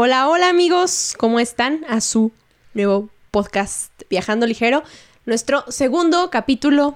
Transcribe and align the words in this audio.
Hola, 0.00 0.28
hola 0.28 0.48
amigos, 0.48 1.16
¿cómo 1.18 1.40
están? 1.40 1.84
A 1.88 2.00
su 2.00 2.30
nuevo 2.72 3.10
podcast 3.32 3.90
Viajando 4.08 4.46
Ligero, 4.46 4.84
nuestro 5.26 5.64
segundo 5.72 6.30
capítulo. 6.30 6.94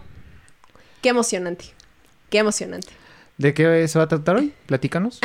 Qué 1.01 1.09
emocionante, 1.09 1.65
qué 2.30 2.38
emocionante. 2.38 2.87
¿De 3.38 3.54
qué 3.54 3.88
se 3.88 3.99
va 3.99 4.04
a 4.04 4.09
tratar 4.09 4.37
hoy? 4.37 4.54
Platícanos. 4.67 5.19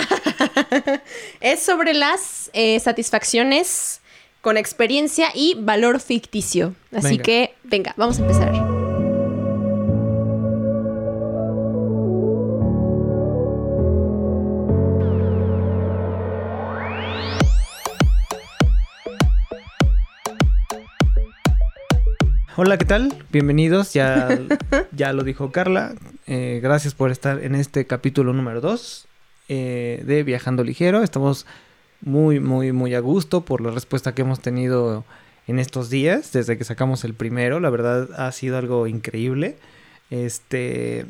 es 1.40 1.62
sobre 1.62 1.94
las 1.94 2.50
eh, 2.54 2.80
satisfacciones 2.80 4.02
con 4.42 4.58
experiencia 4.58 5.28
y 5.36 5.56
valor 5.60 6.00
ficticio. 6.00 6.74
Así 6.92 7.10
Venga. 7.10 7.24
que, 7.24 7.54
venga, 7.64 7.94
vamos 7.96 8.18
a 8.18 8.24
empezar. 8.24 8.77
Hola, 22.60 22.80
¿qué 22.80 22.86
tal? 22.86 23.14
Bienvenidos, 23.32 23.94
ya, 23.94 24.30
ya 24.92 25.14
lo 25.14 25.24
dijo 25.24 25.52
Carla. 25.52 25.94
Eh, 26.26 26.60
gracias 26.60 26.96
por 26.96 27.12
estar 27.12 27.44
en 27.44 27.54
este 27.54 27.86
capítulo 27.86 28.34
número 28.34 28.62
2 28.62 29.08
de 29.48 30.24
Viajando 30.26 30.64
Ligero. 30.64 31.04
Estamos 31.04 31.46
muy, 32.02 32.40
muy, 32.40 32.72
muy 32.72 32.96
a 32.96 33.00
gusto 33.00 33.42
por 33.42 33.62
la 33.62 33.70
respuesta 33.70 34.16
que 34.16 34.24
hemos 34.24 34.40
tenido 34.40 35.06
en 35.46 35.60
estos 35.60 35.92
días, 35.92 36.32
desde 36.32 36.58
que 36.58 36.64
sacamos 36.64 37.04
el 37.04 37.14
primero. 37.14 37.60
La 37.60 37.70
verdad 37.70 38.10
ha 38.18 38.32
sido 38.32 38.58
algo 38.58 38.88
increíble. 38.88 39.60
Este. 40.10 41.06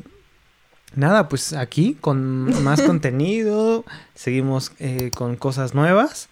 Nada, 0.96 1.30
pues 1.30 1.54
aquí 1.54 1.96
con 1.98 2.62
más 2.62 2.82
contenido, 2.86 3.86
seguimos 4.14 4.72
eh, 4.80 5.12
con 5.14 5.36
cosas 5.36 5.74
nuevas. 5.74 6.28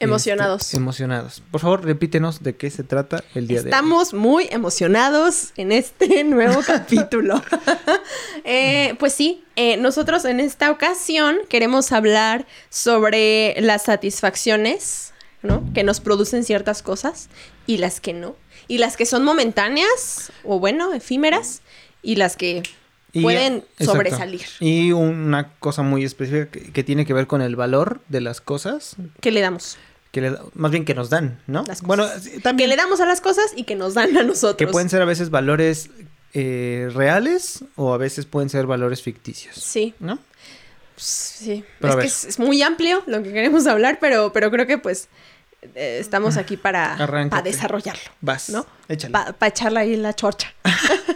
Emocionados. 0.00 0.62
Este, 0.62 0.76
emocionados. 0.78 1.42
Por 1.50 1.60
favor, 1.60 1.84
repítenos 1.84 2.42
de 2.42 2.56
qué 2.56 2.70
se 2.70 2.82
trata 2.84 3.22
el 3.34 3.46
día 3.46 3.58
de 3.58 3.64
hoy. 3.64 3.68
Estamos 3.70 4.14
muy 4.14 4.48
emocionados 4.50 5.52
en 5.56 5.72
este 5.72 6.24
nuevo 6.24 6.60
capítulo. 6.66 7.42
Eh, 8.44 8.94
pues 8.98 9.12
sí, 9.12 9.44
eh, 9.56 9.76
nosotros 9.76 10.24
en 10.24 10.40
esta 10.40 10.70
ocasión 10.70 11.36
queremos 11.48 11.92
hablar 11.92 12.46
sobre 12.70 13.54
las 13.60 13.84
satisfacciones, 13.84 15.12
¿no? 15.42 15.62
Que 15.74 15.84
nos 15.84 16.00
producen 16.00 16.42
ciertas 16.44 16.82
cosas 16.82 17.28
y 17.66 17.76
las 17.76 18.00
que 18.00 18.14
no. 18.14 18.34
Y 18.66 18.78
las 18.78 18.96
que 18.96 19.04
son 19.06 19.24
momentáneas 19.24 20.32
o 20.42 20.58
bueno, 20.58 20.92
efímeras 20.94 21.60
y 22.02 22.16
las 22.16 22.36
que 22.36 22.62
Y- 23.12 23.22
pueden 23.22 23.56
exacto. 23.78 23.92
sobresalir. 23.92 24.42
Y 24.60 24.92
una 24.92 25.52
cosa 25.58 25.82
muy 25.82 26.04
específica 26.04 26.50
que, 26.50 26.72
que 26.72 26.82
tiene 26.82 27.04
que 27.04 27.12
ver 27.12 27.26
con 27.26 27.42
el 27.42 27.56
valor 27.56 28.00
de 28.08 28.22
las 28.22 28.40
cosas, 28.40 28.96
¿Qué 29.20 29.30
le 29.30 29.40
damos? 29.42 29.76
Que 30.10 30.20
le 30.20 30.36
más 30.54 30.70
bien 30.70 30.84
que 30.84 30.94
nos 30.94 31.10
dan, 31.10 31.40
¿no? 31.46 31.64
Las 31.66 31.82
cosas. 31.82 31.86
Bueno, 32.42 32.56
Que 32.56 32.66
le 32.66 32.76
damos 32.76 33.00
a 33.00 33.06
las 33.06 33.20
cosas 33.20 33.52
y 33.56 33.64
que 33.64 33.74
nos 33.76 33.94
dan 33.94 34.16
a 34.16 34.22
nosotros. 34.22 34.56
que 34.56 34.66
pueden 34.66 34.88
ser 34.88 35.02
a 35.02 35.04
veces 35.04 35.30
valores 35.30 35.88
eh, 36.34 36.88
reales 36.92 37.64
o 37.76 37.94
a 37.94 37.96
veces 37.98 38.26
pueden 38.26 38.48
ser 38.50 38.66
valores 38.66 39.02
ficticios, 39.02 39.56
Sí. 39.56 39.94
¿no? 40.00 40.18
Sí, 40.96 41.64
Pero 41.80 41.94
es 41.94 41.98
que 42.00 42.06
es, 42.06 42.24
es 42.26 42.38
muy 42.38 42.60
amplio 42.62 43.02
lo 43.06 43.22
que 43.22 43.32
queremos 43.32 43.66
hablar, 43.66 43.98
pero, 44.00 44.32
pero 44.34 44.50
creo 44.50 44.66
que 44.66 44.76
pues 44.76 45.08
eh, 45.74 45.98
estamos 45.98 46.36
aquí 46.36 46.56
para, 46.58 46.96
desarrollarlo, 47.42 48.10
Vas, 48.20 48.50
¿no? 48.50 48.66
Para 49.10 49.34
echarle 49.46 49.80
ahí 49.80 49.96
la 49.96 50.14
chorcha. 50.14 50.52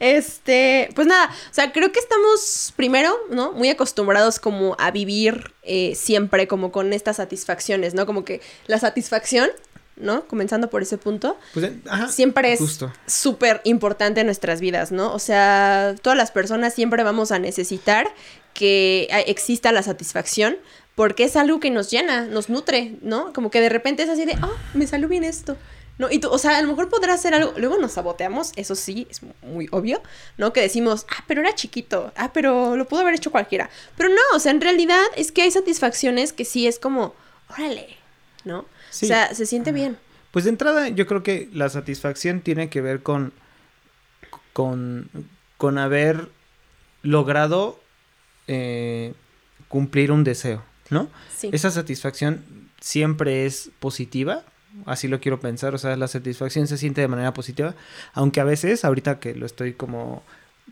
este, 0.00 0.88
pues 0.94 1.06
nada, 1.06 1.26
o 1.26 1.54
sea, 1.54 1.72
creo 1.72 1.92
que 1.92 2.00
estamos 2.00 2.72
primero, 2.76 3.14
¿no? 3.30 3.52
Muy 3.52 3.68
acostumbrados 3.68 4.38
como 4.38 4.76
a 4.78 4.90
vivir 4.90 5.52
eh, 5.62 5.94
siempre 5.94 6.46
como 6.48 6.72
con 6.72 6.92
estas 6.92 7.16
satisfacciones, 7.16 7.94
¿no? 7.94 8.06
Como 8.06 8.24
que 8.24 8.40
la 8.66 8.78
satisfacción, 8.78 9.50
¿no? 9.96 10.26
Comenzando 10.26 10.70
por 10.70 10.82
ese 10.82 10.98
punto, 10.98 11.36
Pues, 11.52 11.66
eh, 11.66 11.78
ajá, 11.88 12.08
siempre 12.08 12.52
es 12.52 12.60
súper 13.06 13.60
importante 13.64 14.20
en 14.20 14.26
nuestras 14.26 14.60
vidas, 14.60 14.92
¿no? 14.92 15.12
O 15.12 15.18
sea, 15.18 15.94
todas 16.02 16.16
las 16.16 16.30
personas 16.30 16.74
siempre 16.74 17.02
vamos 17.02 17.32
a 17.32 17.38
necesitar 17.38 18.06
que 18.52 19.08
eh, 19.10 19.24
exista 19.26 19.72
la 19.72 19.82
satisfacción 19.82 20.56
porque 20.94 21.24
es 21.24 21.36
algo 21.36 21.58
que 21.58 21.70
nos 21.70 21.90
llena, 21.90 22.26
nos 22.26 22.48
nutre, 22.48 22.96
¿no? 23.02 23.32
Como 23.32 23.50
que 23.50 23.60
de 23.60 23.68
repente 23.68 24.04
es 24.04 24.08
así 24.08 24.24
de, 24.24 24.34
ah, 24.40 24.52
me 24.74 24.86
salió 24.86 25.08
bien 25.08 25.24
esto. 25.24 25.56
¿No? 25.96 26.10
Y 26.10 26.18
tú, 26.18 26.28
o 26.28 26.38
sea, 26.38 26.58
a 26.58 26.62
lo 26.62 26.68
mejor 26.68 26.88
podrás 26.88 27.20
hacer 27.20 27.34
algo, 27.34 27.54
luego 27.56 27.78
nos 27.78 27.92
saboteamos, 27.92 28.52
eso 28.56 28.74
sí, 28.74 29.06
es 29.10 29.20
muy 29.42 29.68
obvio, 29.70 30.02
¿no? 30.38 30.52
Que 30.52 30.60
decimos, 30.60 31.06
ah, 31.08 31.22
pero 31.28 31.40
era 31.40 31.54
chiquito, 31.54 32.12
ah, 32.16 32.32
pero 32.32 32.76
lo 32.76 32.88
pudo 32.88 33.02
haber 33.02 33.14
hecho 33.14 33.30
cualquiera. 33.30 33.70
Pero 33.96 34.08
no, 34.08 34.20
o 34.34 34.40
sea, 34.40 34.50
en 34.50 34.60
realidad 34.60 35.04
es 35.16 35.30
que 35.30 35.42
hay 35.42 35.52
satisfacciones 35.52 36.32
que 36.32 36.44
sí 36.44 36.66
es 36.66 36.80
como, 36.80 37.14
órale, 37.48 37.96
¿no? 38.44 38.66
Sí. 38.90 39.06
O 39.06 39.08
sea, 39.08 39.32
se 39.34 39.46
siente 39.46 39.70
bien. 39.70 39.96
Pues 40.32 40.44
de 40.44 40.50
entrada 40.50 40.88
yo 40.88 41.06
creo 41.06 41.22
que 41.22 41.48
la 41.52 41.68
satisfacción 41.68 42.40
tiene 42.40 42.68
que 42.68 42.80
ver 42.80 43.02
con 43.02 43.32
con, 44.54 45.10
con 45.58 45.76
haber 45.76 46.30
logrado 47.02 47.78
eh, 48.46 49.12
cumplir 49.68 50.10
un 50.10 50.24
deseo, 50.24 50.64
¿no? 50.88 51.10
Sí. 51.36 51.50
Esa 51.52 51.70
satisfacción 51.70 52.42
siempre 52.80 53.44
es 53.44 53.70
positiva, 53.80 54.44
así 54.86 55.08
lo 55.08 55.20
quiero 55.20 55.40
pensar, 55.40 55.74
o 55.74 55.78
sea, 55.78 55.96
la 55.96 56.08
satisfacción 56.08 56.66
se 56.66 56.76
siente 56.78 57.00
de 57.00 57.08
manera 57.08 57.32
positiva, 57.34 57.74
aunque 58.12 58.40
a 58.40 58.44
veces, 58.44 58.84
ahorita 58.84 59.18
que 59.20 59.34
lo 59.34 59.46
estoy 59.46 59.72
como 59.74 60.22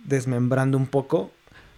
desmembrando 0.04 0.76
un 0.76 0.86
poco, 0.86 1.30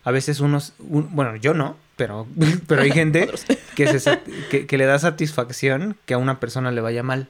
a 0.04 0.10
veces 0.10 0.40
unos, 0.40 0.72
un- 0.78 1.14
bueno, 1.14 1.36
yo 1.36 1.54
no, 1.54 1.76
pero, 1.96 2.26
pero 2.66 2.82
hay 2.82 2.90
gente 2.92 3.28
que, 3.76 3.98
se 3.98 4.18
que, 4.50 4.66
que 4.66 4.78
le 4.78 4.86
da 4.86 4.98
satisfacción 4.98 5.96
que 6.06 6.14
a 6.14 6.18
una 6.18 6.40
persona 6.40 6.70
le 6.70 6.80
vaya 6.80 7.02
mal, 7.02 7.28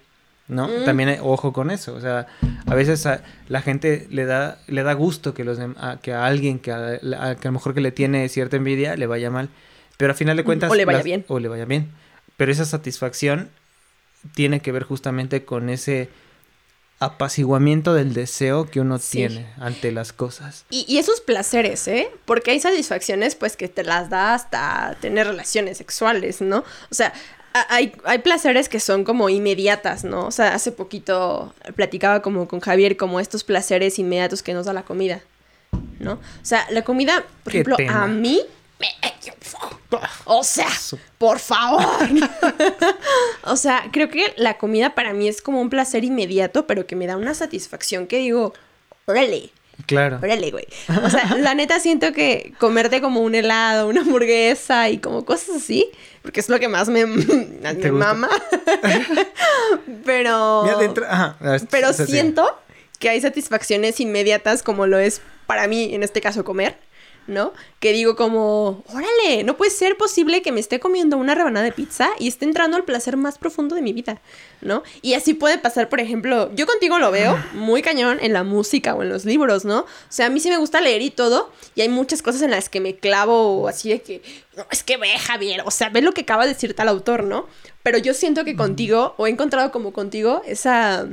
¿no? 0.48 0.68
Mm. 0.68 0.84
También 0.84 1.08
hay- 1.08 1.18
ojo 1.20 1.52
con 1.52 1.70
eso, 1.70 1.94
o 1.94 2.00
sea, 2.00 2.26
a 2.66 2.74
veces 2.74 3.06
a 3.06 3.22
la 3.48 3.62
gente 3.62 4.06
le 4.10 4.24
da, 4.26 4.58
le 4.66 4.82
da 4.82 4.92
gusto 4.92 5.34
que, 5.34 5.44
los 5.44 5.58
a, 5.58 5.98
que 6.02 6.12
a 6.12 6.26
alguien 6.26 6.58
que 6.58 6.70
a, 6.72 6.78
a- 7.20 7.34
que 7.36 7.48
a 7.48 7.50
lo 7.50 7.52
mejor 7.52 7.74
que 7.74 7.80
le 7.80 7.92
tiene 7.92 8.28
cierta 8.28 8.56
envidia 8.56 8.96
le 8.96 9.06
vaya 9.06 9.30
mal, 9.30 9.48
pero 9.96 10.12
a 10.12 10.14
final 10.14 10.36
de 10.36 10.44
cuentas... 10.44 10.70
O 10.70 10.74
le 10.74 10.84
vaya 10.84 10.98
las- 10.98 11.04
bien. 11.04 11.24
O 11.28 11.38
le 11.38 11.48
vaya 11.48 11.64
bien. 11.64 11.88
Pero 12.36 12.50
esa 12.50 12.64
satisfacción 12.64 13.48
tiene 14.34 14.60
que 14.60 14.72
ver 14.72 14.84
justamente 14.84 15.44
con 15.44 15.68
ese 15.70 16.08
apaciguamiento 17.00 17.92
del 17.92 18.14
deseo 18.14 18.70
que 18.70 18.80
uno 18.80 18.98
Sí. 18.98 19.18
tiene 19.18 19.46
ante 19.58 19.92
las 19.92 20.12
cosas. 20.12 20.64
Y, 20.70 20.84
y 20.88 20.98
esos 20.98 21.20
placeres, 21.20 21.86
¿eh? 21.88 22.08
Porque 22.24 22.52
hay 22.52 22.60
satisfacciones, 22.60 23.34
pues, 23.34 23.56
que 23.56 23.68
te 23.68 23.82
las 23.84 24.08
da 24.10 24.34
hasta 24.34 24.96
tener 25.00 25.26
relaciones 25.26 25.76
sexuales, 25.78 26.40
¿no? 26.40 26.58
O 26.90 26.94
sea, 26.94 27.12
hay, 27.68 27.92
hay 28.04 28.18
placeres 28.18 28.68
que 28.68 28.80
son 28.80 29.04
como 29.04 29.28
inmediatas, 29.28 30.04
¿no? 30.04 30.26
O 30.26 30.30
sea, 30.30 30.54
hace 30.54 30.72
poquito 30.72 31.52
platicaba 31.76 32.22
como 32.22 32.48
con 32.48 32.60
Javier 32.60 32.96
como 32.96 33.20
estos 33.20 33.44
placeres 33.44 33.98
inmediatos 33.98 34.42
que 34.42 34.54
nos 34.54 34.66
da 34.66 34.72
la 34.72 34.84
comida, 34.84 35.20
¿no? 35.98 36.12
O 36.14 36.20
sea, 36.44 36.66
la 36.70 36.82
comida, 36.82 37.24
por 37.42 37.52
ejemplo, 37.52 37.76
tema. 37.76 38.04
a 38.04 38.06
mí... 38.06 38.40
O 40.24 40.42
sea, 40.42 40.68
por 41.18 41.38
favor. 41.38 41.84
o 43.44 43.56
sea, 43.56 43.84
creo 43.92 44.08
que 44.08 44.34
la 44.36 44.58
comida 44.58 44.94
para 44.94 45.12
mí 45.12 45.28
es 45.28 45.42
como 45.42 45.60
un 45.60 45.70
placer 45.70 46.04
inmediato, 46.04 46.66
pero 46.66 46.86
que 46.86 46.96
me 46.96 47.06
da 47.06 47.16
una 47.16 47.34
satisfacción 47.34 48.06
que 48.06 48.18
digo, 48.18 48.54
órale, 49.06 49.50
Claro. 49.86 50.18
Órale, 50.22 50.50
güey. 50.50 50.66
O 51.04 51.10
sea, 51.10 51.36
la 51.36 51.54
neta 51.54 51.80
siento 51.80 52.12
que 52.12 52.54
comerte 52.58 53.00
como 53.00 53.20
un 53.20 53.34
helado, 53.34 53.88
una 53.88 54.02
hamburguesa 54.02 54.88
y 54.88 54.98
como 54.98 55.24
cosas 55.24 55.56
así, 55.56 55.90
porque 56.22 56.40
es 56.40 56.48
lo 56.48 56.60
que 56.60 56.68
más 56.68 56.88
me, 56.88 57.06
mama. 57.92 58.28
pero 60.04 60.64
ajá, 61.08 61.36
pero 61.70 61.92
siento 61.92 62.56
que 63.00 63.08
hay 63.08 63.20
satisfacciones 63.20 63.98
inmediatas 63.98 64.62
como 64.62 64.86
lo 64.86 64.98
es 64.98 65.20
para 65.46 65.66
mí, 65.66 65.94
en 65.94 66.02
este 66.02 66.20
caso, 66.20 66.44
comer, 66.44 66.78
¿no? 67.26 67.52
Que 67.80 67.92
digo 67.92 68.16
como, 68.16 68.84
órale, 68.88 69.44
no 69.44 69.56
puede 69.56 69.70
ser 69.70 69.96
posible 69.96 70.42
que 70.42 70.52
me 70.52 70.60
esté 70.60 70.80
comiendo 70.80 71.16
una 71.16 71.34
rebanada 71.34 71.64
de 71.64 71.72
pizza 71.72 72.10
y 72.18 72.28
esté 72.28 72.44
entrando 72.44 72.76
al 72.76 72.84
placer 72.84 73.16
más 73.16 73.38
profundo 73.38 73.74
de 73.74 73.82
mi 73.82 73.92
vida, 73.92 74.20
¿no? 74.60 74.82
Y 75.02 75.14
así 75.14 75.34
puede 75.34 75.58
pasar, 75.58 75.88
por 75.88 76.00
ejemplo, 76.00 76.50
yo 76.54 76.66
contigo 76.66 76.98
lo 76.98 77.10
veo 77.10 77.42
muy 77.54 77.82
cañón 77.82 78.18
en 78.20 78.32
la 78.32 78.44
música 78.44 78.94
o 78.94 79.02
en 79.02 79.08
los 79.08 79.24
libros, 79.24 79.64
¿no? 79.64 79.80
O 79.80 79.86
sea, 80.08 80.26
a 80.26 80.30
mí 80.30 80.40
sí 80.40 80.50
me 80.50 80.58
gusta 80.58 80.80
leer 80.80 81.02
y 81.02 81.10
todo, 81.10 81.50
y 81.74 81.80
hay 81.80 81.88
muchas 81.88 82.22
cosas 82.22 82.42
en 82.42 82.50
las 82.50 82.68
que 82.68 82.80
me 82.80 82.96
clavo 82.96 83.68
así 83.68 83.90
de 83.90 84.02
que, 84.02 84.22
no, 84.56 84.66
es 84.70 84.82
que 84.82 84.96
ve, 84.96 85.18
Javier, 85.18 85.62
o 85.64 85.70
sea, 85.70 85.88
ve 85.88 86.02
lo 86.02 86.12
que 86.12 86.22
acaba 86.22 86.44
de 86.44 86.52
decir 86.52 86.74
tal 86.74 86.88
autor, 86.88 87.24
¿no? 87.24 87.46
Pero 87.82 87.98
yo 87.98 88.14
siento 88.14 88.44
que 88.44 88.56
contigo, 88.56 89.14
o 89.16 89.26
he 89.26 89.30
encontrado 89.30 89.70
como 89.70 89.92
contigo, 89.92 90.42
esa 90.46 91.06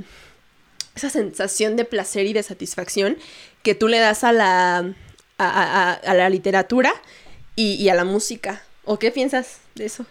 esa 0.96 1.10
sensación 1.10 1.78
de 1.78 1.86
placer 1.86 2.26
y 2.26 2.34
de 2.34 2.44
satisfacción 2.44 3.18
que 3.64 3.76
tú 3.76 3.88
le 3.88 4.00
das 4.00 4.26
a 4.26 4.34
la, 4.34 4.94
a, 5.50 5.50
a- 5.62 5.92
a- 5.92 5.94
a 5.94 6.14
la 6.14 6.30
literatura 6.30 6.92
y, 7.56 7.74
y 7.76 7.90
a 7.90 7.96
la 7.96 8.04
música. 8.06 8.62
¿O 8.84 8.98
qué 9.00 9.12
piensas 9.12 9.60
de 9.76 9.86
eso? 9.86 10.06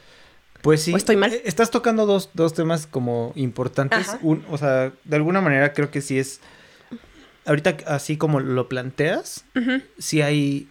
Pues 0.63 0.83
sí. 0.83 0.93
¿O 0.93 0.97
estoy 0.97 1.17
mal? 1.17 1.33
eh, 1.33 1.43
Estás 1.45 1.71
tocando 1.71 2.07
dos, 2.07 2.31
dos 2.35 2.55
temas 2.55 2.87
como 2.87 3.33
importantes. 3.35 4.09
Un- 4.23 4.45
o 4.51 4.59
sea, 4.59 4.93
de 5.05 5.17
alguna 5.17 5.41
manera 5.41 5.73
creo 5.73 5.91
que 5.91 6.01
sí 6.03 6.19
es. 6.19 6.41
Ahorita, 7.47 7.77
así 7.87 8.17
como 8.17 8.41
lo 8.41 8.69
planteas, 8.69 9.45
Ujú. 9.57 9.83
sí 9.99 10.21
hay. 10.23 10.69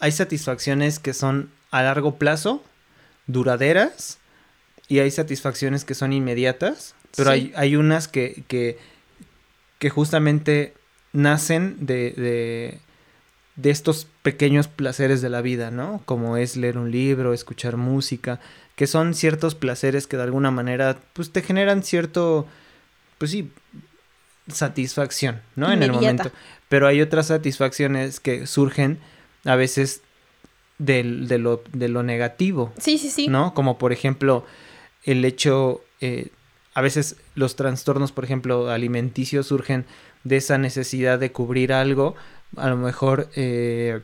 Hay 0.00 0.12
satisfacciones 0.12 0.98
que 0.98 1.12
son 1.12 1.50
a 1.70 1.82
largo 1.82 2.16
plazo, 2.16 2.64
duraderas 3.26 4.18
y 4.88 4.98
hay 5.00 5.10
satisfacciones 5.10 5.84
que 5.84 5.94
son 5.94 6.12
inmediatas, 6.14 6.94
pero 7.16 7.30
Sí. 7.30 7.34
hay, 7.34 7.52
hay 7.54 7.76
unas 7.76 8.08
que, 8.08 8.42
que, 8.48 8.78
que 9.78 9.90
justamente 9.90 10.72
nacen 11.12 11.76
de, 11.80 12.12
de, 12.16 12.78
de 13.60 13.70
estos 13.70 14.06
pequeños 14.22 14.68
placeres 14.68 15.20
de 15.22 15.28
la 15.30 15.40
vida, 15.42 15.70
¿no? 15.70 16.02
Como 16.04 16.36
es 16.36 16.56
leer 16.56 16.78
un 16.78 16.90
libro, 16.90 17.34
escuchar 17.34 17.76
música, 17.76 18.40
que 18.76 18.86
son 18.86 19.14
ciertos 19.14 19.54
placeres 19.54 20.06
que 20.06 20.16
de 20.16 20.22
alguna 20.22 20.50
manera, 20.50 20.98
pues 21.12 21.30
te 21.30 21.42
generan 21.42 21.82
cierto, 21.82 22.46
pues 23.18 23.30
sí, 23.32 23.50
satisfacción, 24.48 25.40
¿no? 25.56 25.70
En 25.72 25.82
el 25.82 25.92
momento. 25.92 26.30
Pero 26.68 26.86
hay 26.86 27.00
otras 27.00 27.26
satisfacciones 27.28 28.20
que 28.20 28.46
surgen 28.46 28.98
a 29.44 29.56
veces 29.56 30.02
del- 30.78 31.28
de, 31.28 31.38
lo, 31.38 31.62
de 31.72 31.88
lo 31.88 32.02
negativo, 32.02 32.72
Sí, 32.78 32.98
sí, 32.98 33.10
sí. 33.10 33.28
¿no? 33.28 33.54
Como 33.54 33.78
por 33.78 33.92
ejemplo 33.92 34.44
el 35.04 35.24
hecho, 35.24 35.82
eh, 36.00 36.28
a 36.74 36.80
veces 36.80 37.16
los 37.34 37.56
trastornos, 37.56 38.12
por 38.12 38.24
ejemplo, 38.24 38.70
alimenticios 38.70 39.46
surgen 39.48 39.84
de 40.24 40.36
esa 40.36 40.58
necesidad 40.58 41.18
de 41.18 41.32
cubrir 41.32 41.72
algo, 41.72 42.14
a 42.56 42.68
lo 42.68 42.76
mejor 42.76 43.28
eh, 43.36 44.00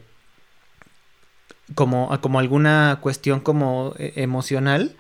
como, 1.75 2.19
como 2.21 2.39
alguna 2.39 2.99
cuestión 3.01 3.41
como 3.41 3.95
eh, 3.99 4.13
emocional, 4.17 4.95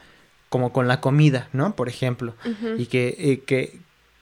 como 0.48 0.72
con 0.72 0.88
la 0.88 1.00
comida, 1.00 1.48
¿no? 1.52 1.76
Por 1.76 1.88
ejemplo, 1.88 2.34
y 2.78 2.86
que, 2.86 3.14
eh, 3.18 3.42
que, 3.46 3.78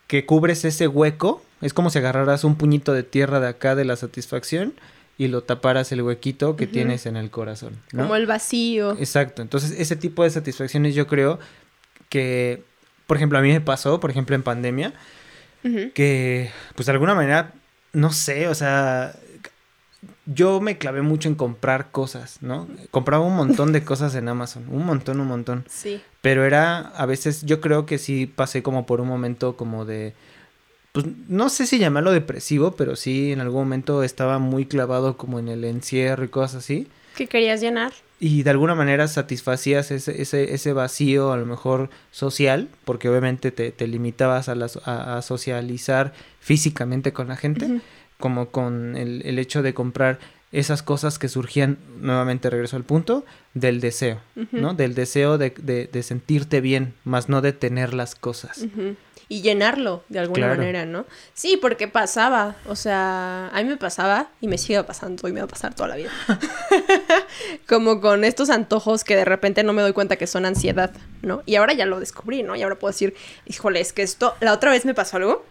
que 0.07 0.27
cubres 0.27 0.65
ese 0.65 0.89
hueco, 0.89 1.43
es 1.61 1.73
como 1.73 1.91
si 1.91 1.99
agarraras 1.99 2.45
un 2.45 2.57
puñito 2.57 2.93
de 2.93 3.03
tierra 3.03 3.41
de 3.41 3.49
acá 3.49 3.75
de 3.75 3.85
la 3.85 3.97
satisfacción 3.97 4.75
y 5.17 5.29
lo 5.29 5.43
taparas 5.43 5.93
el 5.93 6.03
huequito 6.03 6.57
que 6.57 6.67
tienes 6.67 7.07
en 7.07 7.17
el 7.17 7.31
corazón, 7.31 7.81
¿no? 7.93 8.03
Como 8.03 8.17
el 8.17 8.27
vacío. 8.27 8.97
Exacto. 8.99 9.43
Entonces, 9.43 9.75
ese 9.79 9.97
tipo 9.97 10.25
de 10.25 10.31
satisfacciones 10.31 10.95
yo 10.95 11.07
creo 11.07 11.39
que, 12.09 12.63
por 13.07 13.17
ejemplo, 13.17 13.39
a 13.39 13.43
mí 13.43 13.53
me 13.53 13.61
pasó, 13.61 14.01
por 14.01 14.11
ejemplo, 14.11 14.35
en 14.35 14.43
pandemia, 14.43 14.93
que, 15.95 16.51
pues 16.75 16.87
de 16.87 16.93
alguna 16.93 17.15
manera, 17.15 17.55
no 17.95 18.13
sé, 18.13 18.49
o 18.49 18.55
sea, 18.55 19.15
yo 20.27 20.61
me 20.61 20.79
clavé 20.79 21.03
mucho 21.03 21.29
en 21.29 21.35
comprar 21.35 21.91
cosas, 21.91 22.39
¿no? 22.41 22.69
Compraba 22.91 23.25
un 23.25 23.37
montón 23.37 23.73
de 23.73 23.85
cosas 23.85 24.15
en 24.15 24.29
Amazon, 24.29 24.67
un 24.71 24.85
montón, 24.85 25.21
un 25.21 25.27
montón. 25.27 25.65
Sí. 25.69 26.03
Pero 26.21 26.45
era, 26.45 26.79
a 26.79 27.07
veces, 27.07 27.43
yo 27.43 27.61
creo 27.61 27.87
que 27.87 27.99
sí 27.99 28.27
pasé 28.27 28.63
como 28.63 28.87
por 28.87 29.01
un 29.01 29.09
momento 29.09 29.57
como 29.57 29.85
de, 29.85 30.15
pues 30.93 31.07
no 31.29 31.49
sé 31.49 31.67
si 31.67 31.79
llamarlo 31.79 32.13
depresivo, 32.13 32.73
pero 32.73 32.97
sí 32.97 33.33
en 33.33 33.41
algún 33.41 33.63
momento 33.63 34.03
estaba 34.03 34.39
muy 34.39 34.67
clavado 34.67 35.17
como 35.17 35.39
en 35.39 35.49
el 35.49 35.65
encierro 35.65 36.25
y 36.25 36.29
cosas 36.29 36.57
así. 36.57 36.89
¿Qué 37.17 37.27
querías 37.27 37.61
llenar? 37.61 37.93
Y 38.27 38.43
de 38.43 38.49
alguna 38.49 38.75
manera 38.75 39.07
satisfacías 39.07 39.91
ese, 39.91 40.23
ese, 40.23 40.55
ese 40.55 40.73
vacío, 40.73 41.31
a 41.31 41.37
lo 41.37 41.45
mejor 41.45 41.91
social, 42.11 42.71
porque 42.87 43.11
obviamente 43.11 43.51
te, 43.51 43.71
te 43.71 43.87
limitabas 43.87 44.49
a, 44.49 44.57
a, 44.87 45.19
a 45.19 45.21
socializar 45.21 46.15
físicamente 46.41 47.13
con 47.13 47.29
la 47.29 47.37
gente, 47.37 47.83
como 48.19 48.49
con 48.49 48.97
el, 48.97 49.21
el 49.27 49.39
hecho 49.39 49.61
de 49.61 49.75
comprar 49.75 50.21
esas 50.53 50.83
cosas 50.83 51.19
que 51.19 51.29
surgían, 51.29 51.77
nuevamente 52.01 52.49
regreso 52.49 52.77
al 52.77 52.85
punto, 52.85 53.27
del 53.53 53.83
deseo. 53.83 54.23
¿no? 54.53 54.73
Del 54.73 54.95
deseo 54.95 55.37
de, 55.37 55.51
de, 55.51 55.91
de 55.93 56.03
sentirte 56.03 56.63
bien, 56.63 56.95
más 57.05 57.29
no 57.29 57.43
de 57.43 57.53
tener 57.53 57.93
las 57.93 58.15
cosas. 58.15 58.65
Y 59.29 59.41
llenarlo 59.41 60.05
de 60.11 60.19
alguna 60.19 60.47
Claro. 60.47 60.57
manera, 60.57 60.85
¿no? 60.85 61.07
Sí, 61.33 61.57
porque 61.57 61.89
pasaba, 61.89 62.57
o 62.67 62.77
sea, 62.77 63.49
a 63.53 63.63
mí 63.63 63.69
me 63.69 63.77
pasaba 63.79 64.29
y 64.41 64.49
me 64.49 64.59
sigue 64.59 64.83
pasando 64.85 65.27
y 65.29 65.33
me 65.33 65.41
va 65.41 65.47
a 65.47 65.49
pasar 65.49 65.75
toda 65.75 65.89
la 65.89 65.97
vida. 65.97 66.11
Como 67.69 68.01
con 68.01 68.25
estos 68.25 68.51
antojos 68.51 69.05
que 69.05 69.17
de 69.17 69.25
repente 69.25 69.63
no 69.63 69.73
me 69.73 69.83
doy 69.83 69.93
cuenta 69.93 70.17
que 70.17 70.27
son 70.27 70.45
ansiedad, 70.47 70.93
¿no? 71.23 71.43
Y 71.47 71.57
ahora 71.57 71.73
ya 71.73 71.87
lo 71.87 72.01
descubrí, 72.01 72.43
¿no? 72.43 72.55
Y 72.57 72.63
ahora 72.63 72.77
puedo 72.79 72.93
decir, 72.93 73.15
híjole, 73.47 73.81
es 73.81 73.93
que 73.93 74.03
esto, 74.03 74.35
la 74.41 74.53
otra 74.53 74.71
vez 74.71 74.85
me 74.85 74.95
pasó 74.95 75.17
algo 75.17 75.45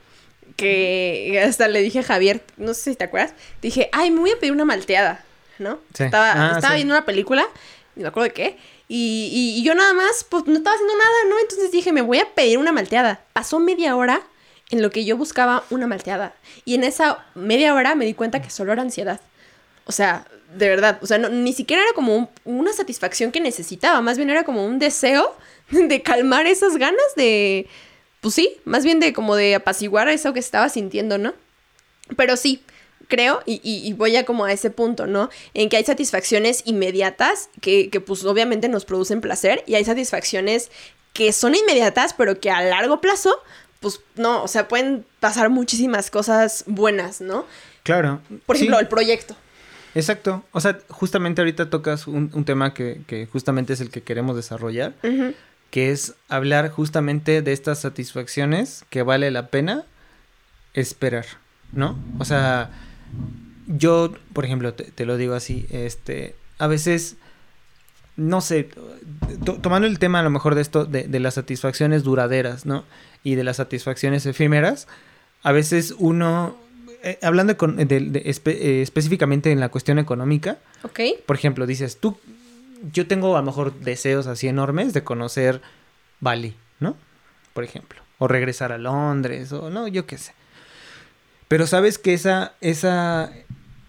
que 0.55 1.41
hasta 1.45 1.67
le 1.67 1.81
dije 1.81 1.99
a 1.99 2.03
Javier, 2.03 2.41
no 2.57 2.73
sé 2.73 2.91
si 2.91 2.95
te 2.95 3.05
acuerdas, 3.05 3.33
dije, 3.61 3.89
ay, 3.91 4.11
me 4.11 4.19
voy 4.19 4.31
a 4.31 4.39
pedir 4.39 4.53
una 4.53 4.65
malteada, 4.65 5.23
¿no? 5.57 5.79
Sí. 5.93 6.03
Estaba, 6.03 6.31
Ah, 6.31 6.51
estaba 6.55 6.73
sí. 6.73 6.75
viendo 6.75 6.93
una 6.93 7.05
película, 7.05 7.45
ni 7.95 8.03
me 8.03 8.09
acuerdo 8.09 8.25
de 8.29 8.33
qué, 8.33 8.57
y, 8.87 9.61
yo 9.63 9.73
nada 9.75 9.93
más, 9.93 10.25
pues 10.29 10.45
no 10.45 10.55
estaba 10.55 10.75
haciendo 10.75 10.95
nada, 10.97 11.13
¿no? 11.29 11.39
Entonces 11.39 11.71
dije, 11.71 11.91
me 11.91 12.01
voy 12.01 12.19
a 12.19 12.33
pedir 12.33 12.57
una 12.57 12.71
malteada. 12.71 13.21
Pasó 13.33 13.59
media 13.59 13.95
hora 13.95 14.21
en 14.69 14.81
lo 14.81 14.91
que 14.91 15.05
yo 15.05 15.17
buscaba 15.17 15.63
una 15.69 15.87
malteada. 15.87 16.33
Y 16.65 16.75
en 16.75 16.83
esa 16.83 17.25
media 17.35 17.73
hora 17.73 17.95
me 17.95 18.05
di 18.05 18.13
cuenta 18.13 18.41
que 18.41 18.49
solo 18.49 18.71
era 18.73 18.81
ansiedad. 18.81 19.21
O 19.85 19.91
sea, 19.91 20.27
de 20.55 20.69
verdad, 20.69 20.99
o 21.01 21.07
sea, 21.07 21.17
ni 21.17 21.53
siquiera 21.53 21.83
era 21.83 21.93
como 21.93 22.15
un- 22.15 22.29
una 22.45 22.73
satisfacción 22.73 23.31
que 23.31 23.39
necesitaba, 23.41 24.01
más 24.01 24.17
bien 24.17 24.29
era 24.29 24.43
como 24.43 24.65
un 24.65 24.79
deseo 24.79 25.35
de 25.71 26.01
calmar 26.01 26.45
esas 26.47 26.77
ganas 26.77 27.15
de, 27.15 27.67
pues 28.21 28.35
sí, 28.35 28.57
más 28.65 28.83
bien 28.83 28.99
de 28.99 29.13
como 29.13 29.35
de 29.35 29.55
apaciguar 29.55 30.07
eso 30.09 30.33
que 30.33 30.39
estaba 30.39 30.69
sintiendo, 30.69 31.17
¿no? 31.17 31.33
Pero 32.15 32.37
sí, 32.37 32.63
creo, 33.13 33.41
y, 33.45 33.61
y- 33.63 33.87
y 33.87 33.93
voy 33.93 34.15
a 34.15 34.25
como 34.25 34.45
a 34.45 34.51
ese 34.51 34.71
punto, 34.71 35.05
¿no? 35.05 35.29
En 35.53 35.69
que 35.69 35.77
hay 35.77 35.83
satisfacciones 35.85 36.63
inmediatas 36.65 37.49
que, 37.61 37.89
que 37.91 37.99
pues 38.01 38.25
obviamente 38.25 38.69
nos 38.69 38.85
producen 38.85 39.21
placer 39.21 39.63
y 39.67 39.75
hay 39.75 39.85
satisfacciones 39.85 40.71
que 41.13 41.31
son 41.31 41.53
inmediatas 41.53 42.15
pero 42.15 42.39
que 42.39 42.49
a 42.49 42.61
largo 42.63 42.99
plazo, 43.01 43.35
pues 43.81 43.99
no, 44.15 44.41
o 44.41 44.47
sea, 44.47 44.67
pueden 44.67 45.05
pasar 45.19 45.49
muchísimas 45.51 46.09
cosas 46.09 46.63
buenas, 46.65 47.21
¿no? 47.21 47.45
Claro. 47.83 48.19
Por 48.47 48.55
sí, 48.57 48.63
ejemplo, 48.63 48.79
el 48.79 48.87
proyecto. 48.87 49.35
Exacto. 49.93 50.43
O 50.53 50.59
sea, 50.59 50.79
justamente 50.89 51.41
ahorita 51.41 51.69
tocas 51.69 52.07
un, 52.07 52.31
un 52.33 52.45
tema 52.45 52.73
que, 52.73 53.01
que 53.05 53.27
justamente 53.27 53.73
es 53.73 53.81
el 53.81 53.91
que 53.91 54.01
queremos 54.01 54.35
desarrollar, 54.35 54.93
que 55.69 55.91
es 55.91 56.13
hablar 56.29 56.69
justamente 56.71 57.43
de 57.43 57.51
estas 57.53 57.81
satisfacciones 57.81 58.85
que 58.89 59.03
vale 59.03 59.29
la 59.29 59.47
pena 59.49 59.83
esperar, 60.73 61.25
¿no? 61.73 61.97
O 62.19 62.25
sea, 62.25 62.69
yo, 63.67 64.13
por 64.33 64.45
ejemplo, 64.45 64.73
te, 64.73 64.85
te 64.85 65.05
lo 65.05 65.17
digo 65.17 65.33
así, 65.35 65.65
este, 65.69 66.35
a 66.59 66.67
veces, 66.67 67.15
no 68.17 68.41
sé, 68.41 68.69
to- 69.45 69.55
tomando 69.55 69.87
el 69.87 69.99
tema 69.99 70.19
a 70.19 70.23
lo 70.23 70.29
mejor 70.29 70.55
de 70.55 70.61
esto, 70.61 70.85
de, 70.85 71.03
de 71.07 71.19
las 71.19 71.35
satisfacciones 71.35 72.03
duraderas, 72.03 72.65
¿no? 72.65 72.83
Y 73.23 73.35
de 73.35 73.43
las 73.43 73.57
satisfacciones 73.57 74.25
efímeras, 74.25 74.87
a 75.43 75.51
veces 75.51 75.95
uno, 75.97 76.57
eh, 77.03 77.17
hablando 77.21 77.55
con- 77.57 77.77
de- 77.77 77.85
de 77.85 78.23
espe- 78.25 78.57
eh, 78.59 78.81
específicamente 78.81 79.51
en 79.51 79.59
la 79.59 79.69
cuestión 79.69 79.97
económica, 79.99 80.57
¿Ok? 80.83 80.99
por 81.25 81.35
ejemplo, 81.35 81.65
dices, 81.65 81.97
tú, 81.99 82.17
yo 82.91 83.07
tengo 83.07 83.35
a 83.37 83.39
lo 83.39 83.45
mejor 83.45 83.73
deseos 83.79 84.27
así 84.27 84.47
enormes 84.47 84.93
de 84.93 85.03
conocer 85.03 85.61
Bali, 86.19 86.55
¿no? 86.81 86.97
Por 87.53 87.63
ejemplo, 87.63 88.01
o 88.19 88.27
regresar 88.27 88.71
a 88.73 88.77
Londres, 88.77 89.51
o 89.53 89.69
no, 89.69 89.87
yo 89.87 90.05
qué 90.05 90.17
sé. 90.17 90.33
Pero 91.53 91.67
sabes 91.67 91.99
que 91.99 92.15
esa, 92.15 92.53
esa 92.61 93.31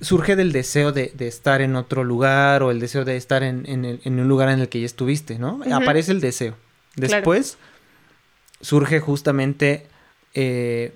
surge 0.02 0.36
del 0.36 0.52
deseo 0.52 0.92
de, 0.92 1.12
de 1.14 1.28
estar 1.28 1.62
en 1.62 1.76
otro 1.76 2.04
lugar 2.04 2.62
o 2.62 2.70
el 2.70 2.78
deseo 2.78 3.06
de 3.06 3.16
estar 3.16 3.42
en, 3.42 3.64
en 3.66 3.86
el- 3.86 4.00
en 4.04 4.20
un 4.20 4.28
lugar 4.28 4.50
en 4.50 4.60
el 4.60 4.68
que 4.68 4.80
ya 4.80 4.84
estuviste, 4.84 5.38
¿no? 5.38 5.62
Aparece 5.72 6.12
el 6.12 6.20
deseo. 6.20 6.56
Claro. 6.94 7.14
Después 7.16 7.56
surge 8.60 9.00
justamente 9.00 9.86
eh, 10.34 10.94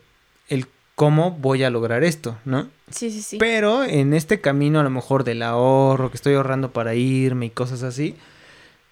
el 0.50 0.66
cómo 0.94 1.30
voy 1.30 1.64
a 1.64 1.70
lograr 1.70 2.04
esto, 2.04 2.36
¿no? 2.44 2.68
Sí, 2.90 3.10
sí, 3.10 3.22
sí. 3.22 3.38
Pero 3.38 3.82
en 3.82 4.12
este 4.12 4.42
camino 4.42 4.78
a 4.78 4.82
lo 4.82 4.90
mejor 4.90 5.24
del 5.24 5.42
ahorro, 5.42 6.10
que 6.10 6.16
estoy 6.18 6.34
ahorrando 6.34 6.72
para 6.72 6.94
irme 6.94 7.46
y 7.46 7.50
cosas 7.50 7.82
así, 7.82 8.14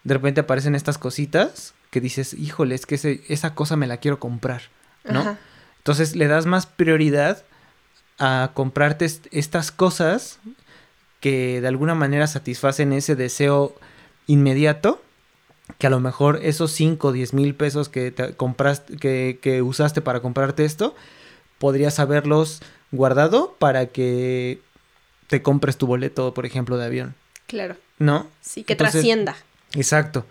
de 0.03 0.15
repente 0.15 0.41
aparecen 0.41 0.73
estas 0.73 0.97
cositas 0.97 1.75
que 1.91 2.01
dices, 2.01 2.33
híjole, 2.33 2.73
es 2.73 2.87
que 2.87 2.95
ese- 2.95 3.21
esa 3.27 3.53
cosa 3.53 3.75
me 3.75 3.85
la 3.85 3.97
quiero 3.97 4.19
comprar, 4.19 4.63
¿no? 5.03 5.19
Ajá. 5.19 5.37
Entonces 5.77 6.15
le 6.15 6.27
das 6.27 6.47
más 6.47 6.65
prioridad 6.65 7.43
a 8.19 8.51
comprarte 8.53 9.05
est- 9.05 9.27
estas 9.31 9.71
cosas 9.71 10.39
que 11.19 11.61
de 11.61 11.67
alguna 11.67 11.95
manera 11.95 12.27
satisfacen 12.27 12.93
ese 12.93 13.15
deseo 13.15 13.75
inmediato, 14.27 15.01
que 15.77 15.87
a 15.87 15.89
lo 15.89 15.99
mejor 15.99 16.39
esos 16.43 16.71
5 16.71 17.09
o 17.09 17.11
10 17.11 17.33
mil 17.33 17.55
pesos 17.55 17.89
que 17.89 18.11
te 18.11 18.33
compraste, 18.33 18.97
que, 18.97 19.39
que 19.41 19.61
usaste 19.61 20.01
para 20.01 20.19
comprarte 20.21 20.63
esto, 20.65 20.95
podrías 21.59 21.99
haberlos 21.99 22.61
guardado 22.91 23.55
para 23.59 23.87
que 23.87 24.61
te 25.27 25.41
compres 25.41 25.77
tu 25.77 25.87
boleto, 25.87 26.33
por 26.33 26.45
ejemplo, 26.45 26.77
de 26.77 26.85
avión, 26.85 27.15
Claro. 27.47 27.75
¿no? 27.99 28.27
Sí, 28.41 28.63
que 28.63 28.73
Entonces- 28.73 28.93
trascienda. 28.93 29.35
Exacto. 29.73 30.25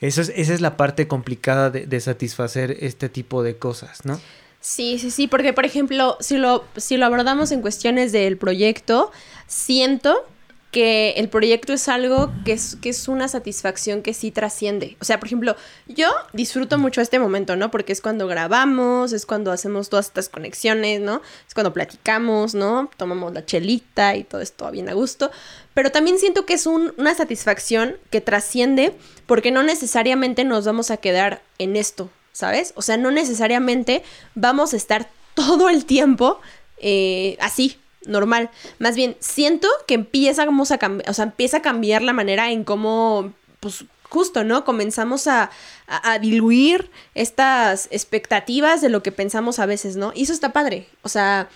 Eso 0.00 0.22
es, 0.22 0.32
esa 0.34 0.54
es 0.54 0.60
la 0.62 0.76
parte 0.78 1.06
complicada 1.06 1.68
de, 1.70 1.86
de 1.86 2.00
satisfacer 2.00 2.76
este 2.80 3.08
tipo 3.10 3.42
de 3.42 3.56
cosas, 3.58 4.04
¿no? 4.06 4.18
Sí, 4.60 4.98
sí, 4.98 5.10
sí, 5.10 5.26
porque 5.26 5.52
por 5.52 5.64
ejemplo, 5.64 6.18
si 6.20 6.36
lo, 6.36 6.64
si 6.76 6.98
lo 6.98 7.06
abordamos 7.06 7.50
en 7.50 7.62
cuestiones 7.62 8.12
del 8.12 8.36
proyecto, 8.36 9.10
siento 9.46 10.26
que 10.70 11.12
el 11.16 11.28
proyecto 11.28 11.72
es 11.72 11.88
algo 11.88 12.30
que 12.44 12.52
es, 12.52 12.76
que 12.76 12.90
es 12.90 13.08
una 13.08 13.26
satisfacción 13.26 14.02
que 14.02 14.14
sí 14.14 14.30
trasciende. 14.30 14.96
O 15.00 15.04
sea, 15.04 15.18
por 15.18 15.26
ejemplo, 15.26 15.56
yo 15.88 16.08
disfruto 16.32 16.78
mucho 16.78 17.00
este 17.00 17.18
momento, 17.18 17.56
¿no? 17.56 17.70
Porque 17.70 17.92
es 17.92 18.00
cuando 18.00 18.28
grabamos, 18.28 19.12
es 19.12 19.26
cuando 19.26 19.50
hacemos 19.50 19.88
todas 19.88 20.06
estas 20.06 20.28
conexiones, 20.28 21.00
¿no? 21.00 21.22
Es 21.48 21.54
cuando 21.54 21.72
platicamos, 21.72 22.54
¿no? 22.54 22.88
Tomamos 22.96 23.32
la 23.32 23.44
chelita 23.44 24.14
y 24.14 24.24
todo 24.24 24.40
esto 24.40 24.70
bien 24.70 24.88
a 24.88 24.92
gusto. 24.92 25.30
Pero 25.74 25.90
también 25.90 26.18
siento 26.18 26.46
que 26.46 26.54
es 26.54 26.66
una 26.66 27.14
satisfacción 27.14 27.96
que 28.10 28.20
trasciende 28.20 28.94
porque 29.26 29.50
no 29.50 29.62
necesariamente 29.64 30.44
nos 30.44 30.66
vamos 30.66 30.92
a 30.92 30.98
quedar 30.98 31.42
en 31.58 31.74
esto, 31.74 32.10
¿sabes? 32.32 32.72
O 32.76 32.82
sea, 32.82 32.96
no 32.96 33.10
necesariamente 33.10 34.02
vamos 34.34 34.72
a 34.72 34.76
estar 34.76 35.08
todo 35.34 35.68
el 35.68 35.84
tiempo 35.84 36.40
eh, 36.78 37.36
así, 37.40 37.78
normal. 38.06 38.50
Más 38.78 38.96
bien, 38.96 39.16
siento 39.20 39.68
que 39.86 39.94
empieza, 39.94 40.42
a 40.42 40.78
cambiar, 40.78 41.10
o 41.10 41.14
sea, 41.14 41.24
empieza 41.24 41.58
a 41.58 41.62
cambiar 41.62 42.02
la 42.02 42.12
manera 42.12 42.50
en 42.50 42.64
cómo, 42.64 43.32
pues, 43.60 43.84
justo, 44.08 44.42
¿no? 44.42 44.64
Comenzamos 44.64 45.26
a, 45.28 45.50
a, 45.86 46.18
diluir 46.18 46.90
estas 47.14 47.86
expectativas 47.90 48.80
de 48.80 48.88
lo 48.88 49.02
que 49.02 49.12
pensamos 49.12 49.58
a 49.58 49.66
veces, 49.66 49.96
¿no? 49.96 50.12
Y 50.14 50.24
eso 50.24 50.32
está 50.32 50.52
padre. 50.52 50.88
O 51.02 51.08
sea, 51.08 51.48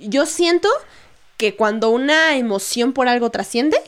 yo 0.00 0.26
siento 0.26 0.68
que 1.38 1.56
cuando 1.56 1.90
una 1.90 2.36
emoción 2.36 2.92
por 2.92 3.08
algo 3.08 3.30
trasciende, 3.30 3.78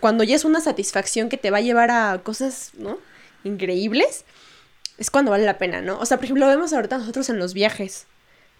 cuando 0.00 0.24
ya 0.24 0.36
es 0.36 0.44
una 0.44 0.60
satisfacción 0.60 1.28
que 1.28 1.36
te 1.36 1.50
va 1.50 1.58
a 1.58 1.62
llevar 1.62 1.90
a 1.90 2.20
cosas, 2.22 2.72
¿no? 2.74 2.98
Increíbles, 3.44 4.24
es 5.00 5.10
cuando 5.10 5.30
vale 5.32 5.46
la 5.46 5.58
pena, 5.58 5.80
¿no? 5.80 5.98
O 5.98 6.06
sea, 6.06 6.18
por 6.18 6.26
ejemplo, 6.26 6.44
lo 6.44 6.52
vemos 6.52 6.72
ahorita 6.72 6.98
nosotros 6.98 7.30
en 7.30 7.38
los 7.38 7.54
viajes, 7.54 8.06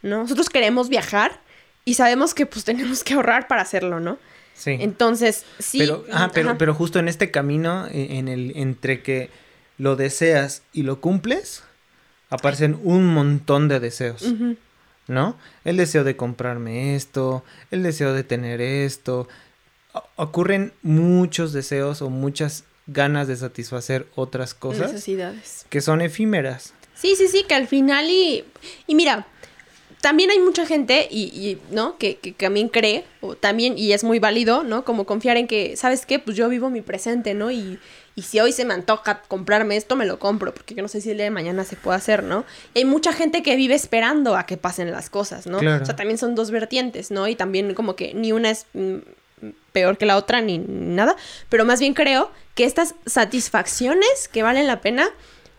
¿no? 0.03 0.23
Nosotros 0.23 0.49
queremos 0.49 0.89
viajar 0.89 1.39
y 1.85 1.95
sabemos 1.95 2.35
que 2.35 2.47
pues 2.47 2.65
tenemos 2.71 3.05
que 3.05 3.15
ahorrar 3.15 3.47
para 3.47 3.63
hacerlo, 3.63 4.01
¿no? 4.01 4.19
Sí. 4.55 4.77
Entonces, 4.81 5.45
sí. 5.59 5.79
Pero, 5.79 6.05
ah, 6.13 6.31
pero, 6.35 6.59
pero 6.59 6.75
justo 6.75 6.99
en 6.99 7.09
este 7.09 7.31
camino, 7.31 7.87
e, 7.87 8.19
en 8.19 8.29
el, 8.29 8.53
entre 8.57 9.03
que 9.03 9.31
lo 9.77 9.97
deseas 9.97 10.63
y 10.73 10.83
lo 10.83 11.01
cumples, 11.01 11.63
aparecen 12.31 12.79
un 12.83 13.07
montón 13.07 13.69
de 13.69 13.79
deseos. 13.79 14.25
¿No? 15.09 15.37
El 15.65 15.77
deseo 15.77 16.05
de 16.05 16.15
comprarme 16.15 16.95
esto, 16.95 17.45
el 17.73 17.83
deseo 17.83 18.13
de 18.13 18.23
tener 18.23 18.61
esto. 18.61 19.29
ocurren 20.15 20.73
muchos 20.83 21.53
deseos 21.53 22.01
o 22.01 22.11
muchas 22.11 22.65
ganas 22.93 23.29
de 23.29 23.37
satisfacer 23.37 24.07
otras 24.15 24.55
cosas. 24.55 24.93
Necesidades. 24.93 25.67
Que 25.69 25.81
son 25.81 26.01
efímeras. 26.01 26.75
Sí, 26.95 27.15
sí, 27.17 27.29
sí, 27.29 27.45
que 27.49 27.55
al 27.55 27.67
final 27.67 28.11
y... 28.11 28.45
Y 28.87 28.95
mira, 28.95 29.27
también 30.01 30.31
hay 30.31 30.39
mucha 30.39 30.67
gente, 30.67 31.09
y, 31.11 31.59
¿no? 31.71 31.99
Que, 31.99 32.17
que, 32.17 32.33
también 32.33 32.69
cree, 32.69 33.05
o 33.21 33.37
también, 33.37 33.77
y 33.77 33.93
es 33.93 34.03
muy 34.03 34.19
válido, 34.19 34.63
¿no? 34.63 34.85
Como 34.85 35.05
confiar 35.05 35.37
en 35.37 35.47
que, 35.47 35.77
¿sabes 35.77 36.07
qué? 36.07 36.19
Pues 36.19 36.37
yo 36.37 36.49
vivo 36.49 36.71
mi 36.71 36.81
presente, 36.81 37.35
¿no? 37.35 37.51
Y, 37.51 37.79
y 38.15 38.23
si 38.23 38.41
hoy 38.41 38.53
se 38.53 38.65
me 38.65 38.75
antoja 38.75 39.23
comprarme 39.29 39.77
esto, 39.77 39.97
me 39.97 40.07
lo 40.07 40.19
compro, 40.19 40.55
porque 40.55 40.75
yo 40.75 40.83
no 40.83 40.89
sé 40.89 41.01
si 41.01 41.11
el 41.11 41.19
día 41.19 41.25
de 41.25 41.31
mañana 41.31 41.65
se 41.65 41.77
puede 41.77 41.99
hacer, 41.99 42.23
¿no? 42.23 42.45
Y 42.75 42.81
hay 42.81 42.85
mucha 42.85 43.13
gente 43.13 43.43
que 43.43 43.57
vive 43.57 43.75
esperando 43.75 44.37
a 44.37 44.47
que 44.47 44.57
pasen 44.57 44.91
las 44.91 45.11
cosas, 45.11 45.47
¿no? 45.47 45.59
O 45.59 45.61
sea, 45.61 45.97
también 45.97 46.19
son 46.19 46.35
dos 46.35 46.51
vertientes, 46.51 47.11
¿no? 47.11 47.29
Y 47.29 47.37
también 47.37 47.75
como 47.75 47.95
que 47.95 48.15
ni 48.15 48.33
una 48.33 48.51
es 48.51 48.67
mm, 48.73 48.97
peor 49.73 49.99
que 49.99 50.07
la 50.07 50.17
otra, 50.17 50.41
ni 50.41 50.59
nada, 50.59 51.17
pero 51.49 51.65
más 51.65 51.81
bien 51.81 51.95
creo 51.95 52.31
que 52.55 52.65
estas 52.65 52.95
satisfacciones 53.07 54.29
que 54.29 54.43
valen 54.43 54.67
la 54.67 54.81
pena, 54.81 55.09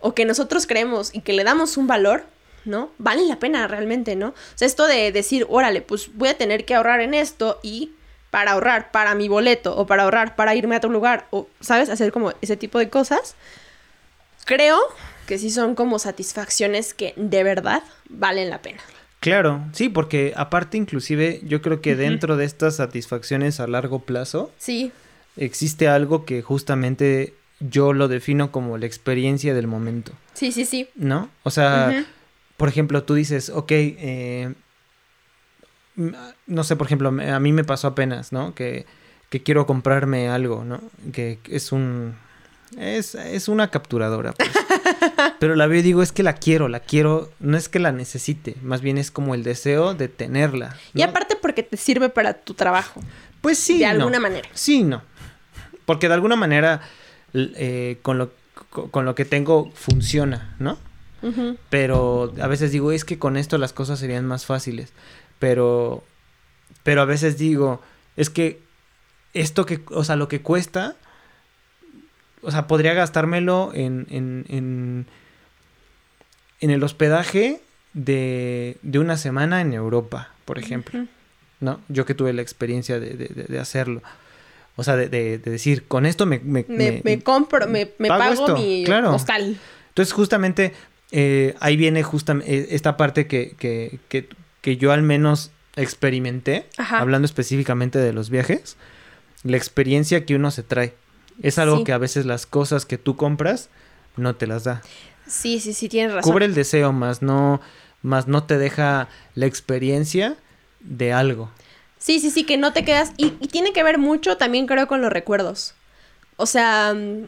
o 0.01 0.13
que 0.13 0.25
nosotros 0.25 0.67
creemos 0.67 1.13
y 1.13 1.21
que 1.21 1.33
le 1.33 1.43
damos 1.43 1.77
un 1.77 1.87
valor, 1.87 2.25
¿no? 2.65 2.91
Vale 2.97 3.23
la 3.25 3.39
pena 3.39 3.67
realmente, 3.67 4.15
¿no? 4.15 4.29
O 4.29 4.55
sea, 4.55 4.65
esto 4.65 4.87
de 4.87 5.11
decir, 5.11 5.45
órale, 5.49 5.81
pues 5.81 6.09
voy 6.15 6.29
a 6.29 6.37
tener 6.37 6.65
que 6.65 6.75
ahorrar 6.75 7.01
en 7.01 7.13
esto 7.13 7.59
y 7.63 7.91
para 8.29 8.51
ahorrar 8.51 8.91
para 8.91 9.13
mi 9.15 9.27
boleto 9.29 9.75
o 9.77 9.85
para 9.85 10.03
ahorrar 10.03 10.35
para 10.35 10.55
irme 10.55 10.75
a 10.75 10.77
otro 10.79 10.89
lugar 10.89 11.27
o, 11.31 11.47
¿sabes? 11.59 11.89
Hacer 11.89 12.11
como 12.11 12.33
ese 12.41 12.57
tipo 12.57 12.79
de 12.79 12.89
cosas. 12.89 13.35
Creo 14.45 14.79
que 15.27 15.37
sí 15.37 15.51
son 15.51 15.75
como 15.75 15.99
satisfacciones 15.99 16.93
que 16.93 17.13
de 17.15 17.43
verdad 17.43 17.83
valen 18.09 18.49
la 18.49 18.61
pena. 18.61 18.81
Claro, 19.21 19.63
sí, 19.71 19.87
porque 19.87 20.33
aparte 20.35 20.77
inclusive 20.77 21.41
yo 21.43 21.61
creo 21.61 21.79
que 21.79 21.95
dentro 21.95 22.37
de 22.37 22.45
estas 22.45 22.77
satisfacciones 22.77 23.59
a 23.59 23.67
largo 23.67 23.99
plazo, 23.99 24.51
sí. 24.57 24.91
existe 25.37 25.87
algo 25.87 26.25
que 26.25 26.41
justamente 26.41 27.35
yo 27.59 27.93
lo 27.93 28.07
defino 28.07 28.51
como 28.51 28.79
la 28.79 28.87
experiencia 28.87 29.53
del 29.53 29.67
momento. 29.67 30.11
Sí, 30.33 30.51
sí, 30.51 30.65
sí. 30.65 30.89
¿No? 30.95 31.29
O 31.43 31.51
sea, 31.51 32.03
por 32.57 32.67
ejemplo, 32.67 33.03
tú 33.03 33.13
dices, 33.13 33.51
ok, 33.51 33.71
eh, 33.71 34.53
no 36.47 36.63
sé, 36.63 36.75
por 36.75 36.87
ejemplo, 36.87 37.09
a 37.09 37.39
mí 37.39 37.53
me 37.53 37.63
pasó 37.63 37.89
apenas, 37.89 38.31
¿no? 38.31 38.55
Que, 38.55 38.87
que 39.29 39.43
quiero 39.43 39.67
comprarme 39.67 40.29
algo, 40.29 40.63
¿no? 40.63 40.81
Que, 41.13 41.37
es 41.47 41.71
un... 41.71 42.15
Es, 42.75 43.13
es 43.13 43.49
una 43.49 43.69
capturadora, 43.69 44.33
pues. 44.33 44.49
Pero 45.41 45.55
la 45.55 45.65
veo 45.65 45.79
y 45.79 45.81
digo, 45.81 46.03
es 46.03 46.11
que 46.11 46.21
la 46.21 46.33
quiero, 46.33 46.67
la 46.67 46.81
quiero, 46.81 47.31
no 47.39 47.57
es 47.57 47.67
que 47.67 47.79
la 47.79 47.91
necesite, 47.91 48.57
más 48.61 48.81
bien 48.81 48.99
es 48.99 49.09
como 49.09 49.33
el 49.33 49.41
deseo 49.41 49.95
de 49.95 50.07
tenerla. 50.07 50.77
Y 50.93 51.01
aparte 51.01 51.35
porque 51.35 51.63
te 51.63 51.77
sirve 51.77 52.09
para 52.09 52.35
tu 52.35 52.53
trabajo. 52.53 53.01
Pues 53.41 53.57
sí. 53.57 53.79
De 53.79 53.87
alguna 53.87 54.19
manera. 54.19 54.47
Sí, 54.53 54.83
no. 54.83 55.01
Porque 55.87 56.07
de 56.07 56.13
alguna 56.13 56.35
manera 56.35 56.81
eh, 57.33 57.97
con, 58.03 58.19
lo, 58.19 58.33
con 58.69 59.03
lo 59.03 59.15
que 59.15 59.25
tengo 59.25 59.71
funciona, 59.73 60.55
¿no? 60.59 60.77
Pero 61.71 62.35
a 62.39 62.45
veces 62.45 62.71
digo, 62.71 62.91
es 62.91 63.03
que 63.03 63.17
con 63.17 63.35
esto 63.35 63.57
las 63.57 63.73
cosas 63.73 63.97
serían 63.97 64.27
más 64.27 64.45
fáciles. 64.45 64.93
Pero, 65.39 66.03
pero 66.83 67.01
a 67.01 67.05
veces 67.05 67.39
digo, 67.39 67.81
es 68.15 68.29
que 68.29 68.61
esto 69.33 69.65
que, 69.65 69.81
o 69.87 70.03
sea, 70.03 70.17
lo 70.17 70.27
que 70.27 70.43
cuesta, 70.43 70.97
o 72.43 72.51
sea, 72.51 72.67
podría 72.67 72.93
gastármelo 72.93 73.71
en, 73.73 74.05
en, 74.11 74.45
en, 74.47 75.07
en 76.61 76.69
el 76.69 76.83
hospedaje 76.83 77.61
de, 77.93 78.77
de, 78.81 78.99
una 78.99 79.17
semana 79.17 79.61
en 79.61 79.73
Europa, 79.73 80.29
por 80.45 80.57
ejemplo. 80.57 81.05
¿No? 81.59 81.79
Yo 81.89 82.05
que 82.05 82.15
tuve 82.15 82.33
la 82.33 82.41
experiencia 82.41 82.99
de, 82.99 83.11
de, 83.13 83.27
de 83.27 83.59
hacerlo. 83.59 84.01
O 84.75 84.83
sea, 84.83 84.95
de, 84.95 85.37
decir, 85.37 85.87
con 85.87 86.05
esto 86.05 86.25
me... 86.25 86.39
Me, 86.39 86.65
me, 86.67 87.19
compro, 87.21 87.67
me, 87.67 87.85
pago, 87.85 88.55
mi 88.55 88.83
claro. 88.85 89.13
hostal. 89.13 89.57
Entonces, 89.89 90.13
justamente, 90.13 90.73
eh, 91.11 91.55
ahí 91.59 91.75
viene 91.75 92.03
justamente 92.03 92.51
eh, 92.51 92.67
esta 92.71 92.97
parte 92.97 93.27
que, 93.27 93.55
que, 93.57 93.99
que, 94.07 94.29
que, 94.61 94.77
yo 94.77 94.91
al 94.91 95.03
menos 95.03 95.51
experimenté, 95.75 96.65
hablando 96.77 97.25
específicamente 97.25 97.99
de 97.99 98.13
los 98.13 98.29
viajes, 98.29 98.77
la 99.43 99.57
experiencia 99.57 100.25
que 100.25 100.35
uno 100.35 100.51
se 100.51 100.63
trae. 100.63 100.93
Es 101.43 101.59
algo 101.59 101.83
que 101.83 101.91
a 101.91 101.97
veces 101.97 102.25
las 102.25 102.45
cosas 102.45 102.85
que 102.85 102.97
tú 102.97 103.15
compras 103.15 103.69
no 104.15 104.35
te 104.35 104.47
las 104.47 104.63
da. 104.63 104.81
Sí, 105.27 105.59
sí, 105.59 105.73
sí, 105.73 105.89
tienes 105.89 106.13
razón. 106.13 106.31
Cubre 106.31 106.45
el 106.45 106.53
deseo, 106.53 106.91
más 106.91 107.21
no, 107.21 107.61
más 108.01 108.27
no 108.27 108.43
te 108.43 108.57
deja 108.57 109.07
la 109.35 109.45
experiencia 109.45 110.35
de 110.79 111.13
algo. 111.13 111.49
Sí, 111.97 112.19
sí, 112.19 112.31
sí, 112.31 112.43
que 112.43 112.57
no 112.57 112.73
te 112.73 112.83
quedas. 112.83 113.13
Y, 113.17 113.33
y 113.39 113.47
tiene 113.47 113.73
que 113.73 113.83
ver 113.83 113.97
mucho 113.97 114.37
también, 114.37 114.65
creo, 114.65 114.87
con 114.87 115.01
los 115.01 115.11
recuerdos. 115.13 115.75
O 116.37 116.45
sea, 116.45 116.93
mm, 116.93 117.27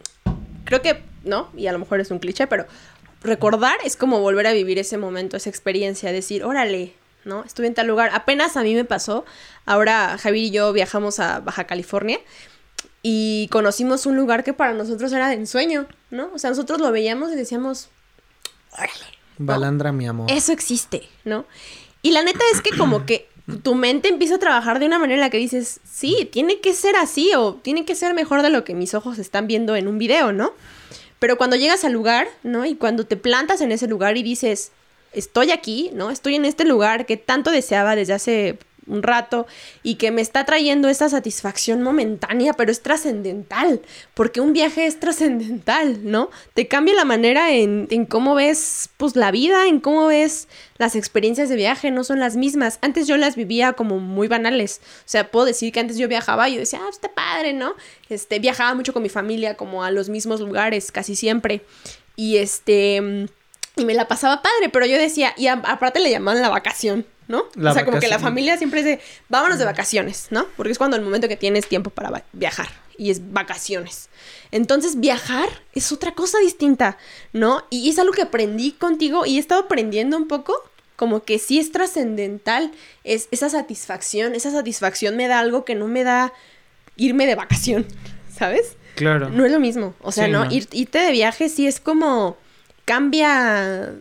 creo 0.65 0.81
que, 0.81 1.03
¿no? 1.23 1.49
Y 1.55 1.67
a 1.67 1.71
lo 1.71 1.79
mejor 1.79 1.99
es 1.99 2.11
un 2.11 2.19
cliché, 2.19 2.47
pero 2.47 2.65
recordar 3.21 3.77
es 3.83 3.95
como 3.95 4.19
volver 4.19 4.47
a 4.47 4.53
vivir 4.53 4.79
ese 4.79 4.97
momento, 4.97 5.37
esa 5.37 5.49
experiencia, 5.49 6.11
decir, 6.11 6.43
órale, 6.43 6.93
¿no? 7.25 7.43
Estuve 7.43 7.67
en 7.67 7.73
tal 7.73 7.87
lugar. 7.87 8.09
Apenas 8.13 8.57
a 8.57 8.63
mí 8.63 8.75
me 8.75 8.85
pasó. 8.85 9.25
Ahora 9.65 10.17
Javier 10.17 10.45
y 10.45 10.51
yo 10.51 10.73
viajamos 10.73 11.19
a 11.19 11.39
Baja 11.39 11.65
California 11.65 12.19
y 13.03 13.49
conocimos 13.51 14.05
un 14.05 14.15
lugar 14.15 14.45
que 14.45 14.53
para 14.53 14.73
nosotros 14.73 15.11
era 15.11 15.27
de 15.27 15.35
ensueño, 15.35 15.87
¿no? 16.09 16.31
O 16.33 16.39
sea, 16.39 16.49
nosotros 16.49 16.79
lo 16.79 16.91
veíamos 16.91 17.33
y 17.33 17.35
decíamos, 17.35 17.89
órale. 18.71 18.93
Balandra, 19.37 19.91
mi 19.91 20.07
amor. 20.07 20.31
Eso 20.31 20.53
existe, 20.53 21.09
¿no? 21.25 21.45
Y 22.01 22.11
la 22.11 22.23
neta 22.23 22.43
es 22.53 22.61
que 22.61 22.75
como 22.77 23.05
que 23.05 23.27
tu 23.61 23.75
mente 23.75 24.07
empieza 24.07 24.35
a 24.35 24.39
trabajar 24.39 24.79
de 24.79 24.85
una 24.85 24.99
manera 24.99 25.15
en 25.15 25.21
la 25.21 25.29
que 25.29 25.37
dices, 25.37 25.81
sí, 25.83 26.29
tiene 26.31 26.61
que 26.61 26.73
ser 26.73 26.95
así 26.95 27.31
o 27.35 27.55
tiene 27.55 27.83
que 27.83 27.93
ser 27.93 28.13
mejor 28.13 28.41
de 28.41 28.49
lo 28.49 28.63
que 28.63 28.73
mis 28.73 28.93
ojos 28.93 29.19
están 29.19 29.47
viendo 29.47 29.75
en 29.75 29.89
un 29.89 29.97
video, 29.97 30.31
¿no? 30.31 30.53
Pero 31.19 31.37
cuando 31.37 31.57
llegas 31.57 31.83
al 31.83 31.91
lugar, 31.91 32.27
¿no? 32.43 32.65
Y 32.65 32.75
cuando 32.75 33.05
te 33.05 33.17
plantas 33.17 33.59
en 33.59 33.73
ese 33.73 33.87
lugar 33.87 34.17
y 34.17 34.23
dices, 34.23 34.71
estoy 35.11 35.51
aquí, 35.51 35.91
¿no? 35.93 36.09
Estoy 36.09 36.35
en 36.35 36.45
este 36.45 36.63
lugar 36.63 37.05
que 37.05 37.17
tanto 37.17 37.51
deseaba 37.51 37.97
desde 37.97 38.13
hace 38.13 38.59
un 38.87 39.03
rato 39.03 39.47
y 39.81 39.95
que 39.95 40.11
me 40.11 40.21
está 40.21 40.45
trayendo 40.45 40.89
esa 40.89 41.09
satisfacción 41.09 41.81
momentánea, 41.81 42.53
pero 42.53 42.71
es 42.71 42.81
trascendental, 42.81 43.81
porque 44.13 44.41
un 44.41 44.53
viaje 44.53 44.85
es 44.85 44.99
trascendental, 44.99 45.99
¿no? 46.03 46.29
Te 46.53 46.67
cambia 46.67 46.93
la 46.93 47.05
manera 47.05 47.51
en, 47.51 47.87
en, 47.89 48.05
cómo 48.05 48.35
ves 48.35 48.89
pues 48.97 49.15
la 49.15 49.31
vida, 49.31 49.67
en 49.67 49.79
cómo 49.79 50.07
ves 50.07 50.47
las 50.77 50.95
experiencias 50.95 51.49
de 51.49 51.55
viaje, 51.55 51.91
no 51.91 52.03
son 52.03 52.19
las 52.19 52.35
mismas. 52.35 52.79
Antes 52.81 53.07
yo 53.07 53.17
las 53.17 53.35
vivía 53.35 53.73
como 53.73 53.99
muy 53.99 54.27
banales, 54.27 54.81
o 54.99 55.07
sea, 55.07 55.31
puedo 55.31 55.45
decir 55.45 55.71
que 55.71 55.79
antes 55.79 55.97
yo 55.97 56.07
viajaba 56.07 56.49
y 56.49 56.53
yo 56.53 56.59
decía, 56.59 56.81
ah, 56.83 56.89
está 56.89 57.09
padre, 57.09 57.53
¿no? 57.53 57.75
Este, 58.09 58.39
viajaba 58.39 58.73
mucho 58.73 58.93
con 58.93 59.03
mi 59.03 59.09
familia, 59.09 59.55
como 59.55 59.83
a 59.83 59.91
los 59.91 60.09
mismos 60.09 60.39
lugares, 60.39 60.91
casi 60.91 61.15
siempre, 61.15 61.61
y 62.15 62.37
este 62.37 63.27
y 63.75 63.85
me 63.85 63.93
la 63.95 64.07
pasaba 64.07 64.41
padre, 64.41 64.69
pero 64.71 64.85
yo 64.85 64.97
decía, 64.97 65.33
y 65.35 65.47
aparte 65.47 65.99
le 65.99 66.11
llamaban 66.11 66.41
la 66.41 66.49
vacación, 66.49 67.05
¿no? 67.27 67.45
La 67.55 67.71
o 67.71 67.73
sea, 67.73 67.85
como 67.85 67.99
que 67.99 68.07
la 68.07 68.19
familia 68.19 68.57
siempre 68.57 68.83
de, 68.83 68.99
vámonos 69.29 69.57
de 69.59 69.65
vacaciones, 69.65 70.27
¿no? 70.29 70.45
Porque 70.57 70.71
es 70.71 70.77
cuando 70.77 70.97
el 70.97 71.03
momento 71.03 71.27
que 71.27 71.37
tienes 71.37 71.67
tiempo 71.67 71.89
para 71.89 72.23
viajar 72.33 72.67
y 72.97 73.09
es 73.11 73.31
vacaciones. 73.33 74.09
Entonces, 74.51 74.99
viajar 74.99 75.49
es 75.73 75.91
otra 75.91 76.13
cosa 76.13 76.37
distinta, 76.39 76.97
¿no? 77.31 77.63
Y 77.69 77.89
es 77.89 77.97
algo 77.99 78.13
que 78.13 78.21
aprendí 78.21 78.71
contigo 78.73 79.25
y 79.25 79.37
he 79.37 79.39
estado 79.39 79.61
aprendiendo 79.63 80.15
un 80.17 80.27
poco, 80.27 80.53
como 80.95 81.23
que 81.23 81.39
sí 81.39 81.59
es 81.59 81.71
trascendental, 81.71 82.71
es 83.03 83.27
esa 83.31 83.49
satisfacción, 83.49 84.35
esa 84.35 84.51
satisfacción 84.51 85.17
me 85.17 85.27
da 85.27 85.39
algo 85.39 85.65
que 85.65 85.73
no 85.75 85.87
me 85.87 86.03
da 86.03 86.33
irme 86.95 87.25
de 87.25 87.33
vacación, 87.35 87.87
¿sabes? 88.37 88.75
Claro. 88.95 89.29
No 89.29 89.43
es 89.43 89.51
lo 89.51 89.59
mismo. 89.59 89.95
O 90.01 90.11
sea, 90.11 90.25
Sí, 90.25 90.31
no, 90.31 90.45
no. 90.45 90.51
Ir- 90.51 90.67
irte 90.71 90.99
de 90.99 91.11
viaje 91.11 91.49
sí 91.49 91.65
es 91.65 91.79
como 91.79 92.37
cambia 92.85 93.91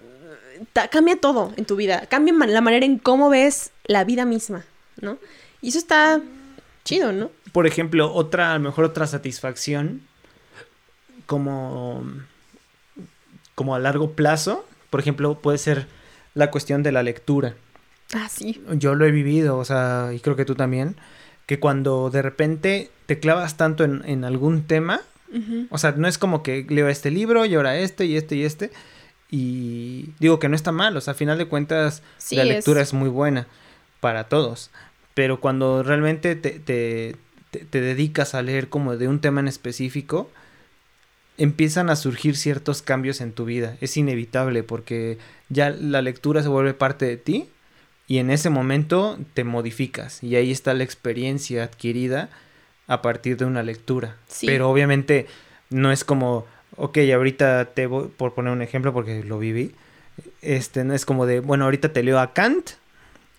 cambia 0.90 1.16
todo 1.16 1.52
en 1.56 1.64
tu 1.64 1.76
vida. 1.76 2.06
Cambia 2.08 2.34
la 2.46 2.60
manera 2.60 2.84
en 2.84 2.98
cómo 2.98 3.30
ves 3.30 3.70
la 3.84 4.04
vida 4.04 4.24
misma, 4.24 4.64
¿no? 5.00 5.18
Y 5.60 5.68
eso 5.68 5.78
está 5.78 6.20
chido, 6.84 7.12
¿no? 7.12 7.30
Por 7.52 7.66
ejemplo, 7.66 8.12
otra, 8.12 8.52
a 8.52 8.58
lo 8.58 8.64
mejor 8.64 8.84
otra 8.84 9.06
satisfacción 9.06 10.02
como, 11.26 12.04
como 13.54 13.74
a 13.74 13.78
largo 13.78 14.12
plazo, 14.12 14.66
por 14.90 15.00
ejemplo, 15.00 15.38
puede 15.38 15.58
ser 15.58 15.86
la 16.34 16.50
cuestión 16.50 16.82
de 16.82 16.92
la 16.92 17.02
lectura. 17.02 17.54
Ah, 18.14 18.28
sí. 18.28 18.62
Yo 18.72 18.94
lo 18.94 19.06
he 19.06 19.10
vivido, 19.10 19.58
o 19.58 19.64
sea, 19.64 20.10
y 20.14 20.20
creo 20.20 20.36
que 20.36 20.44
tú 20.44 20.54
también, 20.54 20.96
que 21.46 21.58
cuando 21.58 22.10
de 22.10 22.22
repente 22.22 22.90
te 23.06 23.18
clavas 23.18 23.56
tanto 23.56 23.84
en, 23.84 24.02
en 24.06 24.24
algún 24.24 24.64
tema, 24.64 25.02
o 25.70 25.78
sea, 25.78 25.92
no 25.92 26.08
es 26.08 26.18
como 26.18 26.42
que 26.42 26.66
leo 26.68 26.88
este 26.88 27.10
libro 27.10 27.46
y 27.46 27.54
ahora 27.54 27.78
este 27.78 28.04
y 28.04 28.16
este 28.16 28.36
y 28.36 28.44
este, 28.44 28.70
y 29.32 30.10
digo 30.20 30.38
que 30.38 30.48
no 30.48 30.54
está 30.54 30.70
mal, 30.70 30.96
o 30.96 31.00
sea, 31.00 31.12
a 31.12 31.16
final 31.16 31.38
de 31.38 31.46
cuentas 31.46 32.02
Sí, 32.18 32.36
la 32.36 32.42
es- 32.44 32.48
lectura 32.50 32.82
es... 32.82 32.92
muy 32.92 33.08
buena 33.08 33.48
para 34.00 34.28
todos, 34.28 34.70
pero 35.14 35.40
cuando 35.40 35.82
realmente 35.82 36.36
te, 36.36 36.50
te, 36.60 37.16
te- 37.50 37.64
te 37.64 37.80
dedicas 37.80 38.34
a 38.36 38.42
leer 38.42 38.68
como 38.68 38.96
de 38.96 39.08
un 39.08 39.20
tema 39.20 39.40
en 39.40 39.48
específico, 39.48 40.30
empiezan 41.38 41.90
a 41.90 41.96
surgir 41.96 42.36
ciertos 42.36 42.82
cambios 42.82 43.20
en 43.20 43.32
tu 43.32 43.44
vida, 43.44 43.76
es 43.80 43.96
inevitable 43.96 44.62
porque 44.62 45.18
ya 45.48 45.70
la 45.70 46.02
lectura 46.02 46.42
se 46.42 46.48
vuelve 46.48 46.74
parte 46.74 47.06
de 47.06 47.16
ti 47.16 47.48
y 48.06 48.18
en 48.18 48.30
ese 48.30 48.50
momento 48.50 49.18
te 49.34 49.44
modificas 49.44 50.22
y 50.22 50.36
ahí 50.36 50.50
está 50.50 50.74
la 50.74 50.84
experiencia 50.84 51.64
adquirida 51.64 52.28
a 52.86 53.00
partir 53.00 53.36
de 53.38 53.44
una 53.46 53.62
lectura. 53.62 54.16
Sí. 54.28 54.46
Pero 54.46 54.68
obviamente 54.70 55.26
no 55.70 55.90
es 55.90 56.04
como, 56.04 56.46
ok, 56.76 56.98
ahorita 57.14 57.66
te 57.74 57.86
voy, 57.86 58.08
por 58.16 58.34
poner 58.34 58.52
un 58.52 58.62
ejemplo 58.62 58.92
porque 58.92 59.22
lo 59.24 59.38
viví, 59.38 59.74
este 60.42 60.84
no 60.84 60.94
es 60.94 61.04
como 61.06 61.26
de, 61.26 61.40
bueno, 61.40 61.64
ahorita 61.64 61.92
te 61.92 62.02
leo 62.02 62.18
a 62.18 62.32
Kant 62.32 62.70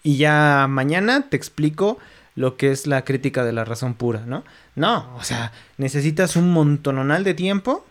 y 0.03 0.17
ya 0.17 0.67
mañana 0.69 1.29
te 1.29 1.37
explico 1.37 1.97
lo 2.35 2.57
que 2.57 2.71
es 2.71 2.87
la 2.87 3.03
crítica 3.05 3.43
de 3.45 3.53
la 3.53 3.63
razón 3.63 3.93
pura, 3.93 4.23
¿no? 4.25 4.43
No, 4.75 5.15
o 5.15 5.23
sea, 5.23 5.51
necesitas 5.77 6.35
un 6.35 6.51
montononal 6.51 7.23
de 7.23 7.35
tiempo 7.35 7.85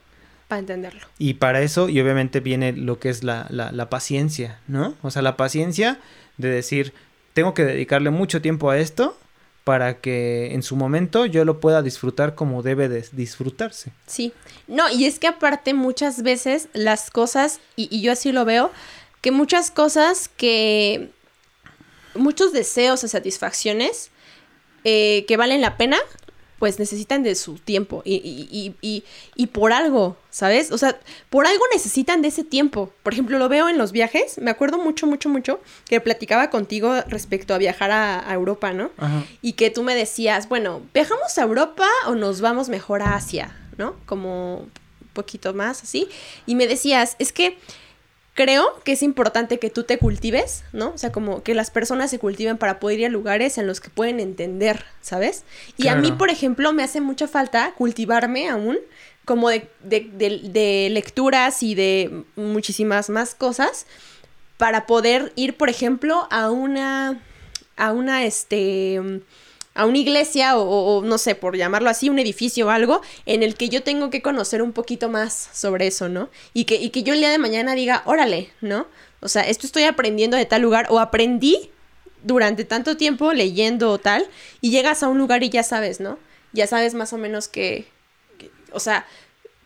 Para 0.48 0.58
entenderlo. 0.58 1.06
y 1.18 1.34
para 1.34 1.62
eso, 1.62 1.88
y 1.88 2.00
obviamente 2.00 2.40
viene 2.40 2.72
lo 2.72 2.98
que 2.98 3.08
es 3.08 3.22
la, 3.22 3.46
la, 3.50 3.70
la 3.70 3.88
paciencia, 3.88 4.58
¿no? 4.66 4.94
O 5.02 5.10
sea, 5.12 5.22
la 5.22 5.36
paciencia 5.36 6.00
de 6.38 6.48
decir, 6.48 6.92
tengo 7.34 7.54
que 7.54 7.64
dedicarle 7.64 8.10
mucho 8.10 8.42
tiempo 8.42 8.68
a 8.70 8.78
esto 8.78 9.16
para 9.64 10.00
que 10.00 10.54
en 10.54 10.62
su 10.62 10.76
momento 10.76 11.26
yo 11.26 11.44
lo 11.44 11.60
pueda 11.60 11.82
disfrutar 11.82 12.34
como 12.34 12.62
debe 12.62 12.88
de 12.88 13.06
disfrutarse. 13.12 13.92
Sí. 14.06 14.32
No, 14.66 14.90
y 14.90 15.04
es 15.04 15.18
que 15.18 15.28
aparte 15.28 15.74
muchas 15.74 16.22
veces 16.22 16.68
las 16.72 17.10
cosas, 17.10 17.60
y, 17.76 18.00
yo 18.00 18.12
así 18.12 18.32
lo 18.32 18.44
veo, 18.44 18.70
que 19.20 19.30
muchas 19.30 19.70
cosas 19.70 20.28
que... 20.28 21.10
Muchos 22.14 22.52
deseos 22.52 23.02
o 23.04 23.08
satisfacciones 23.08 24.10
eh, 24.84 25.24
que 25.26 25.38
valen 25.38 25.62
la 25.62 25.78
pena, 25.78 25.96
pues 26.62 26.78
necesitan 26.78 27.24
de 27.24 27.34
su 27.34 27.54
tiempo. 27.54 28.02
Y, 28.04 28.14
y, 28.22 28.76
y, 28.80 29.02
y, 29.34 29.46
por 29.48 29.72
algo, 29.72 30.16
¿sabes? 30.30 30.70
O 30.70 30.78
sea, 30.78 30.96
por 31.28 31.44
algo 31.48 31.64
necesitan 31.72 32.22
de 32.22 32.28
ese 32.28 32.44
tiempo. 32.44 32.92
Por 33.02 33.14
ejemplo, 33.14 33.36
lo 33.40 33.48
veo 33.48 33.68
en 33.68 33.78
los 33.78 33.90
viajes. 33.90 34.38
Me 34.38 34.48
acuerdo 34.48 34.78
mucho, 34.78 35.08
mucho, 35.08 35.28
mucho 35.28 35.58
que 35.86 36.00
platicaba 36.00 36.50
contigo 36.50 37.00
respecto 37.08 37.52
a 37.52 37.58
viajar 37.58 37.90
a, 37.90 38.30
a 38.30 38.32
Europa, 38.32 38.72
¿no? 38.72 38.92
Ajá. 38.96 39.24
y 39.42 39.54
que 39.54 39.70
tú 39.70 39.82
me 39.82 39.96
decías, 39.96 40.48
bueno, 40.48 40.82
¿viajamos 40.94 41.36
a 41.36 41.42
Europa 41.42 41.88
o 42.06 42.14
nos 42.14 42.40
vamos 42.40 42.68
mejor 42.68 43.02
a 43.02 43.16
Asia? 43.16 43.56
¿No? 43.76 43.96
Como 44.06 44.58
un 44.58 44.70
poquito 45.14 45.54
más 45.54 45.82
así. 45.82 46.06
Y 46.46 46.54
me 46.54 46.68
decías, 46.68 47.16
es 47.18 47.32
que 47.32 47.58
creo 48.34 48.80
que 48.84 48.92
es 48.92 49.02
importante 49.02 49.58
que 49.58 49.68
tú 49.70 49.84
te 49.84 49.98
cultives, 49.98 50.64
¿no? 50.72 50.90
O 50.94 50.98
sea, 50.98 51.12
como 51.12 51.42
que 51.42 51.54
las 51.54 51.70
personas 51.70 52.10
se 52.10 52.18
cultiven 52.18 52.56
para 52.58 52.80
poder 52.80 53.00
ir 53.00 53.06
a 53.06 53.10
lugares 53.10 53.58
en 53.58 53.66
los 53.66 53.80
que 53.80 53.90
pueden 53.90 54.20
entender, 54.20 54.84
¿sabes? 55.02 55.44
Y 55.76 55.88
a 55.88 55.96
mí, 55.96 56.12
por 56.12 56.30
ejemplo, 56.30 56.72
me 56.72 56.82
hace 56.82 57.00
mucha 57.00 57.28
falta 57.28 57.72
cultivarme 57.76 58.48
aún 58.48 58.78
como 59.24 59.50
de, 59.50 59.68
de- 59.82 60.10
de- 60.14 60.40
de 60.48 60.88
lecturas 60.90 61.62
y 61.62 61.74
de 61.74 62.24
muchísimas 62.36 63.10
más 63.10 63.34
cosas 63.34 63.86
para 64.56 64.86
poder 64.86 65.32
ir, 65.36 65.56
por 65.56 65.68
ejemplo, 65.68 66.26
a 66.30 66.50
una, 66.50 67.20
a 67.76 67.92
una, 67.92 68.24
este, 68.24 69.00
a 69.74 69.86
una 69.86 69.98
iglesia 69.98 70.56
o, 70.58 71.02
no 71.02 71.16
sé, 71.18 71.34
por 71.34 71.56
llamarlo 71.56 71.88
así, 71.88 72.08
un 72.10 72.18
edificio 72.18 72.66
o 72.66 72.70
algo 72.70 73.00
en 73.26 73.42
el 73.42 73.54
que 73.54 73.68
yo 73.70 73.82
tengo 73.82 74.10
que 74.10 74.20
conocer 74.20 74.60
un 74.62 74.72
poquito 74.72 75.08
más 75.08 75.48
sobre 75.52 75.86
eso, 75.86 76.08
¿no? 76.08 76.28
Y 76.52 76.64
que, 76.64 76.74
y 76.76 76.90
que 76.90 77.02
yo 77.02 77.14
el 77.14 77.20
día 77.20 77.30
de 77.30 77.38
mañana 77.38 77.74
diga, 77.74 78.02
órale, 78.04 78.50
¿no? 78.60 78.86
O 79.20 79.28
sea, 79.28 79.42
esto 79.42 79.66
estoy 79.66 79.84
aprendiendo 79.84 80.36
de 80.36 80.44
tal 80.46 80.62
lugar 80.62 80.86
o 80.90 80.98
aprendí 80.98 81.70
durante 82.22 82.64
tanto 82.64 82.96
tiempo 82.96 83.32
leyendo 83.32 83.90
o 83.90 83.98
tal 83.98 84.26
y 84.60 84.70
llegas 84.70 85.02
a 85.02 85.08
un 85.08 85.18
lugar 85.18 85.42
y 85.42 85.48
ya 85.50 85.62
sabes, 85.62 86.00
¿no? 86.00 86.18
Ya 86.52 86.66
sabes 86.66 86.92
más 86.94 87.12
o 87.12 87.18
menos 87.18 87.48
que, 87.48 87.86
que- 88.38 88.50
o 88.72 88.78
sea, 88.80 89.06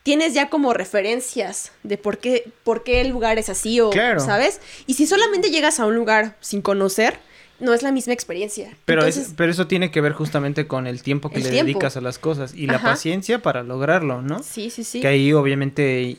tienes 0.05 0.35
ya 0.35 0.49
como 0.51 0.73
referencias 0.73 1.73
de 1.83 1.99
por 1.99 2.19
qué, 2.19 2.51
por 2.65 2.85
qué 2.85 3.01
el 3.01 3.09
lugar 3.09 3.39
es 3.41 3.49
así 3.49 3.81
o, 3.81 3.91
Claro. 3.91 4.21
¿sabes? 4.21 4.61
Y 4.87 4.95
si 4.95 5.07
solamente 5.07 5.51
llegas 5.51 5.81
a 5.81 5.87
un 5.87 5.97
lugar 5.97 6.37
sin 6.41 6.63
conocer, 6.63 7.19
no 7.61 7.73
es 7.73 7.83
la 7.83 7.91
misma 7.93 8.13
experiencia. 8.13 8.71
Pero, 8.85 9.05
es- 9.05 9.33
pero 9.37 9.51
eso 9.51 9.67
tiene 9.67 9.91
que 9.91 10.01
ver 10.01 10.13
justamente 10.13 10.67
con 10.67 10.87
el 10.87 11.03
tiempo 11.03 11.31
que 11.31 11.37
El 11.39 11.45
le 11.45 11.51
tiempo. 11.51 11.67
dedicas 11.67 11.97
a 11.97 12.01
las 12.01 12.19
cosas 12.19 12.55
y 12.55 12.67
la 12.67 12.81
paciencia 12.83 13.41
para 13.41 13.63
lograrlo, 13.63 14.23
¿no? 14.23 14.43
sí, 14.43 14.71
sí, 14.71 14.85
sí. 14.85 15.01
Que 15.01 15.09
ahí 15.09 15.33
obviamente 15.33 16.17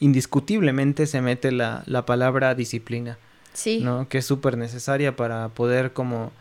indiscutiblemente 0.00 1.06
se 1.06 1.20
mete 1.22 1.52
la, 1.52 1.82
la 1.86 2.04
palabra 2.06 2.54
disciplina, 2.54 3.18
Sí. 3.54 3.80
¿no? 3.82 4.08
Que 4.08 4.18
es 4.18 4.26
súper 4.26 4.56
necesaria 4.58 5.14
para 5.16 5.48
poder 5.50 5.92
como 5.92 6.32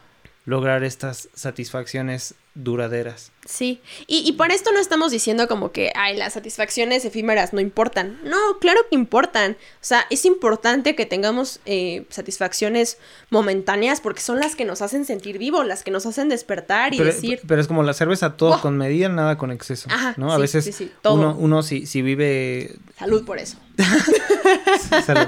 lograr 0.46 0.84
estas 0.84 1.30
satisfacciones 1.36 2.34
duraderas. 2.56 3.32
Sí, 3.46 3.80
y, 4.08 4.28
y 4.28 4.34
para 4.34 4.54
esto 4.54 4.72
no 4.74 4.80
estamos 4.80 5.12
diciendo 5.12 5.48
como 5.48 5.72
que, 5.72 5.92
ay, 5.96 6.18
las 6.18 6.34
satisfacciones 6.34 7.06
efímeras 7.06 7.54
no 7.54 7.62
importan. 7.62 8.20
No, 8.24 8.38
claro 8.60 8.82
que 8.90 8.96
importan. 8.96 9.52
O 9.54 9.56
sea, 9.82 10.06
es 10.10 10.26
importante 10.26 10.96
que 10.96 11.06
tengamos 11.06 11.62
eh, 11.66 12.06
satisfacciones 12.10 12.98
momentáneas 13.30 14.02
porque 14.02 14.20
son 14.22 14.40
las 14.40 14.56
que 14.56 14.66
nos 14.66 14.82
hacen 14.82 15.06
sentir 15.06 15.38
vivos, 15.38 15.66
las 15.66 15.84
que 15.84 15.92
nos 15.92 16.06
hacen 16.08 16.28
despertar 16.28 16.94
y 16.94 16.98
Pero, 16.98 17.14
decir, 17.14 17.40
pero 17.48 17.62
es 17.62 17.68
como 17.68 17.84
la 17.84 17.94
cerveza, 17.94 18.36
todo 18.36 18.50
¡Wow! 18.50 18.62
con 18.62 18.78
medida, 18.78 19.08
nada 19.08 19.38
con 19.38 19.52
exceso, 19.52 19.88
Ajá, 19.92 20.16
¿no? 20.18 20.34
A 20.34 20.36
sí, 20.38 20.42
veces 20.42 20.66
sí, 20.66 20.72
sí, 20.74 20.92
todo. 21.02 21.14
uno, 21.14 21.36
uno 21.40 21.64
si, 21.64 21.86
si 21.86 22.02
vive 22.02 22.76
salud 22.98 23.24
por 23.26 23.38
eso. 23.38 23.58
Salud. 25.06 25.28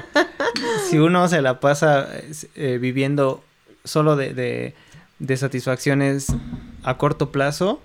si 0.90 0.98
uno 0.98 1.28
se 1.28 1.40
la 1.40 1.60
pasa 1.60 2.08
eh, 2.54 2.78
viviendo 2.80 3.42
solo 3.84 4.16
de, 4.16 4.34
de- 4.34 4.74
de 5.18 5.36
satisfacciones 5.36 6.26
a 6.82 6.98
corto 6.98 7.30
plazo, 7.32 7.80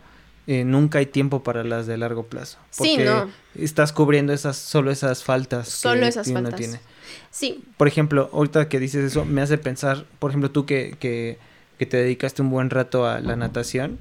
eh, 0.47 0.63
nunca 0.63 0.99
hay 0.99 1.05
tiempo 1.05 1.43
para 1.43 1.63
las 1.63 1.85
de 1.87 1.97
largo 1.97 2.25
plazo. 2.25 2.57
Sí, 2.71 2.95
Porque 2.95 3.05
no. 3.05 3.29
estás 3.55 3.93
cubriendo 3.93 4.33
esas, 4.33 4.57
solo 4.57 4.89
esas 4.91 5.23
faltas 5.23 5.69
Solo 5.69 6.01
que 6.01 6.07
esas 6.07 6.27
uno 6.27 6.41
faltas. 6.41 6.59
tiene. 6.59 6.79
Sí, 7.31 7.63
Por 7.77 7.87
ejemplo, 7.87 8.29
ahorita 8.33 8.67
que 8.69 8.79
dices 8.79 9.03
eso, 9.05 9.25
me 9.25 9.41
hace 9.41 9.57
pensar, 9.57 10.05
por 10.19 10.31
ejemplo, 10.31 10.49
tú 10.51 10.65
que, 10.65 10.95
que, 10.99 11.37
que 11.77 11.85
te 11.85 11.97
dedicaste 11.97 12.41
un 12.41 12.49
buen 12.49 12.69
rato 12.71 13.05
a 13.07 13.19
la 13.19 13.35
natación, 13.35 13.99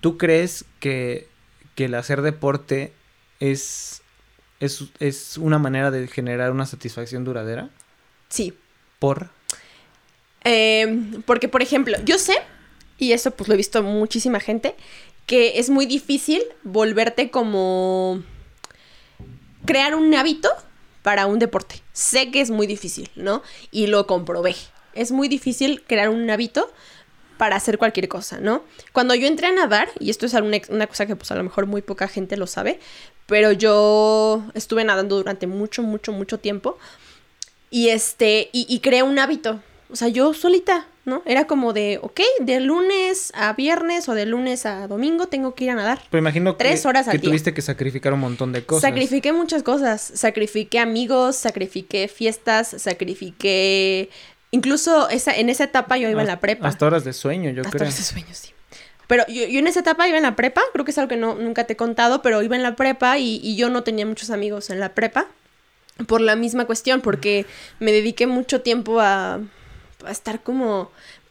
¿tú 0.00 0.18
crees 0.18 0.64
que, 0.80 1.28
que 1.76 1.84
el 1.86 1.94
hacer 1.94 2.22
deporte 2.22 2.92
es, 3.40 4.02
es, 4.60 4.84
es 4.98 5.38
una 5.38 5.58
manera 5.58 5.90
de 5.92 6.06
generar 6.08 6.50
una 6.50 6.66
satisfacción 6.66 7.24
duradera? 7.24 7.70
sí. 8.28 8.52
Por. 9.00 9.28
Eh, 10.44 11.20
porque, 11.26 11.48
por 11.48 11.62
ejemplo, 11.62 11.96
yo 12.04 12.18
sé, 12.18 12.34
y 12.98 13.12
eso 13.12 13.30
pues 13.32 13.48
lo 13.48 13.54
he 13.54 13.56
visto 13.56 13.82
muchísima 13.82 14.40
gente, 14.40 14.74
que 15.26 15.58
es 15.58 15.70
muy 15.70 15.86
difícil 15.86 16.42
volverte 16.62 17.30
como 17.30 18.22
crear 19.64 19.94
un 19.94 20.14
hábito 20.14 20.50
para 21.02 21.26
un 21.26 21.38
deporte. 21.38 21.82
Sé 21.92 22.30
que 22.30 22.40
es 22.40 22.50
muy 22.50 22.66
difícil, 22.66 23.10
¿no? 23.14 23.42
Y 23.70 23.86
lo 23.86 24.06
comprobé. 24.06 24.54
Es 24.94 25.12
muy 25.12 25.28
difícil 25.28 25.82
crear 25.86 26.08
un 26.08 26.28
hábito 26.30 26.72
para 27.36 27.56
hacer 27.56 27.78
cualquier 27.78 28.08
cosa, 28.08 28.40
¿no? 28.40 28.62
Cuando 28.92 29.14
yo 29.14 29.26
entré 29.26 29.48
a 29.48 29.52
nadar, 29.52 29.90
y 29.98 30.10
esto 30.10 30.26
es 30.26 30.34
una, 30.34 30.86
cosa 30.86 31.06
que 31.06 31.16
pues 31.16 31.30
a 31.30 31.34
lo 31.34 31.42
mejor 31.42 31.66
muy 31.66 31.82
poca 31.82 32.06
gente 32.08 32.36
lo 32.36 32.46
sabe, 32.46 32.78
pero 33.26 33.52
yo 33.52 34.44
estuve 34.54 34.84
nadando 34.84 35.16
durante 35.16 35.46
mucho, 35.46 35.82
mucho, 35.82 36.12
mucho 36.12 36.38
tiempo 36.38 36.78
y 37.70 37.88
este, 37.88 38.50
y, 38.52 38.66
y 38.68 38.80
creé 38.80 39.02
un 39.02 39.18
hábito 39.18 39.60
o 39.90 39.96
sea, 39.96 40.08
yo 40.08 40.32
solita, 40.34 40.86
¿no? 41.04 41.22
Era 41.26 41.46
como 41.46 41.72
de, 41.72 41.98
ok, 42.02 42.20
de 42.40 42.60
lunes 42.60 43.32
a 43.34 43.52
viernes 43.52 44.08
o 44.08 44.14
de 44.14 44.26
lunes 44.26 44.66
a 44.66 44.88
domingo 44.88 45.26
tengo 45.26 45.54
que 45.54 45.64
ir 45.64 45.70
a 45.70 45.74
nadar. 45.74 46.00
Pero 46.10 46.20
imagino 46.20 46.56
Tres 46.56 46.82
que, 46.82 46.88
horas 46.88 47.06
al 47.08 47.12
que 47.12 47.18
día. 47.18 47.30
tuviste 47.30 47.54
que 47.54 47.62
sacrificar 47.62 48.12
un 48.12 48.20
montón 48.20 48.52
de 48.52 48.64
cosas. 48.64 48.82
Sacrifiqué 48.82 49.32
muchas 49.32 49.62
cosas. 49.62 50.00
Sacrifiqué 50.14 50.78
amigos, 50.78 51.36
sacrifiqué 51.36 52.08
fiestas, 52.08 52.74
sacrifiqué. 52.78 54.10
Incluso 54.50 55.08
esa, 55.08 55.34
en 55.36 55.48
esa 55.48 55.64
etapa 55.64 55.96
yo 55.96 56.08
iba 56.08 56.20
en 56.22 56.28
la 56.28 56.40
prepa. 56.40 56.68
Hasta 56.68 56.86
horas 56.86 57.04
de 57.04 57.12
sueño, 57.12 57.50
yo 57.50 57.62
Hasta 57.62 57.78
creo. 57.78 57.88
ese 57.88 58.02
sueño, 58.02 58.28
sí. 58.32 58.50
Pero 59.06 59.24
yo, 59.28 59.44
yo 59.46 59.58
en 59.58 59.66
esa 59.66 59.80
etapa 59.80 60.08
iba 60.08 60.16
en 60.16 60.22
la 60.22 60.34
prepa, 60.36 60.62
creo 60.72 60.84
que 60.84 60.90
es 60.92 60.98
algo 60.98 61.08
que 61.08 61.16
no, 61.16 61.34
nunca 61.34 61.64
te 61.64 61.74
he 61.74 61.76
contado, 61.76 62.22
pero 62.22 62.40
iba 62.42 62.56
en 62.56 62.62
la 62.62 62.74
prepa 62.74 63.18
y, 63.18 63.38
y 63.42 63.56
yo 63.56 63.68
no 63.68 63.82
tenía 63.82 64.06
muchos 64.06 64.30
amigos 64.30 64.70
en 64.70 64.80
la 64.80 64.94
prepa 64.94 65.26
por 66.06 66.20
la 66.20 66.36
misma 66.36 66.64
cuestión, 66.64 67.00
porque 67.02 67.44
me 67.80 67.92
dediqué 67.92 68.26
mucho 68.26 68.62
tiempo 68.62 69.00
a, 69.00 69.40
a 70.08 70.12
estar 70.12 70.42
como... 70.42 70.90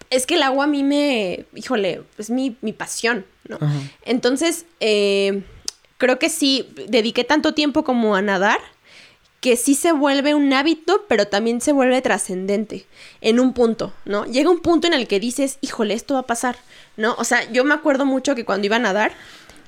Es 0.10 0.26
que 0.26 0.36
el 0.36 0.44
agua 0.44 0.66
a 0.66 0.68
mí 0.68 0.84
me... 0.84 1.46
Híjole, 1.56 2.04
es 2.18 2.30
mi, 2.30 2.56
mi 2.62 2.74
pasión, 2.74 3.26
¿no? 3.48 3.58
Ajá. 3.60 3.80
Entonces, 4.06 4.66
eh, 4.80 5.44
creo 5.98 6.20
que 6.20 6.30
sí, 6.30 6.70
dediqué 6.88 7.24
tanto 7.24 7.54
tiempo 7.54 7.84
como 7.84 8.16
a 8.16 8.22
nadar, 8.22 8.60
que 9.40 9.58
sí 9.58 9.76
se 9.76 9.92
vuelve 9.92 10.36
un 10.36 10.54
hábito, 10.54 11.04
pero 11.10 11.28
también 11.28 11.60
se 11.60 11.74
vuelve 11.74 12.02
trascendente 12.02 12.86
en 13.20 13.42
un 13.42 13.54
punto, 13.54 13.92
¿no? 14.06 14.26
Llega 14.26 14.50
un 14.50 14.62
punto 14.62 14.88
en 14.88 14.94
el 14.94 15.06
que 15.08 15.20
dices, 15.20 15.58
híjole, 15.60 15.94
esto 15.94 16.14
va 16.14 16.22
a 16.22 16.28
pasar, 16.28 16.56
¿no? 16.96 17.16
O 17.18 17.26
sea, 17.26 17.52
yo 17.52 17.66
me 17.66 17.74
acuerdo 17.74 18.06
mucho 18.06 18.36
que 18.36 18.46
cuando 18.46 18.68
iba 18.68 18.78
a 18.78 18.80
nadar, 18.80 19.12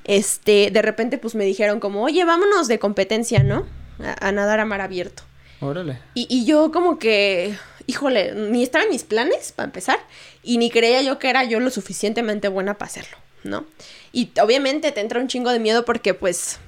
este, 0.05 0.71
de 0.71 0.81
repente 0.81 1.17
pues 1.17 1.35
me 1.35 1.43
dijeron 1.43 1.81
como, 1.81 2.03
oye, 2.03 2.23
vámonos 2.23 2.69
de 2.69 2.79
competencia, 2.79 3.43
¿no? 3.43 3.65
A, 4.01 4.29
a 4.29 4.31
nadar 4.31 4.61
a 4.61 4.65
mar 4.65 4.79
abierto. 4.79 5.23
Órale. 5.59 5.99
Y, 6.13 6.25
y 6.29 6.45
yo 6.45 6.71
como 6.71 6.97
que, 6.97 7.57
híjole, 7.88 8.34
ni 8.34 8.63
estaba 8.63 8.84
en 8.84 8.91
mis 8.91 9.04
planes, 9.04 9.52
para 9.52 9.65
empezar, 9.65 10.00
y 10.43 10.58
ni 10.58 10.69
creía 10.69 11.02
yo 11.02 11.19
que 11.19 11.30
era 11.30 11.43
yo 11.43 11.60
lo 11.60 11.69
suficientemente 11.69 12.48
buena 12.48 12.78
para 12.78 12.89
hacerlo, 12.89 13.17
¿no? 13.43 13.65
Y 14.12 14.32
obviamente 14.41 14.91
te 14.91 15.02
entra 15.02 15.19
un 15.19 15.28
chingo 15.28 15.52
de 15.52 15.60
miedo 15.60 15.86
porque 15.86 16.13
pues, 16.13 16.60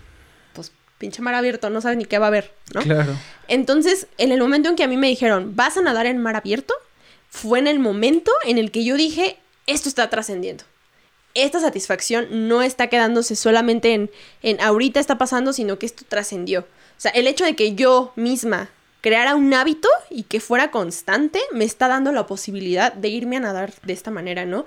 pues, 0.54 0.72
pinche 0.98 1.22
mar 1.22 1.36
abierto, 1.36 1.70
no 1.70 1.82
sabes 1.82 1.98
ni 1.98 2.06
qué 2.06 2.20
va 2.20 2.26
a 2.26 2.30
haber, 2.30 2.54
¿no? 2.74 2.82
Claro. 2.82 3.16
Entonces, 3.48 4.08
en 4.18 4.32
el 4.32 4.40
momento 4.40 4.70
en 4.70 4.76
que 4.76 4.84
a 4.84 4.88
mí 4.88 4.98
me 4.98 5.08
dijeron, 5.08 5.56
vas 5.56 5.78
a 5.78 5.82
nadar 5.82 6.06
en 6.06 6.18
mar 6.18 6.36
abierto, 6.36 6.74
fue 7.30 7.60
en 7.60 7.68
el 7.68 7.80
momento 7.80 8.32
en 8.46 8.58
el 8.58 8.72
que 8.72 8.84
yo 8.84 8.96
dije, 8.96 9.38
esto 9.66 9.90
está 9.90 10.10
trascendiendo. 10.10 10.64
Esta 11.34 11.60
satisfacción 11.60 12.48
no 12.48 12.64
está 12.64 12.88
quedándose 12.88 13.36
solamente 13.36 13.94
en, 13.94 14.10
en 14.42 14.60
ahorita 14.60 15.00
está 15.00 15.18
pasando, 15.18 15.54
sino 15.54 15.78
que 15.78 15.86
esto 15.86 16.04
trascendió. 16.08 16.62
O 16.62 17.00
sea, 17.00 17.12
el 17.12 17.28
hecho 17.28 17.46
de 17.46 17.56
que 17.56 17.76
yo 17.76 18.12
misma 18.16 18.70
creara 19.08 19.36
un 19.36 19.54
hábito 19.54 19.90
y 20.10 20.24
que 20.24 20.40
fuera 20.40 20.72
constante 20.72 21.40
me 21.52 21.66
está 21.66 21.88
dando 21.88 22.12
la 22.12 22.28
posibilidad 22.28 22.94
de 22.94 23.08
irme 23.08 23.38
a 23.38 23.42
nadar 23.42 23.74
de 23.84 23.94
esta 23.94 24.12
manera, 24.12 24.46
¿no? 24.46 24.66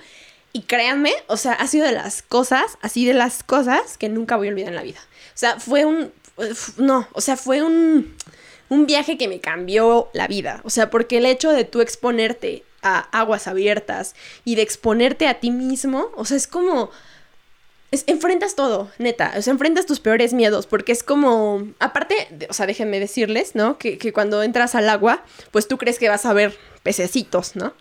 Y 0.52 0.62
créanme, 0.62 1.12
o 1.28 1.36
sea, 1.36 1.52
ha 1.52 1.66
sido 1.66 1.86
de 1.86 1.92
las 1.92 2.22
cosas, 2.22 2.78
así 2.82 3.06
de 3.06 3.14
las 3.14 3.42
cosas 3.42 3.98
que 3.98 4.08
nunca 4.08 4.36
voy 4.36 4.48
a 4.48 4.50
olvidar 4.50 4.70
en 4.70 4.76
la 4.76 4.82
vida. 4.82 5.00
O 5.34 5.38
sea, 5.38 5.60
fue 5.60 5.84
un... 5.84 6.12
No, 6.78 7.06
o 7.12 7.20
sea, 7.20 7.36
fue 7.36 7.62
un 7.62 8.14
un 8.70 8.86
viaje 8.86 9.18
que 9.18 9.28
me 9.28 9.40
cambió 9.40 10.08
la 10.14 10.26
vida. 10.26 10.62
O 10.64 10.70
sea, 10.70 10.88
porque 10.90 11.18
el 11.18 11.26
hecho 11.26 11.50
de 11.50 11.64
tú 11.64 11.82
exponerte 11.82 12.64
a 12.82 13.00
aguas 13.18 13.46
abiertas 13.46 14.14
y 14.44 14.54
de 14.54 14.62
exponerte 14.62 15.26
a 15.26 15.40
ti 15.40 15.50
mismo, 15.50 16.10
o 16.16 16.24
sea, 16.24 16.38
es 16.38 16.46
como... 16.46 16.90
Es, 17.90 18.04
enfrentas 18.06 18.54
todo, 18.54 18.90
neta. 18.98 19.32
O 19.36 19.42
sea, 19.42 19.52
enfrentas 19.52 19.86
tus 19.86 19.98
peores 19.98 20.32
miedos, 20.32 20.66
porque 20.66 20.92
es 20.92 21.02
como... 21.02 21.66
Aparte, 21.80 22.28
o 22.48 22.52
sea, 22.52 22.66
déjenme 22.66 23.00
decirles, 23.00 23.54
¿no? 23.54 23.78
Que, 23.78 23.98
que 23.98 24.12
cuando 24.12 24.42
entras 24.42 24.74
al 24.74 24.88
agua, 24.88 25.24
pues 25.50 25.66
tú 25.66 25.76
crees 25.76 25.98
que 25.98 26.08
vas 26.08 26.24
a 26.24 26.32
ver 26.32 26.56
pececitos, 26.82 27.56
¿no? 27.56 27.74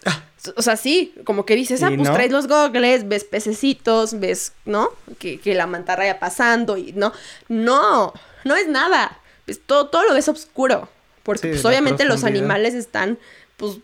O 0.56 0.62
sea, 0.62 0.78
sí, 0.78 1.14
como 1.26 1.46
que 1.46 1.56
dices, 1.56 1.84
ah, 1.84 1.92
¿Y 1.92 1.98
pues 1.98 2.10
no? 2.10 2.16
traes 2.16 2.32
los 2.32 2.48
gogles, 2.48 3.08
ves 3.08 3.24
pececitos, 3.24 4.20
ves, 4.20 4.54
¿no? 4.66 4.90
Que, 5.20 5.40
que 5.40 5.54
la 5.54 5.68
mantarraya 5.68 6.20
pasando 6.20 6.78
y 6.78 6.94
no. 6.94 7.14
No, 7.48 8.14
no 8.46 8.56
es 8.56 8.68
nada. 8.68 9.20
Pues 9.46 9.62
todo, 9.64 9.90
todo 9.90 10.06
lo 10.06 10.14
ves 10.14 10.28
oscuro. 10.28 10.90
Porque 11.24 11.42
Sí, 11.42 11.50
pues, 11.50 11.66
obviamente 11.66 12.06
los 12.06 12.24
animales 12.24 12.74
están, 12.74 13.20
pues, 13.58 13.78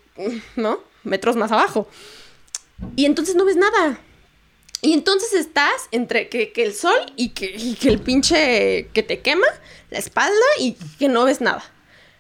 ¿no? 0.55 0.79
Metros 1.03 1.35
más 1.35 1.51
abajo. 1.51 1.87
Y 2.95 3.05
entonces 3.05 3.35
no 3.35 3.45
ves 3.45 3.57
nada. 3.57 3.99
Y 4.81 4.93
entonces 4.93 5.33
estás 5.33 5.87
entre 5.91 6.29
que, 6.29 6.51
que 6.51 6.63
el 6.63 6.73
sol 6.73 6.97
y 7.15 7.29
que, 7.29 7.55
y 7.57 7.75
que 7.75 7.89
el 7.89 7.99
pinche 7.99 8.89
que 8.93 9.03
te 9.03 9.21
quema 9.21 9.47
la 9.89 9.99
espalda 9.99 10.45
y 10.59 10.73
que 10.99 11.07
no 11.07 11.25
ves 11.25 11.41
nada, 11.41 11.63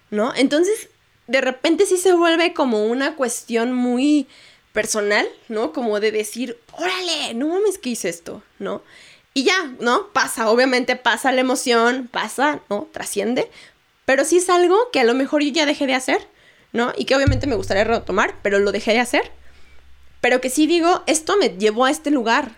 ¿no? 0.09 0.33
Entonces, 0.35 0.89
de 1.27 1.41
repente 1.41 1.85
sí 1.85 1.97
se 1.97 2.13
vuelve 2.13 2.53
como 2.53 2.85
una 2.85 3.15
cuestión 3.15 3.73
muy 3.73 4.27
personal, 4.73 5.27
¿no? 5.47 5.73
Como 5.73 5.99
de 5.99 6.11
decir, 6.11 6.57
órale, 6.73 7.33
no 7.33 7.47
mames 7.47 7.77
que 7.77 7.89
hice 7.89 8.09
esto, 8.09 8.43
¿no? 8.59 8.83
Y 9.33 9.43
ya, 9.43 9.73
¿no? 9.79 10.11
Pasa, 10.13 10.49
obviamente 10.49 10.95
pasa 10.95 11.31
la 11.31 11.41
emoción, 11.41 12.09
pasa, 12.11 12.61
¿no? 12.69 12.87
Trasciende, 12.91 13.49
pero 14.05 14.23
sí 14.23 14.37
es 14.37 14.49
algo 14.49 14.77
que 14.91 14.99
a 14.99 15.03
lo 15.03 15.13
mejor 15.13 15.43
yo 15.43 15.51
ya 15.51 15.65
dejé 15.65 15.87
de 15.87 15.95
hacer, 15.95 16.27
¿no? 16.71 16.93
Y 16.97 17.05
que 17.05 17.15
obviamente 17.15 17.47
me 17.47 17.55
gustaría 17.55 17.83
retomar, 17.83 18.35
pero 18.41 18.59
lo 18.59 18.71
dejé 18.71 18.91
de 18.93 18.99
hacer. 18.99 19.31
Pero 20.25 20.41
que 20.41 20.49
sí 20.49 20.65
digo, 20.65 21.03
esto 21.05 21.37
me 21.37 21.49
llevó 21.49 21.85
a 21.85 21.91
este 21.91 22.09
lugar. 22.09 22.53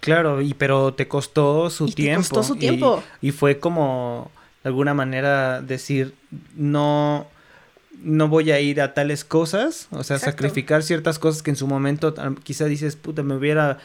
Claro, 0.00 0.40
y 0.42 0.52
pero 0.52 0.94
te 0.94 1.06
costó 1.06 1.70
su 1.70 1.84
Y 1.86 1.90
te 1.90 1.94
tiempo. 1.94 2.22
costó 2.22 2.42
su 2.42 2.56
tiempo. 2.56 3.04
Y, 3.20 3.30
fue 3.30 3.60
como, 3.60 4.32
de 4.64 4.70
alguna 4.70 4.94
manera, 4.94 5.62
decir, 5.62 6.16
no, 6.56 7.28
no 8.02 8.26
voy 8.26 8.50
a 8.50 8.58
ir 8.58 8.80
a 8.80 8.94
tales 8.94 9.24
cosas. 9.24 9.86
O 9.92 10.02
sea, 10.02 10.16
Exacto. 10.16 10.32
sacrificar 10.32 10.82
ciertas 10.82 11.20
cosas 11.20 11.44
que 11.44 11.50
en 11.50 11.56
su 11.56 11.68
momento 11.68 12.12
quizá 12.42 12.64
dices, 12.64 12.96
puta, 12.96 13.22
me 13.22 13.36
hubiera, 13.36 13.78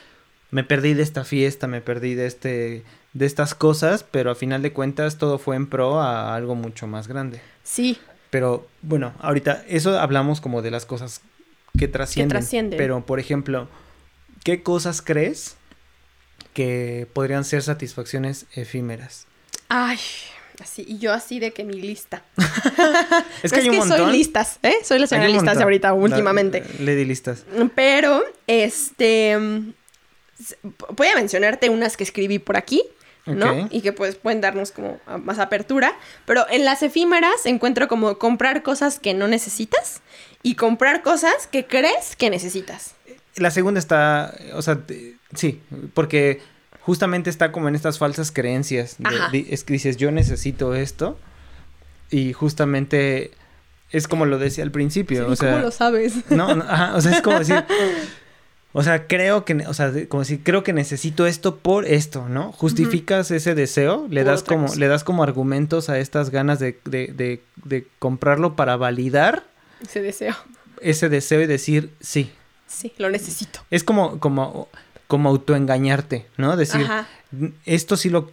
me 0.50 0.64
perdí 0.64 0.96
de 0.96 1.04
esta 1.04 1.24
fiesta, 1.24 1.68
me 1.68 1.82
perdí 1.82 2.16
de 2.16 2.26
este, 2.26 2.84
de 3.14 3.26
estas 3.28 3.54
cosas, 3.54 4.04
pero 4.10 4.32
a 4.32 4.36
final 4.36 4.64
de 4.64 4.74
cuentas 4.74 5.20
todo 5.20 5.38
fue 5.38 5.56
en 5.56 5.68
pro 5.68 6.02
a 6.02 6.34
algo 6.36 6.56
mucho 6.56 6.88
más 6.88 7.08
grande. 7.08 7.42
Sí, 7.62 8.00
Pero 8.32 8.68
bueno, 8.82 9.14
ahorita 9.20 9.66
eso 9.68 10.00
hablamos 10.00 10.42
como 10.42 10.64
de 10.64 10.72
las 10.72 10.88
cosas 10.88 11.22
que 11.78 11.88
trascienden. 11.88 12.30
trascienden. 12.40 12.78
Pero, 12.78 13.06
por 13.06 13.20
ejemplo, 13.20 13.68
¿qué 14.44 14.64
cosas 14.64 15.02
crees 15.02 15.56
que 16.54 17.08
podrían 17.14 17.44
ser 17.46 17.62
satisfacciones 17.64 18.46
efímeras? 18.56 19.28
Ay, 19.70 20.00
así, 20.62 20.84
y 20.88 20.98
yo 20.98 21.14
así 21.14 21.40
de 21.40 21.52
que 21.52 21.64
mi 21.64 21.74
lista. 21.74 22.24
Es 23.44 23.52
que 23.54 23.60
hay 23.62 23.70
un 23.70 23.78
soy 23.80 23.90
montón. 23.90 24.12
listas, 24.12 24.60
¿eh? 24.64 24.76
Soy 24.84 25.00
la 25.00 25.08
señora 25.08 25.30
listas 25.30 25.58
de 25.58 25.64
ahorita, 25.64 25.90
La- 25.90 25.94
últimamente. 25.94 26.64
Lady 26.80 27.06
listas. 27.06 27.46
Pero, 27.76 28.22
este, 28.48 29.38
voy 30.96 31.08
a 31.08 31.16
mencionarte 31.16 31.70
unas 31.70 31.96
que 31.98 32.04
escribí 32.04 32.40
por 32.40 32.58
aquí, 32.58 32.84
¿no? 33.26 33.68
Y 33.72 33.82
que 33.82 33.94
pues 33.94 34.16
pueden 34.16 34.42
darnos 34.42 34.72
como 34.72 35.00
más 35.24 35.38
apertura. 35.40 35.94
Pero 36.26 36.46
en 36.50 36.66
las 36.66 36.82
efímeras 36.84 37.46
encuentro 37.46 37.88
como 37.88 38.18
comprar 38.18 38.64
cosas 38.64 39.00
que 39.00 39.14
no 39.14 39.28
necesitas 39.28 40.02
y 40.44 40.56
comprar 40.56 41.02
cosas 41.02 41.48
que 41.52 41.66
crees 41.66 42.16
que 42.16 42.30
necesitas. 42.30 42.94
La 43.36 43.52
segunda 43.52 43.80
está, 43.80 44.34
o 44.54 44.62
sea, 44.62 44.80
sí, 45.36 45.62
porque 45.94 46.42
justamente 46.82 47.30
está 47.30 47.52
como 47.52 47.68
en 47.68 47.76
estas 47.76 47.98
falsas 48.00 48.32
creencias. 48.32 48.96
de- 49.32 49.48
es 49.50 49.64
que 49.64 49.74
dices, 49.74 49.98
yo 49.98 50.12
necesito 50.12 50.76
esto. 50.76 51.18
Y 52.12 52.34
justamente 52.34 53.32
es 53.92 54.08
como 54.08 54.26
lo 54.26 54.40
decía 54.40 54.64
al 54.64 54.72
principio. 54.72 55.26
Sí, 55.28 55.32
o 55.32 55.36
sea, 55.36 55.52
¿Cómo 55.52 55.64
lo 55.64 55.72
sabes? 55.72 56.30
No, 56.32 56.56
no, 56.56 56.64
ajá, 56.64 56.96
o 56.96 57.02
sea, 57.02 57.12
es 57.12 57.22
como 57.22 57.38
decir, 57.40 57.64
o 58.74 58.82
sea, 58.84 59.08
creo 59.08 59.46
que, 59.46 59.54
o 59.68 59.74
sea, 59.74 59.92
como 60.08 60.22
decir, 60.22 60.42
creo 60.44 60.64
que 60.64 60.74
necesito 60.74 61.28
esto 61.28 61.58
por 61.58 61.86
esto, 61.86 62.28
¿no? 62.30 62.52
Justificas 62.52 63.30
ese 63.32 63.56
deseo, 63.56 64.08
le 64.10 64.22
Por 64.24 64.32
das 64.32 64.44
como, 64.44 64.68
cosa. 64.68 64.80
le 64.80 64.88
das 64.88 65.04
como 65.04 65.22
argumentos 65.24 65.90
a 65.90 66.00
estas 66.00 66.30
ganas 66.32 66.60
de, 66.60 66.80
de, 66.86 67.08
de, 67.08 67.42
de 67.64 67.88
comprarlo 68.00 68.56
para 68.56 68.76
validar 68.76 69.44
Ese 69.82 70.02
deseo. 70.02 70.36
ese 70.82 71.10
deseo 71.10 71.42
y 71.42 71.48
decir, 71.48 71.92
sí. 72.00 72.32
Sí, 72.68 72.94
lo 72.98 73.10
necesito. 73.10 73.60
Es 73.72 73.84
como, 73.84 74.20
como, 74.20 74.68
como 75.08 75.30
autoengañarte, 75.30 76.26
¿no? 76.38 76.56
Decir, 76.56 76.82
Ajá. 76.82 77.08
"N- 77.34 77.54
esto 77.66 77.98
sí 77.98 78.10
lo, 78.10 78.30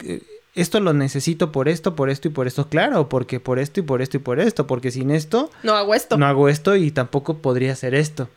esto 0.55 0.79
lo 0.79 0.93
necesito 0.93 1.51
por 1.51 1.67
esto, 1.69 1.95
por 1.95 2.09
esto 2.09 2.27
y 2.27 2.31
por 2.31 2.47
esto, 2.47 2.69
claro, 2.69 3.09
porque 3.09 3.39
por 3.39 3.59
esto 3.59 3.79
y 3.79 3.83
por 3.83 4.01
esto 4.01 4.17
y 4.17 4.19
por 4.19 4.39
esto, 4.39 4.65
porque 4.67 4.91
sin 4.91 5.11
esto 5.11 5.51
No 5.63 5.73
hago 5.75 5.93
esto. 5.95 6.17
no 6.17 6.25
hago 6.25 6.49
esto 6.49 6.75
y 6.75 6.91
tampoco 6.91 7.39
podría 7.39 7.73
hacer 7.73 7.93
esto. 7.95 8.29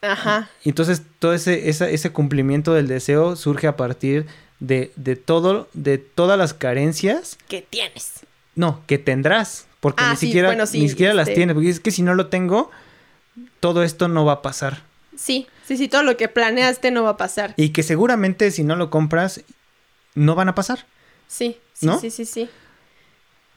Ajá. 0.00 0.48
Entonces 0.64 1.02
todo 1.18 1.34
ese, 1.34 1.68
esa- 1.68 1.88
ese 1.90 2.10
cumplimiento 2.12 2.72
del 2.74 2.86
deseo 2.88 3.34
surge 3.36 3.66
a 3.66 3.76
partir 3.76 4.26
de, 4.60 4.92
de 4.96 5.14
todo, 5.16 5.68
de 5.72 5.98
todas 5.98 6.38
las 6.38 6.54
carencias, 6.54 7.36
¿Qué 7.48 7.64
tienes? 7.68 8.20
no, 8.56 8.82
que 8.86 8.98
tendrás, 8.98 9.66
porque 9.80 10.02
Ah, 10.04 10.10
ni 10.10 10.16
sí, 10.16 10.26
siquiera, 10.26 10.48
bueno, 10.48 10.66
sí, 10.66 10.80
ni 10.80 10.88
siquiera 10.88 11.14
las 11.14 11.28
este- 11.28 11.36
tienes, 11.36 11.54
porque 11.54 11.70
es 11.70 11.80
que 11.80 11.90
si 11.90 12.02
no 12.02 12.14
lo 12.14 12.26
tengo, 12.28 12.70
todo 13.60 13.82
esto 13.82 14.08
no 14.08 14.24
va 14.24 14.32
a 14.34 14.42
pasar. 14.42 14.82
Sí, 15.16 15.46
sí, 15.66 15.76
sí, 15.76 15.88
todo 15.88 16.02
lo 16.02 16.16
que 16.16 16.28
planeaste 16.28 16.90
no 16.90 17.02
va 17.04 17.10
a 17.10 17.16
pasar. 17.16 17.54
Y 17.56 17.70
que 17.70 17.82
seguramente 17.82 18.50
si 18.50 18.62
no 18.64 18.76
lo 18.76 18.90
compras, 18.90 19.42
no 20.14 20.34
van 20.34 20.48
a 20.48 20.54
pasar. 20.54 20.86
Sí, 21.26 21.58
sí, 21.72 21.86
¿No? 21.86 21.98
sí, 22.00 22.10
sí, 22.10 22.24
sí. 22.24 22.48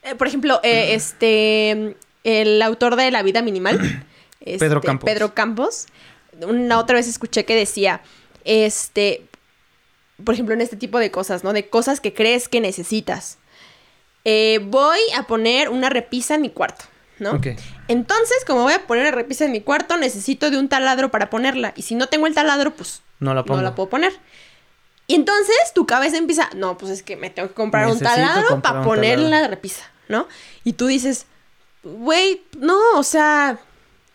Eh, 0.02 0.14
por 0.16 0.26
ejemplo, 0.26 0.60
eh, 0.62 0.94
este, 0.94 1.96
el 2.24 2.62
autor 2.62 2.96
de 2.96 3.10
La 3.10 3.22
vida 3.22 3.42
minimal, 3.42 3.78
este, 4.40 4.58
Pedro 4.58 4.80
Campos. 4.80 5.10
Pedro 5.10 5.34
Campos. 5.34 5.86
Una 6.40 6.78
otra 6.78 6.96
vez 6.96 7.08
escuché 7.08 7.44
que 7.44 7.54
decía, 7.54 8.00
este, 8.44 9.26
por 10.24 10.34
ejemplo, 10.34 10.54
en 10.54 10.60
este 10.62 10.76
tipo 10.76 10.98
de 10.98 11.10
cosas, 11.10 11.44
¿no? 11.44 11.52
De 11.52 11.68
cosas 11.68 12.00
que 12.00 12.14
crees 12.14 12.48
que 12.48 12.60
necesitas. 12.60 13.38
Eh, 14.24 14.60
voy 14.64 14.98
a 15.16 15.24
poner 15.24 15.68
una 15.68 15.88
repisa 15.90 16.34
en 16.36 16.42
mi 16.42 16.50
cuarto, 16.50 16.84
¿no? 17.18 17.32
Ok. 17.32 17.48
Entonces, 17.88 18.44
como 18.46 18.62
voy 18.62 18.72
a 18.74 18.86
poner 18.86 19.02
una 19.06 19.16
repisa 19.16 19.44
en 19.44 19.52
mi 19.52 19.60
cuarto, 19.60 19.96
necesito 19.96 20.50
de 20.50 20.58
un 20.58 20.68
taladro 20.68 21.10
para 21.10 21.28
ponerla. 21.30 21.72
Y 21.76 21.82
si 21.82 21.94
no 21.94 22.06
tengo 22.08 22.26
el 22.26 22.34
taladro, 22.34 22.72
pues 22.74 23.02
No 23.18 23.34
la 23.34 23.44
pongo. 23.44 23.56
no 23.58 23.62
la 23.62 23.74
puedo 23.74 23.88
poner. 23.88 24.12
Y 25.08 25.16
entonces 25.16 25.56
tu 25.74 25.84
cabeza 25.86 26.16
empieza, 26.16 26.48
no, 26.54 26.78
pues 26.78 26.92
es 26.92 27.02
que 27.02 27.16
me 27.16 27.28
tengo 27.30 27.48
que 27.48 27.54
comprar 27.54 27.88
un 27.88 27.98
taladro 27.98 28.62
para 28.62 28.82
poner 28.82 29.16
taladro. 29.16 29.30
la 29.42 29.48
repisa, 29.48 29.82
¿no? 30.08 30.28
Y 30.64 30.74
tú 30.74 30.86
dices, 30.86 31.26
güey, 31.82 32.42
no, 32.56 32.78
o 32.94 33.02
sea, 33.02 33.58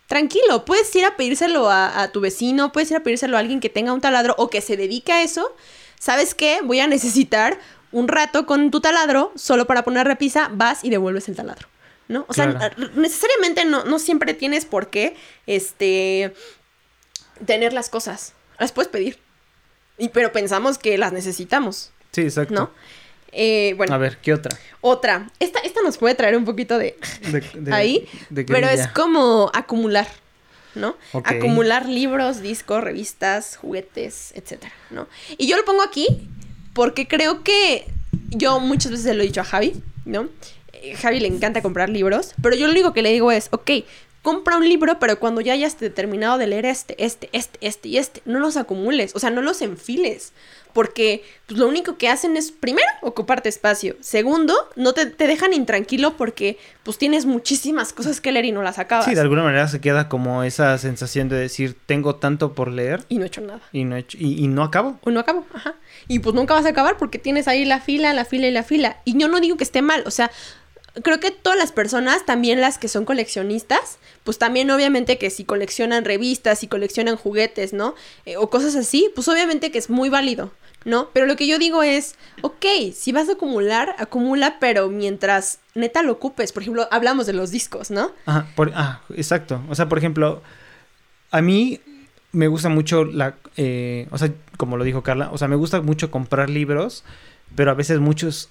tranquilo, 0.08 0.64
puedes 0.64 0.96
ir 0.96 1.04
a 1.06 1.18
pedírselo 1.18 1.70
a, 1.70 2.02
a 2.02 2.12
tu 2.14 2.22
vecino, 2.22 2.72
puedes 2.72 2.90
ir 2.92 2.98
a 2.98 3.02
pedírselo 3.04 3.36
a 3.36 3.42
alguien 3.42 3.60
que 3.60 3.70
tenga 3.70 3.92
un 3.94 4.00
taladro 4.02 4.34
o 4.38 4.50
que 4.50 4.62
se 4.62 4.78
dedique 4.78 5.12
a 5.12 5.22
eso. 5.22 5.54
¿Sabes 6.00 6.34
qué? 6.34 6.60
Voy 6.64 6.80
a 6.80 6.88
necesitar 6.88 7.60
un 7.92 8.08
rato 8.08 8.46
con 8.46 8.72
tu 8.72 8.82
taladro 8.82 9.32
solo 9.36 9.66
para 9.68 9.84
poner 9.84 10.06
repisa, 10.08 10.50
vas 10.52 10.84
y 10.84 10.90
devuelves 10.90 11.28
el 11.30 11.36
taladro. 11.36 11.68
¿No? 12.10 12.26
O 12.30 12.34
sea, 12.34 12.50
Claro. 12.50 12.76
r- 12.78 12.92
necesariamente 12.96 13.66
no, 13.66 13.84
no 13.84 14.00
siempre 14.00 14.34
tienes 14.34 14.64
por 14.66 14.90
qué 14.90 15.16
este 15.46 16.34
tener 17.46 17.74
las 17.74 17.90
cosas. 17.90 18.34
Las 18.60 18.72
puedes 18.72 18.90
pedir. 18.90 19.20
Y, 19.98 20.10
pero 20.10 20.32
pensamos 20.32 20.78
que 20.78 20.98
las 20.98 21.12
necesitamos, 21.12 21.92
Sí, 22.12 22.22
exacto. 22.22 22.54
¿no? 22.54 22.72
Eh, 23.34 23.74
bueno, 23.78 23.94
A 23.94 23.98
ver, 23.98 24.18
¿qué 24.20 24.34
otra? 24.34 24.58
otra. 24.82 25.30
Esta, 25.40 25.60
esta 25.60 25.82
nos 25.82 25.98
puede 25.98 26.16
traer 26.16 26.38
un 26.38 26.46
poquito 26.46 26.78
de, 26.78 26.98
De- 27.30 27.42
de- 27.62 27.74
ahí, 27.76 28.08
de 28.30 28.46
pero 28.46 28.68
es 28.70 28.88
como 28.88 29.52
acumular, 29.54 30.08
¿no? 30.76 30.96
Acumular 31.26 31.88
libros, 31.90 32.42
discos, 32.42 32.84
revistas, 32.84 33.58
juguetes, 33.58 34.32
etcétera, 34.36 34.72
¿no? 34.92 35.08
Y 35.38 35.48
yo 35.48 35.58
lo 35.58 35.66
pongo 35.66 35.84
aquí 35.84 36.08
porque 36.78 37.08
creo 37.08 37.44
que 37.44 37.88
yo 38.30 38.60
muchas 38.60 38.92
veces 38.92 39.16
lo 39.16 39.24
he 39.24 39.26
dicho 39.26 39.42
a 39.42 39.46
Javi, 39.46 39.74
¿no? 40.06 40.30
Eh, 40.74 40.94
Javi 40.94 41.20
le 41.20 41.28
encanta 41.28 41.64
comprar 41.64 41.90
libros, 41.90 42.36
pero 42.40 42.56
yo 42.56 42.68
lo 42.68 42.72
único 42.72 42.94
que 42.94 43.02
le 43.02 43.12
digo 43.12 43.32
es, 43.32 43.48
ok, 43.50 43.72
compra 44.22 44.58
un 44.58 44.70
libro, 44.70 45.00
pero 45.00 45.18
cuando 45.18 45.42
ya 45.42 45.54
hayas 45.54 45.76
terminado 45.76 46.38
de 46.38 46.46
leer 46.46 46.68
este, 46.68 47.04
este, 47.04 47.30
este, 47.32 47.58
este 47.62 47.90
y 47.90 47.98
este, 47.98 48.22
no 48.26 48.38
los 48.38 48.58
acumules, 48.58 49.16
o 49.16 49.20
sea, 49.20 49.32
no 49.32 49.42
los 49.42 49.64
enfiles, 49.64 50.34
porque 50.78 51.24
pues, 51.48 51.60
lo 51.60 51.68
único 51.68 51.98
que 51.98 52.08
hacen 52.08 52.38
es, 52.38 52.52
primero, 52.52 52.88
ocuparte 53.02 53.50
espacio, 53.50 53.96
segundo, 54.00 54.54
no 54.76 54.94
te, 54.94 55.08
te 55.08 55.26
dejan 55.26 55.52
intranquilo 55.54 56.16
porque 56.18 56.60
pues 56.84 57.00
tienes 57.00 57.26
muchísimas 57.26 57.94
cosas 57.94 58.22
que 58.22 58.32
leer 58.32 58.46
y 58.46 58.52
no 58.52 58.62
las 58.62 58.78
acabas. 58.78 59.06
Sí, 59.06 59.16
de 59.16 59.22
alguna 59.22 59.42
manera 59.42 59.68
se 59.68 59.82
queda 59.82 60.08
como 60.08 60.44
esa 60.44 60.78
sensación 60.78 61.30
de 61.30 61.38
decir, 61.38 61.76
tengo 61.88 62.18
tanto 62.18 62.54
por 62.54 62.68
leer 62.72 63.04
Y 63.10 63.18
no 63.18 63.24
he 63.24 63.28
hecho 63.28 63.42
nada. 63.42 63.62
y 63.72 63.86
no, 63.86 63.96
he 63.96 64.02
hecho- 64.02 64.20
y, 64.22 64.44
y 64.44 64.48
no 64.48 64.62
acabo. 64.62 65.00
O 65.02 65.10
no 65.10 65.20
acabo, 65.20 65.48
ajá. 65.52 65.74
Y 66.08 66.20
pues 66.20 66.36
nunca 66.36 66.54
vas 66.54 66.68
a 66.68 66.70
acabar 66.70 66.98
porque 66.98 67.18
tienes 67.18 67.48
ahí 67.48 67.66
la 67.66 67.82
fila, 67.82 68.14
la 68.14 68.24
fila 68.26 68.46
y 68.46 68.52
la 68.52 68.62
fila. 68.62 68.98
Y 69.04 69.18
yo 69.18 69.28
no 69.30 69.40
digo 69.40 69.58
que 69.58 69.64
esté 69.64 69.82
mal, 69.82 70.04
o 70.06 70.12
sea, 70.12 70.30
creo 71.04 71.20
que 71.20 71.30
todas 71.32 71.58
las 71.60 71.72
personas, 71.72 72.26
también 72.26 72.60
las 72.62 72.78
que 72.78 72.88
son 72.88 73.06
coleccionistas, 73.06 73.98
pues 74.24 74.38
también 74.40 74.72
obviamente 74.72 75.18
que 75.20 75.30
si 75.30 75.44
coleccionan 75.46 76.06
revistas, 76.06 76.60
si 76.60 76.68
coleccionan 76.68 77.16
juguetes, 77.18 77.72
¿no? 77.74 77.94
Eh, 78.26 78.38
o 78.38 78.50
cosas 78.50 78.76
así, 78.76 79.10
pues 79.16 79.28
obviamente 79.28 79.70
que 79.72 79.78
es 79.78 79.90
muy 79.92 80.10
válido, 80.10 80.52
¿no? 80.88 81.10
Pero 81.14 81.26
lo 81.28 81.36
que 81.36 81.46
yo 81.48 81.60
digo 81.60 81.84
es, 81.84 82.16
ok, 82.42 82.66
si 82.96 83.12
vas 83.12 83.30
a 83.30 83.34
acumular, 83.34 83.94
acumula, 84.00 84.58
pero 84.60 84.90
mientras 84.90 85.60
neta 85.76 86.02
lo 86.02 86.14
ocupes. 86.14 86.52
Por 86.54 86.64
ejemplo, 86.64 86.88
hablamos 86.90 87.28
de 87.28 87.34
los 87.34 87.52
discos, 87.52 87.92
¿no? 87.92 88.12
Ajá, 88.26 88.48
por- 88.56 88.72
ah, 88.74 89.02
exacto. 89.16 89.62
O 89.70 89.76
sea, 89.76 89.88
por 89.90 89.98
ejemplo, 89.98 90.42
a 91.30 91.42
mí 91.42 91.82
me 92.32 92.48
gusta 92.48 92.70
mucho 92.70 93.04
la, 93.06 93.36
eh, 93.58 94.08
o 94.12 94.18
sea, 94.18 94.32
como 94.58 94.78
lo 94.78 94.84
dijo 94.86 95.04
Carla, 95.04 95.30
o 95.32 95.38
sea, 95.38 95.48
me 95.48 95.56
gusta 95.58 95.82
mucho 95.82 96.10
comprar 96.10 96.50
libros, 96.50 97.04
pero 97.56 97.70
a 97.72 97.74
veces 97.74 98.00
muchos, 98.00 98.50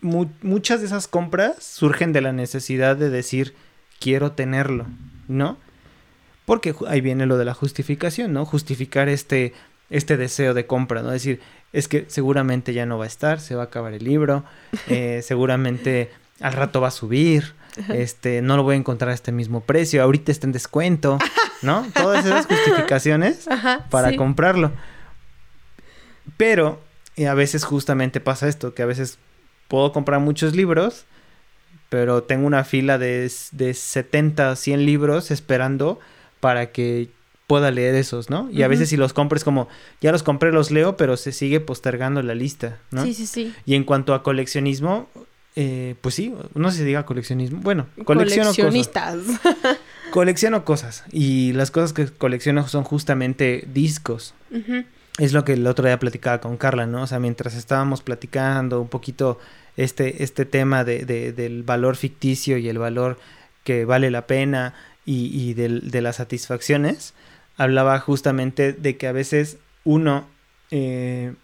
mu- 0.00 0.30
muchas 0.42 0.80
de 0.80 0.86
esas 0.86 1.06
compras 1.06 1.62
surgen 1.62 2.12
de 2.12 2.22
la 2.22 2.32
necesidad 2.32 2.96
de 2.96 3.10
decir, 3.10 3.54
quiero 4.00 4.32
tenerlo, 4.32 4.86
¿no? 5.28 5.58
Porque 6.46 6.74
ahí 6.86 7.00
viene 7.02 7.26
lo 7.26 7.36
de 7.36 7.44
la 7.44 7.52
justificación, 7.54 8.32
¿no? 8.32 8.46
Justificar 8.46 9.08
este, 9.08 9.52
este 9.90 10.16
deseo 10.16 10.54
de 10.54 10.66
compra, 10.66 11.02
¿no? 11.02 11.10
Decir, 11.10 11.40
es 11.72 11.88
que 11.88 12.06
seguramente 12.08 12.72
ya 12.72 12.86
no 12.86 12.98
va 12.98 13.04
a 13.04 13.08
estar, 13.08 13.40
se 13.40 13.54
va 13.54 13.62
a 13.62 13.66
acabar 13.66 13.92
el 13.92 14.04
libro, 14.04 14.44
eh, 14.88 15.20
seguramente 15.22 16.10
al 16.40 16.52
rato 16.52 16.80
va 16.80 16.88
a 16.88 16.92
subir, 16.92 17.54
este, 17.88 18.42
no 18.42 18.56
lo 18.56 18.64
voy 18.64 18.74
a 18.74 18.78
encontrar 18.78 19.10
a 19.10 19.14
este 19.14 19.32
mismo 19.32 19.60
precio, 19.60 20.02
ahorita 20.02 20.32
está 20.32 20.46
en 20.46 20.52
descuento, 20.52 21.18
¿no? 21.62 21.86
Todas 21.94 22.24
esas 22.24 22.46
justificaciones 22.46 23.46
Ajá. 23.48 23.86
para 23.90 24.10
sí. 24.10 24.16
comprarlo. 24.16 24.72
Pero 26.36 26.80
eh, 27.16 27.28
a 27.28 27.34
veces 27.34 27.64
justamente 27.64 28.20
pasa 28.20 28.48
esto, 28.48 28.74
que 28.74 28.82
a 28.82 28.86
veces 28.86 29.18
puedo 29.68 29.92
comprar 29.92 30.20
muchos 30.20 30.56
libros, 30.56 31.04
pero 31.88 32.22
tengo 32.22 32.46
una 32.46 32.64
fila 32.64 32.98
de, 32.98 33.30
de 33.52 33.74
70, 33.74 34.56
100 34.56 34.84
libros 34.84 35.30
esperando 35.30 35.98
para 36.40 36.70
que 36.70 37.10
pueda 37.48 37.72
leer 37.72 37.96
esos, 37.96 38.30
¿no? 38.30 38.48
Y 38.52 38.62
a 38.62 38.68
veces 38.68 38.90
si 38.90 38.96
los 38.96 39.12
compro 39.12 39.36
es 39.36 39.42
como, 39.42 39.66
ya 40.00 40.12
los 40.12 40.22
compré, 40.22 40.52
los 40.52 40.70
leo, 40.70 40.96
pero 40.96 41.16
se 41.16 41.32
sigue 41.32 41.58
postergando 41.58 42.22
la 42.22 42.34
lista, 42.36 42.78
¿no? 42.92 43.02
Sí, 43.04 43.14
sí, 43.14 43.26
sí. 43.26 43.52
Y 43.66 43.74
en 43.74 43.82
cuanto 43.82 44.14
a 44.14 44.22
coleccionismo, 44.22 45.08
eh, 45.56 45.96
pues 46.02 46.14
sí, 46.14 46.32
no 46.54 46.70
sé 46.70 46.76
si 46.78 46.84
diga 46.84 47.04
coleccionismo. 47.06 47.58
Bueno, 47.62 47.86
colecciono 48.04 48.50
cosas. 48.50 48.56
Coleccionistas. 48.64 49.18
Colecciono 50.10 50.64
cosas. 50.64 51.04
Y 51.10 51.52
las 51.54 51.70
cosas 51.70 51.92
que 51.92 52.06
colecciono 52.06 52.68
son 52.68 52.84
justamente 52.84 53.64
discos. 53.72 54.34
Es 55.18 55.32
lo 55.32 55.44
que 55.44 55.54
el 55.54 55.66
otro 55.66 55.86
día 55.86 55.98
platicaba 55.98 56.40
con 56.40 56.56
Carla, 56.56 56.86
¿no? 56.86 57.02
O 57.02 57.06
sea, 57.06 57.18
mientras 57.18 57.54
estábamos 57.54 58.02
platicando 58.02 58.80
un 58.80 58.88
poquito 58.88 59.38
este, 59.76 60.22
este 60.22 60.44
tema 60.44 60.84
de, 60.84 61.04
de- 61.04 61.32
del 61.32 61.62
valor 61.62 61.96
ficticio 61.96 62.56
y 62.58 62.68
el 62.68 62.78
valor 62.78 63.18
que 63.64 63.84
vale 63.84 64.10
la 64.10 64.26
pena 64.26 64.74
y, 65.04 65.54
de 65.54 66.00
las 66.02 66.16
satisfacciones, 66.16 67.14
hablaba 67.58 67.98
justamente 68.00 68.72
de 68.72 68.96
que 68.96 69.06
a 69.06 69.12
veces 69.12 69.58
uno 69.84 70.26
eh, 70.70 71.34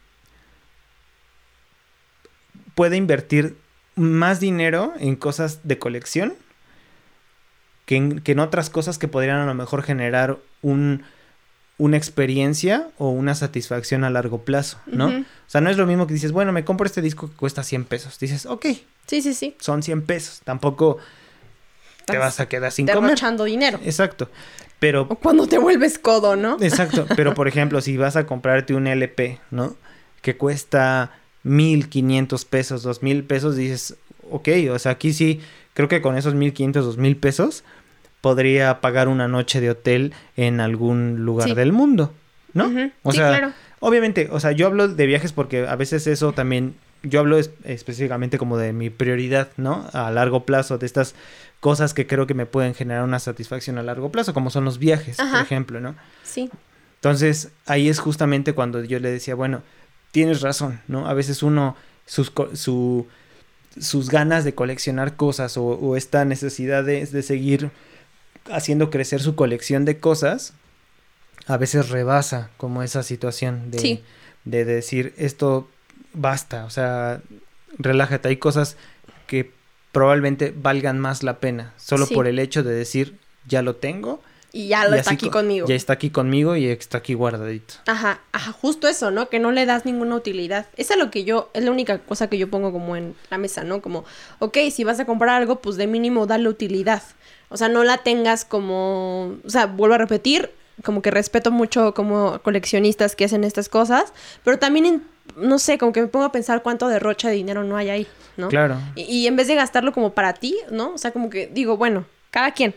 puede 2.75 2.97
invertir 2.97 3.57
más 3.97 4.41
dinero 4.41 4.93
en 4.99 5.17
cosas 5.17 5.61
de 5.65 5.79
colección 5.79 6.35
que 7.87 7.97
en, 7.97 8.21
que 8.21 8.33
en 8.33 8.39
otras 8.39 8.71
cosas 8.71 8.99
que 8.99 9.09
podrían 9.09 9.37
a 9.39 9.47
lo 9.47 9.55
mejor 9.55 9.83
generar 9.83 10.39
un, 10.63 11.05
una 11.77 11.97
experiencia 11.97 12.89
o 12.97 13.11
una 13.11 13.35
satisfacción 13.35 14.05
a 14.05 14.11
largo 14.11 14.43
plazo, 14.45 14.79
¿no? 14.87 15.09
O 15.09 15.25
sea, 15.47 15.61
no 15.61 15.69
es 15.71 15.77
lo 15.77 15.87
mismo 15.87 16.07
que 16.07 16.15
dices, 16.15 16.33
bueno, 16.33 16.51
me 16.53 16.65
compro 16.65 16.87
este 16.87 17.03
disco 17.03 17.29
que 17.29 17.37
cuesta 17.37 17.63
100 17.63 17.85
pesos. 17.85 18.19
Dices, 18.19 18.47
ok, 18.47 18.67
Sí, 19.07 19.21
sí, 19.21 19.35
sí. 19.35 19.55
son 19.61 19.83
100 19.83 20.03
pesos. 20.07 20.41
Tampoco 20.45 20.99
te 22.07 22.17
vas 22.17 22.41
a 22.41 22.49
quedar 22.49 22.73
sin 22.73 22.87
comer. 22.87 23.19
dinero. 23.45 23.79
Exacto. 23.85 24.31
Pero 24.85 25.07
O 25.09 25.15
cuando 25.15 25.47
te 25.47 25.57
vuelves 25.57 25.99
codo, 25.99 26.37
¿no? 26.37 26.59
Exacto, 26.61 27.07
pero 27.17 27.33
por 27.33 27.49
ejemplo, 27.49 27.81
si 27.81 27.97
vas 27.97 28.17
a 28.17 28.27
comprarte 28.27 28.75
un 28.75 28.87
LP, 28.87 29.39
¿no? 29.51 29.77
Que 30.21 30.37
cuesta 30.37 31.11
mil 31.43 31.89
quinientos 31.89 32.45
pesos, 32.45 32.83
dos 32.83 33.03
mil 33.03 33.25
pesos, 33.25 33.57
dices, 33.57 33.97
ok, 34.31 34.49
o 34.71 34.79
sea, 34.79 34.93
aquí 34.93 35.15
sí, 35.15 35.41
creo 35.73 35.89
que 35.89 36.03
con 36.03 36.19
esos 36.19 36.35
mil 36.35 36.53
quinientos, 36.53 36.85
dos 36.85 36.99
mil 36.99 37.17
pesos, 37.17 37.65
podría 38.21 38.83
pagar 38.83 39.09
una 39.09 39.27
noche 39.27 39.63
de 39.63 39.71
hotel 39.71 40.13
en 40.37 40.61
algún 40.61 41.25
lugar 41.25 41.49
Sí. 41.49 41.55
del 41.55 41.73
mundo, 41.73 42.13
¿no? 42.53 42.71
O 43.03 43.11
sí, 43.13 43.17
sea, 43.19 43.29
claro. 43.31 43.53
Obviamente, 43.81 44.29
o 44.31 44.39
sea, 44.39 44.53
yo 44.53 44.67
hablo 44.67 44.89
de 44.89 45.07
viajes 45.07 45.33
porque 45.33 45.67
a 45.67 45.77
veces 45.77 46.07
eso 46.07 46.33
también, 46.33 46.75
yo 47.05 47.21
hablo 47.21 47.39
es- 47.39 47.51
específicamente 47.65 48.37
como 48.39 48.57
de 48.59 48.73
mi 48.73 48.91
prioridad, 48.91 49.49
¿no? 49.57 49.89
A 49.93 50.11
largo 50.11 50.45
plazo, 50.45 50.79
de 50.79 50.87
estas 50.87 51.15
cosas 51.61 51.95
que 51.95 52.07
creo 52.07 52.27
que 52.27 52.35
me 52.35 52.47
pueden 52.47 52.75
generar 52.75 53.05
una 53.05 53.19
satisfacción 53.21 53.79
a 53.79 53.83
largo 53.83 54.11
plazo, 54.11 54.35
como 54.35 54.51
son 54.51 54.65
los 54.65 54.79
viajes, 54.79 55.17
por 55.17 55.41
ejemplo, 55.41 55.81
¿no? 55.81 55.95
Sí. 56.25 56.51
Entonces, 56.97 57.51
ahí 57.67 57.89
es 57.89 57.99
justamente 58.01 58.53
cuando 58.55 58.83
yo 58.83 58.99
le 58.99 59.11
decía, 59.11 59.35
bueno, 59.35 59.63
tienes 60.11 60.41
razón, 60.41 60.81
¿no? 60.89 61.07
A 61.09 61.15
veces 61.15 61.43
uno, 61.43 61.77
sus, 62.07 62.33
su, 62.55 63.07
sus 63.79 64.09
ganas 64.11 64.45
de 64.45 64.55
coleccionar 64.55 65.17
cosas 65.17 65.57
o, 65.57 65.65
o 65.65 65.97
esta 65.97 66.25
necesidad 66.25 66.85
de, 66.85 67.05
de 67.07 67.23
seguir 67.23 67.71
haciendo 68.51 68.91
crecer 68.91 69.21
su 69.21 69.35
colección 69.35 69.85
de 69.85 69.99
cosas, 69.99 70.53
a 71.47 71.57
veces 71.57 71.89
rebasa 71.91 72.51
como 72.57 72.83
esa 72.83 73.03
situación 73.03 73.71
de, 73.71 73.79
Sí. 73.79 74.03
de 74.45 74.65
decir, 74.65 75.13
esto 75.19 75.69
basta, 76.15 76.65
o 76.65 76.71
sea, 76.71 77.21
relájate, 77.79 78.29
hay 78.29 78.37
cosas 78.37 78.77
que 79.27 79.51
probablemente 79.93 80.53
valgan 80.57 80.99
más 80.99 81.23
la 81.23 81.39
pena, 81.39 81.73
solo 81.77 82.07
Sí. 82.07 82.15
por 82.15 82.27
el 82.27 82.39
hecho 82.39 82.63
de 82.63 82.75
decir, 82.75 83.19
ya 83.47 83.63
lo 83.63 83.77
tengo 83.77 84.21
Y 84.53 84.69
ya 84.69 84.89
lo 84.89 84.95
y 84.97 85.01
está 85.01 85.13
aquí 85.13 85.27
co- 85.27 85.33
conmigo. 85.33 85.67
Ya 85.67 85.75
está 85.75 85.93
aquí 85.95 86.11
conmigo 86.11 86.55
y 86.57 86.67
está 86.67 86.99
aquí 86.99 87.15
guardadito. 87.15 87.75
Ajá, 87.87 88.21
ajá, 88.33 88.53
justo 88.53 88.87
eso, 88.89 89.11
¿no? 89.11 89.29
Que 89.29 89.41
no 89.41 89.51
le 89.51 89.67
das 89.67 89.85
ninguna 89.85 90.15
utilidad. 90.15 90.67
Esa 90.77 90.95
es 90.95 91.01
lo 91.01 91.11
que 91.11 91.25
yo, 91.25 91.51
es 91.55 91.65
la 91.65 91.71
única 91.73 91.99
cosa 91.99 92.29
que 92.31 92.39
yo 92.39 92.49
pongo 92.49 92.71
como 92.73 92.95
en 92.97 93.17
la 93.31 93.39
mesa, 93.39 93.65
¿no? 93.65 93.83
Como, 93.83 94.05
ok, 94.39 94.57
si 94.73 94.85
vas 94.85 95.01
a 95.01 95.05
comprar 95.07 95.31
algo, 95.31 95.61
pues 95.61 95.77
de 95.77 95.87
mínimo 95.89 96.27
dale 96.27 96.49
utilidad. 96.49 97.03
O 97.49 97.57
sea, 97.57 97.69
no 97.69 97.83
la 97.85 97.99
tengas 97.99 98.45
como, 98.45 99.37
o 99.45 99.51
sea, 99.51 99.67
vuelvo 99.67 99.97
a 99.97 99.99
repetir, 99.99 100.51
como 100.85 101.03
que 101.03 101.11
respeto 101.11 101.51
mucho 101.53 101.93
como 101.95 102.41
coleccionistas 102.43 103.15
que 103.17 103.25
hacen 103.25 103.43
estas 103.45 103.69
cosas, 103.69 104.13
pero 104.45 104.59
también, 104.61 104.87
en- 104.87 105.03
no 105.37 105.59
sé, 105.59 105.79
como 105.79 105.93
que 105.93 106.01
me 106.01 106.07
pongo 106.09 106.25
a 106.27 106.33
pensar 106.33 106.63
cuánto 106.63 106.89
derrocha 106.89 107.29
de 107.29 107.35
dinero 107.35 107.65
no 107.65 107.77
hay 107.77 107.91
ahí, 107.91 108.07
¿no? 108.37 108.49
Claro. 108.49 108.77
Y, 108.95 109.03
y 109.03 109.27
en 109.27 109.37
vez 109.37 109.49
de 109.49 109.55
gastarlo 109.55 109.93
como 109.93 110.13
para 110.15 110.35
ti, 110.35 110.57
¿no? 110.71 110.95
O 110.95 110.99
sea, 110.99 111.13
como 111.13 111.31
que 111.31 111.47
digo, 111.47 111.77
bueno, 111.77 112.05
cada 112.31 112.53
quien. 112.53 112.75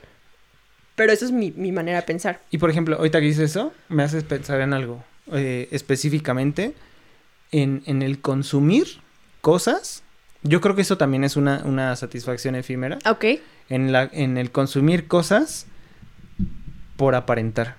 Pero 0.96 1.12
eso 1.12 1.26
es 1.26 1.32
mi, 1.32 1.52
mi 1.52 1.72
manera 1.72 2.00
de 2.02 2.08
pensar. 2.08 2.42
Y 2.50 2.58
por 2.58 2.70
ejemplo, 2.70 2.96
ahorita 2.98 3.20
que 3.20 3.26
dices 3.28 3.52
eso, 3.52 3.72
me 3.90 4.04
haces 4.04 4.24
pensar 4.24 4.62
en 4.62 4.74
algo. 4.74 5.04
eh, 5.32 5.68
específicamente 5.72 6.74
en, 7.52 7.84
en 7.86 8.02
el 8.02 8.20
consumir 8.20 8.88
cosas. 9.42 10.04
Yo 10.44 10.62
creo 10.62 10.76
que 10.76 10.82
eso 10.82 10.98
también 10.98 11.24
es 11.24 11.36
una, 11.36 11.62
una 11.66 11.96
satisfacción 11.96 12.56
efímera. 12.56 13.00
Ok. 13.10 13.26
En, 13.70 13.92
la, 13.92 14.10
en 14.12 14.38
el 14.38 14.52
consumir 14.52 15.08
cosas 15.08 15.66
por 16.96 17.16
aparentar. 17.16 17.76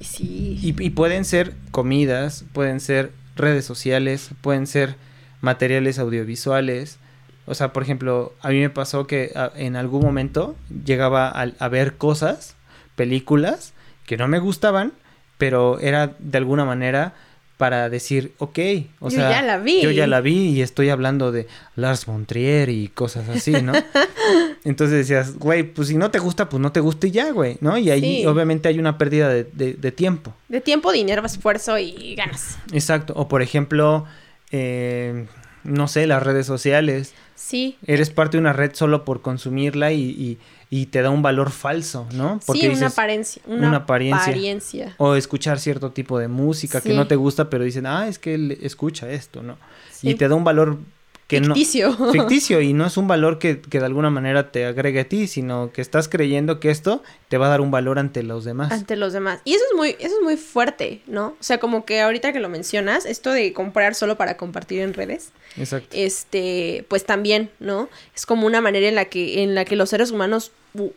Sí. 0.00 0.58
Y, 0.62 0.82
y 0.82 0.90
pueden 0.90 1.24
ser 1.24 1.54
comidas, 1.70 2.44
pueden 2.52 2.80
ser 2.80 3.12
redes 3.36 3.64
sociales, 3.64 4.30
pueden 4.40 4.66
ser 4.66 4.96
materiales 5.40 5.98
audiovisuales. 5.98 6.98
O 7.46 7.54
sea, 7.54 7.72
por 7.72 7.82
ejemplo, 7.82 8.34
a 8.42 8.48
mí 8.48 8.60
me 8.60 8.70
pasó 8.70 9.06
que 9.06 9.32
a- 9.36 9.52
en 9.54 9.76
algún 9.76 10.02
momento 10.02 10.56
llegaba 10.84 11.28
a, 11.28 11.42
a 11.58 11.68
ver 11.68 11.96
cosas, 11.96 12.56
películas, 12.96 13.72
que 14.06 14.16
no 14.16 14.26
me 14.28 14.38
gustaban, 14.38 14.92
pero 15.38 15.78
era 15.80 16.14
de 16.18 16.38
alguna 16.38 16.64
manera 16.64 17.12
para 17.56 17.88
decir, 17.88 18.32
ok, 18.38 18.58
o 19.00 19.08
Yo 19.08 19.16
sea, 19.16 19.30
ya 19.30 19.42
la 19.42 19.58
vi. 19.58 19.80
yo 19.80 19.90
ya 19.90 20.06
la 20.06 20.20
vi 20.20 20.48
y 20.50 20.60
estoy 20.62 20.90
hablando 20.90 21.32
de 21.32 21.46
Lars 21.74 22.04
von 22.04 22.26
Trier 22.26 22.68
y 22.68 22.88
cosas 22.88 23.28
así, 23.30 23.52
¿no? 23.62 23.72
Entonces 24.64 24.98
decías, 24.98 25.36
güey, 25.38 25.62
pues 25.62 25.88
si 25.88 25.96
no 25.96 26.10
te 26.10 26.18
gusta, 26.18 26.48
pues 26.48 26.60
no 26.60 26.72
te 26.72 26.80
gusta 26.80 27.06
y 27.06 27.12
ya, 27.12 27.30
güey, 27.32 27.56
¿no? 27.60 27.78
Y 27.78 27.90
ahí 27.90 28.00
Sí. 28.20 28.26
obviamente 28.26 28.68
hay 28.68 28.78
una 28.78 28.98
pérdida 28.98 29.28
de, 29.28 29.44
de- 29.44 29.74
de 29.74 29.92
tiempo. 29.92 30.34
De 30.48 30.60
tiempo, 30.60 30.92
dinero, 30.92 31.24
esfuerzo 31.24 31.78
y 31.78 32.14
ganas. 32.14 32.58
Exacto. 32.72 33.12
O 33.16 33.28
por 33.28 33.40
ejemplo, 33.42 34.04
eh, 34.50 35.26
no 35.64 35.88
sé, 35.88 36.06
las 36.06 36.22
redes 36.22 36.46
sociales. 36.46 37.14
Sí. 37.36 37.76
Eres 37.86 38.10
parte 38.10 38.36
de 38.36 38.40
una 38.40 38.52
red 38.52 38.72
solo 38.74 39.04
por 39.04 39.22
consumirla 39.22 39.92
y, 39.92 40.00
y- 40.02 40.38
y 40.68 40.86
te 40.86 41.00
da 41.02 41.10
un 41.10 41.22
valor 41.22 41.50
falso, 41.50 42.08
¿no? 42.14 42.40
sí, 42.42 42.66
una 42.66 42.74
dices- 42.74 42.92
apariencia. 42.92 43.42
Una, 43.46 43.68
una 43.68 43.76
apariencia. 43.78 44.24
apariencia. 44.24 44.94
O 44.98 45.14
escuchar 45.14 45.60
cierto 45.60 45.92
tipo 45.92 46.18
de 46.18 46.26
música 46.28 46.80
que 46.80 46.92
no 46.94 47.06
te 47.06 47.14
gusta, 47.14 47.48
pero 47.48 47.62
dicen, 47.62 47.86
ah, 47.86 48.08
es 48.08 48.18
que 48.18 48.34
él 48.34 48.58
escucha 48.62 49.08
esto, 49.10 49.42
¿no? 49.44 49.58
Sí. 49.92 50.08
Y 50.10 50.14
te 50.16 50.26
da 50.28 50.34
un 50.34 50.42
valor 50.44 50.78
que 51.26 51.40
Ficticio. 51.40 51.96
no... 51.98 52.12
Ficticio. 52.12 52.60
Y 52.60 52.72
no 52.72 52.86
es 52.86 52.96
un 52.96 53.08
valor 53.08 53.38
que, 53.38 53.60
que 53.60 53.80
de 53.80 53.86
alguna 53.86 54.10
manera 54.10 54.52
te 54.52 54.64
agregue 54.64 55.00
a 55.00 55.08
ti, 55.08 55.26
sino 55.26 55.72
que 55.72 55.80
estás 55.80 56.08
creyendo 56.08 56.60
que 56.60 56.70
esto 56.70 57.02
te 57.28 57.36
va 57.36 57.46
a 57.46 57.48
dar 57.48 57.60
un 57.60 57.70
valor 57.70 57.98
ante 57.98 58.22
los 58.22 58.44
demás. 58.44 58.70
ante 58.70 58.96
los 58.96 59.12
demás. 59.12 59.40
Y 59.44 59.54
eso 59.54 59.64
es 59.70 59.76
muy, 59.76 59.96
eso 59.98 60.16
es 60.16 60.22
muy 60.22 60.36
fuerte, 60.36 61.02
¿no? 61.06 61.28
O 61.28 61.36
sea, 61.42 61.58
como 61.58 61.84
que 61.84 62.00
ahorita 62.00 62.32
que 62.32 62.38
lo 62.38 62.48
mencionas, 62.48 63.06
esto 63.06 63.32
de 63.32 63.52
comprar 63.52 63.94
solo 63.94 64.16
para 64.16 64.36
compartir 64.36 64.80
en 64.80 64.94
redes, 64.94 65.32
Exacto. 65.56 65.88
este, 65.92 66.84
pues 66.88 67.04
también, 67.04 67.50
¿no? 67.58 67.88
Es 68.14 68.24
como 68.24 68.46
una 68.46 68.60
manera 68.60 68.88
en 68.88 68.94
la 68.94 69.06
que, 69.06 69.42
en 69.42 69.54
la 69.54 69.64
que 69.64 69.74
los 69.74 69.90
seres 69.90 70.12
humanos, 70.12 70.52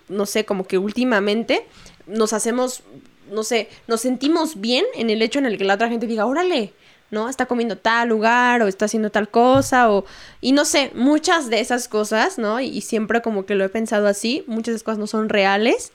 no 0.10 0.26
sé, 0.26 0.46
como 0.46 0.68
que 0.68 0.78
últimamente 0.78 1.66
nos 2.06 2.34
hacemos, 2.34 2.84
no 3.32 3.44
sé, 3.44 3.70
nos 3.88 4.02
sentimos 4.02 4.62
bien 4.62 4.86
en 4.96 5.10
el 5.10 5.22
hecho 5.24 5.40
en 5.40 5.48
el 5.48 5.58
que 5.58 5.64
la 5.64 5.76
otra 5.76 5.90
gente 5.90 6.06
diga, 6.06 6.26
órale, 6.26 6.74
¿no? 7.12 7.30
Está 7.30 7.46
comiendo 7.46 7.78
tal 7.78 8.10
lugar 8.10 8.62
o 8.62 8.68
está 8.68 8.86
haciendo 8.86 9.10
tal 9.10 9.30
cosa 9.30 9.92
o... 9.92 10.06
Y 10.42 10.52
no 10.52 10.66
sé, 10.66 10.92
muchas 10.96 11.50
de 11.50 11.60
esas 11.60 11.88
cosas, 11.88 12.38
¿no? 12.38 12.60
Y, 12.60 12.68
y 12.68 12.82
siempre 12.82 13.22
como 13.22 13.46
que 13.46 13.56
lo 13.56 13.64
he 13.64 13.70
pensado 13.70 14.08
así, 14.08 14.44
muchas 14.48 14.74
de 14.74 14.76
esas 14.76 14.84
cosas 14.84 15.00
no 15.00 15.08
son 15.08 15.30
reales. 15.30 15.92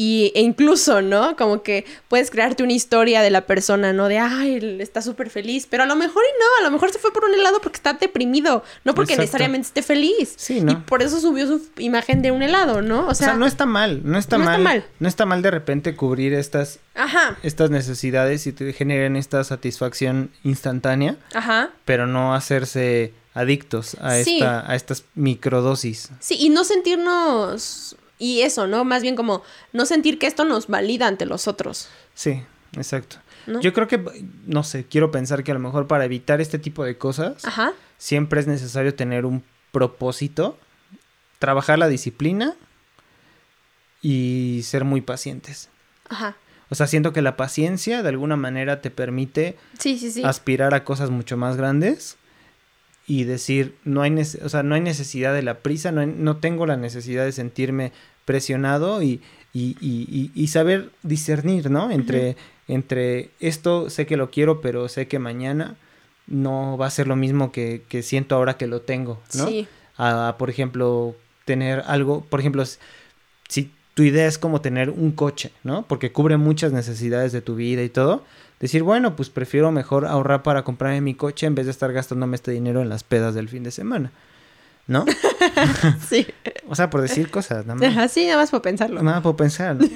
Y, 0.00 0.30
e 0.36 0.42
incluso, 0.42 1.02
¿no? 1.02 1.34
Como 1.36 1.64
que 1.64 1.84
puedes 2.06 2.30
crearte 2.30 2.62
una 2.62 2.72
historia 2.72 3.20
de 3.20 3.30
la 3.30 3.46
persona, 3.46 3.92
¿no? 3.92 4.06
De, 4.06 4.16
ay, 4.18 4.54
él 4.54 4.80
está 4.80 5.02
súper 5.02 5.28
feliz. 5.28 5.66
Pero 5.68 5.82
a 5.82 5.86
lo 5.86 5.96
mejor 5.96 6.22
y 6.22 6.38
no, 6.38 6.46
a 6.60 6.62
lo 6.62 6.70
mejor 6.70 6.92
se 6.92 7.00
fue 7.00 7.12
por 7.12 7.24
un 7.24 7.34
helado 7.34 7.60
porque 7.60 7.78
está 7.78 7.94
deprimido, 7.94 8.62
no 8.84 8.94
porque 8.94 9.14
Exacto. 9.14 9.22
necesariamente 9.22 9.66
esté 9.66 9.82
feliz. 9.82 10.34
Sí, 10.36 10.60
¿no? 10.60 10.70
Y 10.70 10.76
por 10.76 11.02
eso 11.02 11.18
subió 11.20 11.48
su 11.48 11.60
imagen 11.78 12.22
de 12.22 12.30
un 12.30 12.42
helado, 12.44 12.80
¿no? 12.80 13.08
O 13.08 13.10
O 13.10 13.14
sea, 13.14 13.34
no 13.34 13.44
está 13.44 13.66
mal, 13.66 14.02
no 14.04 14.18
está 14.18 14.38
no 14.38 14.44
está 14.44 14.52
mal, 14.58 14.62
mal. 14.62 14.84
no 15.00 15.08
está 15.08 15.26
mal 15.26 15.42
de 15.42 15.50
repente 15.50 15.96
cubrir 15.96 16.32
estas 16.32 16.78
ajá, 16.94 17.36
estas 17.42 17.70
necesidades 17.70 18.46
y 18.46 18.52
te 18.52 18.72
generen 18.72 19.16
esta 19.16 19.42
satisfacción 19.42 20.30
instantánea, 20.44 21.16
ajá. 21.34 21.70
pero 21.84 22.06
no 22.06 22.36
hacerse 22.36 23.12
adictos 23.34 23.96
a 24.00 24.14
Sí. 24.22 24.34
esta 24.38 24.70
a 24.70 24.76
estas 24.76 25.02
microdosis. 25.16 26.10
Sí, 26.20 26.36
y 26.38 26.50
no 26.50 26.62
sentirnos... 26.62 27.96
Y 28.18 28.40
eso, 28.42 28.66
¿no? 28.66 28.84
Más 28.84 29.02
bien 29.02 29.14
como 29.16 29.42
no 29.72 29.86
sentir 29.86 30.18
que 30.18 30.26
esto 30.26 30.44
nos 30.44 30.66
valida 30.66 31.06
ante 31.06 31.24
los 31.26 31.46
otros. 31.48 31.88
Sí, 32.14 32.42
exacto. 32.76 33.16
¿No? 33.46 33.60
Yo 33.60 33.72
creo 33.72 33.88
que 33.88 34.02
no 34.46 34.62
sé, 34.64 34.84
quiero 34.84 35.10
pensar 35.10 35.42
que 35.44 35.52
a 35.52 35.54
lo 35.54 35.60
mejor 35.60 35.86
para 35.86 36.04
evitar 36.04 36.40
este 36.40 36.58
tipo 36.58 36.84
de 36.84 36.98
cosas 36.98 37.44
Ajá. 37.46 37.72
siempre 37.96 38.40
es 38.40 38.46
necesario 38.46 38.94
tener 38.94 39.24
un 39.24 39.42
propósito, 39.72 40.58
trabajar 41.38 41.78
la 41.78 41.88
disciplina 41.88 42.54
y 44.02 44.60
ser 44.64 44.84
muy 44.84 45.00
pacientes. 45.00 45.70
Ajá. 46.08 46.36
O 46.70 46.74
sea, 46.74 46.86
siento 46.86 47.14
que 47.14 47.22
la 47.22 47.36
paciencia 47.36 48.02
de 48.02 48.08
alguna 48.10 48.36
manera 48.36 48.82
te 48.82 48.90
permite 48.90 49.56
Sí, 49.78 49.98
sí, 49.98 50.10
sí. 50.10 50.22
aspirar 50.24 50.74
a 50.74 50.84
cosas 50.84 51.08
mucho 51.10 51.36
más 51.38 51.56
grandes 51.56 52.17
y 53.08 53.24
decir, 53.24 53.74
no 53.84 54.02
hay, 54.02 54.14
o 54.16 54.48
sea, 54.48 54.62
no 54.62 54.74
hay 54.76 54.80
necesidad 54.82 55.34
de 55.34 55.42
la 55.42 55.54
prisa, 55.60 55.90
no, 55.90 56.02
hay- 56.02 56.14
no 56.16 56.36
tengo 56.36 56.66
la 56.66 56.76
necesidad 56.76 57.24
de 57.24 57.32
sentirme 57.32 57.90
presionado 58.26 59.02
y, 59.02 59.20
y, 59.54 59.76
y- 59.80 60.06
y- 60.10 60.30
y 60.34 60.46
saber 60.48 60.90
discernir, 61.02 61.70
¿no? 61.70 61.90
Entre, 61.90 62.36
entre 62.68 63.30
esto 63.40 63.88
sé 63.90 64.06
que 64.06 64.16
lo 64.18 64.30
quiero, 64.30 64.60
pero 64.60 64.88
sé 64.88 65.08
que 65.08 65.18
mañana 65.18 65.76
no 66.26 66.76
va 66.76 66.86
a 66.86 66.90
ser 66.90 67.06
lo 67.08 67.16
mismo 67.16 67.50
que, 67.50 67.82
que 67.88 68.02
siento 68.02 68.34
ahora 68.36 68.58
que 68.58 68.66
lo 68.66 68.82
tengo, 68.82 69.20
¿no? 69.34 69.46
Sí. 69.48 69.66
a, 69.96 70.36
por 70.38 70.50
ejemplo, 70.50 71.16
tener 71.46 71.82
algo, 71.86 72.20
por 72.28 72.38
ejemplo, 72.40 72.62
si 73.48 73.72
tu 73.94 74.02
idea 74.02 74.26
es 74.26 74.38
como 74.38 74.60
tener 74.60 74.90
un 74.90 75.12
coche, 75.12 75.50
¿no? 75.64 75.82
Porque 75.88 76.12
cubre 76.12 76.36
muchas 76.36 76.72
necesidades 76.72 77.32
de 77.32 77.40
tu 77.40 77.54
vida 77.56 77.82
y 77.82 77.88
todo, 77.88 78.24
decir, 78.60 78.82
bueno, 78.82 79.14
pues 79.16 79.30
prefiero 79.30 79.70
mejor 79.72 80.06
ahorrar 80.06 80.42
para 80.42 80.62
comprarme 80.64 81.00
mi 81.00 81.14
coche 81.14 81.46
en 81.46 81.54
vez 81.54 81.66
de 81.66 81.72
estar 81.72 81.92
gastándome 81.92 82.34
este 82.36 82.50
dinero 82.50 82.82
en 82.82 82.88
las 82.88 83.04
pedas 83.04 83.34
del 83.34 83.48
fin 83.48 83.62
de 83.62 83.70
semana, 83.70 84.10
¿no? 84.86 85.04
Sí. 86.08 86.26
O 86.68 86.74
sea, 86.74 86.90
por 86.90 87.00
decir 87.00 87.30
cosas, 87.30 87.64
nada 87.66 87.74
más. 87.80 87.88
Ajá, 87.88 88.08
sí, 88.08 88.26
nada 88.26 88.36
más 88.38 88.50
por 88.50 88.60
pensarlo. 88.62 89.02
Nada 89.02 89.22
por 89.22 89.36
pensar, 89.36 89.76
¿no? 89.76 89.86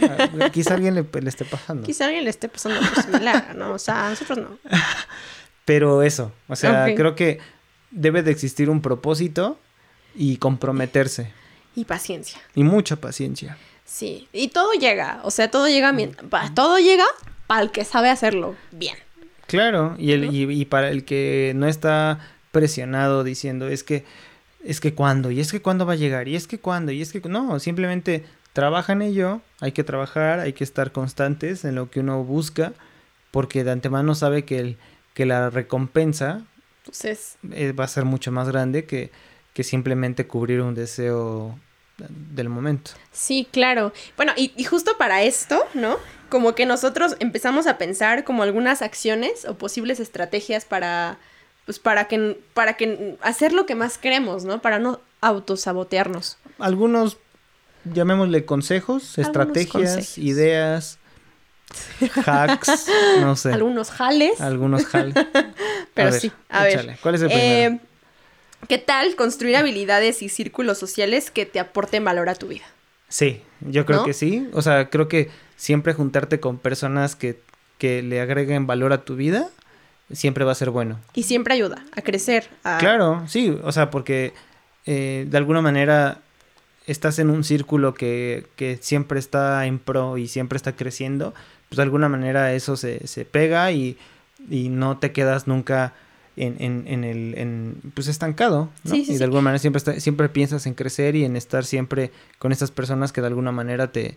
A- 0.45 0.51
Quizá 0.53 0.75
alguien 0.75 0.95
le, 0.95 1.05
le 1.21 1.29
esté 1.29 1.45
pasando. 1.45 1.85
Quizá 1.85 2.07
alguien 2.07 2.25
le 2.25 2.31
esté 2.31 2.49
pasando 2.49 2.79
algo 2.79 3.03
similar, 3.03 3.55
¿no? 3.57 3.73
O 3.73 3.79
sea, 3.79 4.07
a 4.07 4.11
nosotros 4.11 4.39
no. 4.39 4.59
Pero 5.65 6.03
eso, 6.03 6.33
o 6.49 6.57
sea, 6.57 6.87
creo 6.97 7.15
que 7.15 7.39
debe 7.91 8.23
de 8.23 8.31
existir 8.33 8.69
un 8.71 8.81
propósito 8.83 9.59
y 10.15 10.37
comprometerse. 10.39 11.31
Y 11.77 11.85
paciencia. 11.85 12.41
Y 12.55 12.65
mucha 12.65 12.97
paciencia. 12.97 13.57
Sí. 13.85 14.29
Y 14.33 14.49
todo 14.49 14.73
llega. 14.73 15.21
O 15.25 15.31
sea, 15.31 15.51
todo 15.51 15.69
llega. 15.69 15.95
Todo 16.55 16.79
llega 16.79 17.05
para 17.47 17.63
el 17.63 17.71
que 17.71 17.85
sabe 17.85 18.11
hacerlo 18.11 18.55
bien. 18.71 18.97
Claro, 19.47 19.95
y, 19.99 20.13
el, 20.13 20.35
y, 20.35 20.51
y 20.51 20.65
para 20.65 20.91
el 20.91 21.05
que 21.05 21.53
no 21.55 21.67
está 21.67 22.21
presionado 22.53 23.25
diciendo 23.25 23.69
es 23.69 23.83
que 23.83 24.05
es 24.65 24.81
que 24.81 24.95
cuándo, 24.95 25.31
y 25.31 25.41
es 25.41 25.51
que 25.51 25.61
cuándo 25.61 25.87
va 25.87 25.95
a 25.95 25.97
llegar, 25.97 26.29
y 26.29 26.37
es 26.37 26.47
que 26.47 26.59
cuándo, 26.59 26.93
y 26.93 27.03
es 27.03 27.13
que 27.13 27.21
no, 27.29 27.59
simplemente 27.59 28.25
trabaja 28.53 28.93
en 28.93 29.03
ello, 29.03 29.41
hay 29.61 29.73
que 29.73 29.85
trabajar, 29.85 30.41
hay 30.41 30.53
que 30.53 30.65
estar 30.65 30.93
constantes 30.93 31.65
en 31.65 31.75
lo 31.75 31.91
que 31.91 32.01
uno 32.01 32.23
busca, 32.23 32.73
porque 33.31 33.65
de 33.65 33.73
antemano 33.73 34.15
sabe 34.15 34.45
que, 34.45 34.59
el, 34.59 34.77
que 35.15 35.27
la 35.27 35.51
recompensa 35.51 36.45
Entonces, 36.79 37.39
eh, 37.51 37.73
va 37.73 37.85
a 37.85 37.89
ser 37.89 38.05
mucho 38.05 38.31
más 38.31 38.49
grande 38.49 38.85
que, 38.85 39.11
que 39.53 39.65
simplemente 39.65 40.27
cubrir 40.27 40.61
un 40.61 40.75
deseo 40.75 41.59
del 41.99 42.49
momento. 42.49 42.93
sí, 43.13 43.47
claro. 43.51 43.93
Bueno, 44.17 44.33
y, 44.37 44.53
y 44.57 44.65
justo 44.65 44.93
para 44.99 45.23
esto, 45.23 45.63
¿no? 45.75 45.99
Como 46.33 46.55
que 46.55 46.65
nosotros 46.65 47.15
empezamos 47.21 47.67
a 47.67 47.77
pensar 47.77 48.25
como 48.25 48.43
algunas 48.43 48.81
acciones 48.81 49.45
o 49.45 49.59
posibles 49.59 50.01
estrategias 50.01 50.65
para. 50.65 51.19
Pues 51.67 51.79
para 51.79 52.09
que, 52.09 52.41
para 52.55 52.79
que 52.79 53.19
hacer 53.21 53.53
lo 53.53 53.67
que 53.67 53.75
más 53.75 53.99
queremos, 53.99 54.47
¿no? 54.47 54.63
Para 54.63 54.79
no 54.79 54.99
autosabotearnos. 55.21 56.39
Algunos, 56.59 57.19
llamémosle 57.85 58.47
consejos, 58.47 59.19
estrategias, 59.19 59.93
consejos. 59.95 60.17
ideas, 60.17 60.99
hacks, 62.25 62.87
no 63.21 63.37
sé. 63.37 63.53
Algunos 63.53 63.91
jales. 63.91 64.41
Algunos 64.41 64.87
jal. 64.87 65.13
Pero 65.95 66.09
A 66.09 66.11
ver, 66.13 66.21
sí, 66.21 66.33
a 66.49 66.63
ver. 66.63 66.73
échale. 66.73 66.99
¿Cuál 67.03 67.15
es 67.17 67.21
el 67.21 67.29
primero? 67.29 67.77
Eh, 67.77 67.81
¿Qué 68.69 68.79
tal 68.79 69.17
construir 69.17 69.57
habilidades 69.57 70.23
y 70.23 70.31
círculos 70.31 70.79
sociales 70.79 71.31
que 71.31 71.45
te 71.45 71.61
aporten 71.61 72.07
valor 72.07 72.31
a 72.31 72.37
tu 72.37 72.49
vida? 72.49 72.65
Sí, 73.13 73.43
yo 73.61 73.85
creo 73.85 73.99
¿no? 73.99 74.05
que 74.07 74.15
sí. 74.15 74.49
O 74.55 74.63
sea, 74.63 74.89
creo 74.89 75.07
que 75.07 75.29
siempre 75.57 75.93
juntarte 75.93 76.41
con 76.41 76.57
personas 76.57 77.15
que, 77.15 77.39
que 77.77 78.01
le 78.03 78.23
agreguen 78.23 78.67
valor 78.67 78.95
a 78.95 79.05
tu 79.05 79.17
vida 79.17 79.51
siempre 80.11 80.47
va 80.47 80.53
a 80.53 80.55
ser 80.55 80.71
bueno. 80.71 80.99
Y 81.13 81.25
siempre 81.25 81.53
ayuda 81.53 81.85
a 81.95 82.01
crecer. 82.01 82.49
A... 82.65 82.79
Claro, 82.79 83.23
sí, 83.29 83.55
o 83.63 83.71
sea, 83.71 83.91
porque 83.91 84.33
eh, 84.87 85.27
de 85.29 85.37
alguna 85.37 85.61
manera 85.61 86.21
estás 86.87 87.19
en 87.19 87.29
un 87.29 87.45
círculo 87.45 87.93
que, 87.93 88.47
que 88.57 88.79
siempre 88.81 89.19
está 89.19 89.67
en 89.67 89.79
pro 89.79 90.17
y 90.17 90.27
siempre 90.27 90.57
está 90.57 90.73
creciendo, 90.75 91.35
pues 91.69 91.77
de 91.77 91.83
alguna 91.83 92.09
manera 92.09 92.55
eso 92.55 92.79
se, 92.79 93.07
se 93.07 93.27
pega 93.27 93.71
y, 93.73 93.99
y 94.49 94.71
no 94.71 94.97
te 94.97 95.13
quedas 95.13 95.47
nunca 95.47 95.93
en, 96.37 96.57
en, 96.61 96.85
en 96.87 97.05
el 97.05 97.35
en, 97.39 97.77
pues 97.95 98.09
estancado 98.09 98.71
¿no? 98.85 98.91
Sí, 98.95 99.05
sí, 99.05 99.11
y 99.11 99.15
de 99.15 99.19
sí. 99.19 99.25
alguna 99.25 99.43
manera 99.43 99.59
siempre 99.59 99.79
está- 99.79 100.01
siempre 100.01 100.29
piensas 100.29 100.67
en 100.67 100.75
crecer 100.75 101.15
y 101.17 101.25
en 101.25 101.37
estar 101.37 101.65
siempre 101.65 102.11
con 102.39 102.53
estas 102.53 102.71
personas 102.71 103.13
que 103.13 103.21
de 103.21 103.27
alguna 103.27 103.53
manera 103.53 103.93
te, 103.93 104.17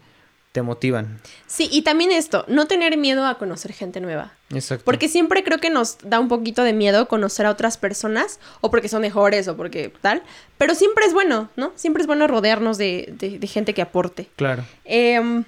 te 0.53 0.61
motivan 0.61 1.19
Sí, 1.47 1.67
y 1.71 1.81
también 1.81 2.11
esto, 2.13 2.45
no 2.47 2.65
tener 2.67 2.97
miedo 2.97 3.25
a 3.27 3.37
conocer 3.37 3.73
gente 3.73 3.99
nueva. 3.99 4.31
exacto 4.53 4.85
Porque 4.85 5.09
siempre 5.09 5.43
creo 5.43 5.57
que 5.59 5.69
nos 5.69 5.97
da 6.03 6.19
un 6.21 6.29
poquito 6.29 6.63
de 6.63 6.71
miedo 6.71 7.09
conocer 7.09 7.45
a 7.45 7.49
otras 7.51 7.77
personas, 7.77 8.39
o 8.61 8.71
porque 8.71 8.87
son 8.87 9.01
mejores, 9.01 9.49
o 9.49 9.57
porque 9.57 9.91
tal. 10.01 10.23
Pero 10.57 10.73
siempre 10.75 11.05
es 11.05 11.13
bueno, 11.13 11.49
¿no? 11.57 11.73
Siempre 11.75 11.99
es 12.01 12.07
bueno 12.07 12.25
rodearnos 12.27 12.77
de, 12.77 13.13
de- 13.19 13.37
de 13.39 13.47
gente 13.47 13.73
que 13.73 13.81
aporte. 13.81 14.29
claro 14.37 14.63
Em, 14.85 15.43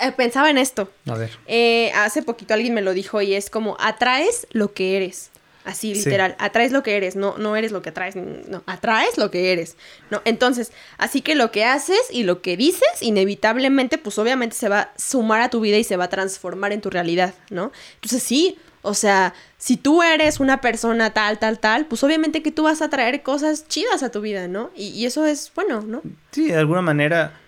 eh, 0.00 0.12
pensaba 0.16 0.48
en 0.48 0.56
esto. 0.56 0.90
a 1.06 1.14
ver 1.14 1.30
Eh, 1.46 1.92
hace 1.94 2.22
poquito 2.22 2.54
alguien 2.54 2.72
me 2.72 2.80
lo 2.80 2.94
dijo 2.94 3.20
y 3.20 3.34
es 3.34 3.50
como, 3.50 3.76
atraes 3.78 4.46
lo 4.52 4.72
que 4.72 4.96
eres. 4.96 5.30
Así, 5.68 5.94
Sí. 5.94 6.04
literal, 6.06 6.34
atraes 6.38 6.72
lo 6.72 6.82
que 6.82 6.96
eres, 6.96 7.14
no, 7.14 7.36
no 7.36 7.54
eres 7.54 7.72
lo 7.72 7.82
que 7.82 7.90
atraes, 7.90 8.16
no, 8.16 8.62
atraes 8.64 9.18
lo 9.18 9.30
que 9.30 9.52
eres, 9.52 9.76
¿no? 10.10 10.22
Entonces, 10.24 10.72
así 10.96 11.20
que 11.20 11.34
lo 11.34 11.50
que 11.52 11.66
haces 11.66 12.00
y 12.10 12.22
lo 12.22 12.40
que 12.40 12.56
dices, 12.56 12.88
inevitablemente, 13.02 13.98
pues 13.98 14.18
obviamente 14.18 14.56
se 14.56 14.70
va 14.70 14.80
a 14.80 14.92
sumar 14.96 15.42
a 15.42 15.50
tu 15.50 15.60
vida 15.60 15.76
y 15.76 15.84
se 15.84 15.98
va 15.98 16.04
a 16.04 16.08
transformar 16.08 16.72
en 16.72 16.80
tu 16.80 16.88
realidad, 16.88 17.34
¿no? 17.50 17.70
Entonces, 17.96 18.22
sí, 18.22 18.56
o 18.80 18.94
sea, 18.94 19.34
si 19.58 19.76
tú 19.76 20.02
eres 20.02 20.40
una 20.40 20.62
persona 20.62 21.12
tal, 21.12 21.38
tal, 21.38 21.58
tal, 21.58 21.84
pues 21.84 22.02
obviamente 22.02 22.42
que 22.42 22.50
tú 22.50 22.62
vas 22.62 22.80
a 22.80 22.88
traer 22.88 23.22
cosas 23.22 23.68
chidas 23.68 24.02
a 24.02 24.10
tu 24.10 24.22
vida, 24.22 24.48
¿no? 24.48 24.70
Y, 24.74 24.86
y 24.88 25.04
eso 25.04 25.26
es 25.26 25.52
bueno, 25.54 25.82
¿no? 25.82 26.00
Sí, 26.32 26.46
de 26.46 26.56
alguna 26.56 26.80
manera. 26.80 27.38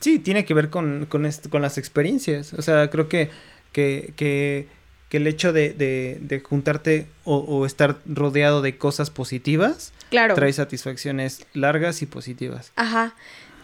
Sí, 0.00 0.18
tiene 0.18 0.44
que 0.46 0.54
ver 0.54 0.70
con, 0.70 1.06
con, 1.06 1.28
con 1.50 1.60
las 1.60 1.76
experiencias. 1.76 2.54
O 2.54 2.62
sea, 2.62 2.88
creo 2.88 3.08
que, 3.08 3.30
que, 3.72 4.12
que, 4.16 4.68
que 5.08 5.16
el 5.18 5.26
hecho 5.26 5.52
de, 5.52 5.70
de, 5.72 6.18
de 6.20 6.40
juntarte 6.40 7.06
o, 7.24 7.36
o 7.38 7.64
estar 7.66 7.96
rodeado 8.06 8.62
de 8.62 8.76
cosas 8.76 9.10
positivas 9.10 9.92
Claro. 10.10 10.34
trae 10.34 10.52
satisfacciones 10.52 11.46
largas 11.52 12.00
y 12.02 12.06
positivas. 12.06 12.72
Ajá. 12.76 13.14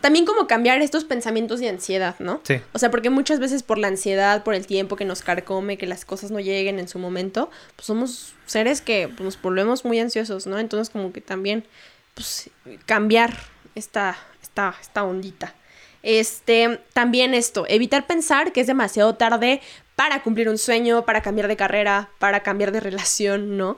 También 0.01 0.27
como 0.27 0.47
cambiar 0.47 0.83
estos 0.83 1.05
pensamientos 1.05 1.61
de 1.61 1.71
ansiedad, 1.71 2.17
¿no? 2.19 2.43
Sí. 2.45 2.61
O 2.75 2.79
sea, 2.79 2.91
porque 2.91 3.09
muchas 3.09 3.41
veces 3.41 3.63
por 3.63 3.79
la 3.79 3.89
ansiedad, 3.89 4.45
por 4.45 4.53
el 4.55 4.67
tiempo 4.67 4.97
que 4.97 5.07
nos 5.07 5.23
carcome, 5.23 5.79
que 5.79 5.87
las 5.87 6.05
cosas 6.05 6.31
no 6.31 6.41
lleguen 6.41 6.79
en 6.79 6.89
su 6.89 6.99
momento, 6.99 7.51
pues 7.77 7.87
somos 7.87 8.35
seres 8.45 8.83
que 8.83 9.09
pues, 9.09 9.21
nos 9.21 9.41
volvemos 9.41 9.87
muy 9.87 9.99
ansiosos, 9.99 10.47
¿no? 10.47 10.59
Entonces 10.59 10.91
como 10.91 11.11
que 11.13 11.23
también, 11.23 11.65
pues, 12.13 12.51
cambiar 12.85 13.35
esta, 13.75 14.19
esta, 14.43 14.75
esta 14.79 15.05
ondita. 15.05 15.55
Este, 16.03 16.81
también 16.93 17.33
esto, 17.33 17.65
evitar 17.67 18.07
pensar 18.07 18.53
que 18.53 18.61
es 18.61 18.67
demasiado 18.67 19.15
tarde 19.15 19.63
para 19.97 20.23
cumplir 20.23 20.49
un 20.49 20.59
sueño, 20.59 21.05
para 21.05 21.21
cambiar 21.23 21.49
de 21.49 21.57
carrera, 21.57 22.11
para 22.19 22.41
cambiar 22.43 22.73
de 22.73 22.81
relación, 22.81 23.57
¿no? 23.57 23.77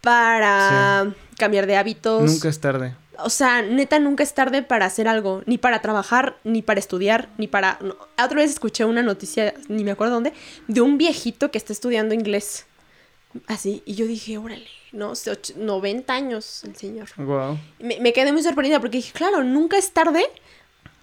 Para 0.00 1.12
cambiar 1.36 1.66
de 1.66 1.76
hábitos. 1.76 2.22
Nunca 2.22 2.48
es 2.48 2.60
tarde. 2.60 2.94
O 3.18 3.30
sea, 3.30 3.62
neta, 3.62 3.98
nunca 3.98 4.22
es 4.22 4.34
tarde 4.34 4.62
para 4.62 4.84
hacer 4.86 5.08
algo, 5.08 5.42
ni 5.46 5.58
para 5.58 5.80
trabajar, 5.80 6.36
ni 6.44 6.62
para 6.62 6.78
estudiar, 6.78 7.28
ni 7.38 7.48
para... 7.48 7.78
no. 7.80 7.96
Otra 8.22 8.36
vez 8.36 8.50
escuché 8.50 8.84
una 8.84 9.02
noticia, 9.02 9.54
ni 9.68 9.84
me 9.84 9.90
acuerdo 9.90 10.14
dónde, 10.14 10.32
de 10.68 10.80
un 10.82 10.98
viejito 10.98 11.50
que 11.50 11.58
está 11.58 11.72
estudiando 11.72 12.14
inglés. 12.14 12.66
Así, 13.48 13.82
y 13.86 13.94
yo 13.94 14.06
dije, 14.06 14.38
órale, 14.38 14.66
no, 14.92 15.14
sé, 15.14 15.30
och- 15.32 15.56
90 15.56 16.12
años 16.14 16.62
el 16.64 16.76
señor. 16.76 17.08
Wow. 17.16 17.58
Me, 17.80 17.98
me 18.00 18.12
quedé 18.12 18.32
muy 18.32 18.42
sorprendida 18.42 18.80
porque 18.80 18.98
dije, 18.98 19.12
claro, 19.12 19.42
nunca 19.42 19.76
es 19.78 19.90
tarde 19.92 20.24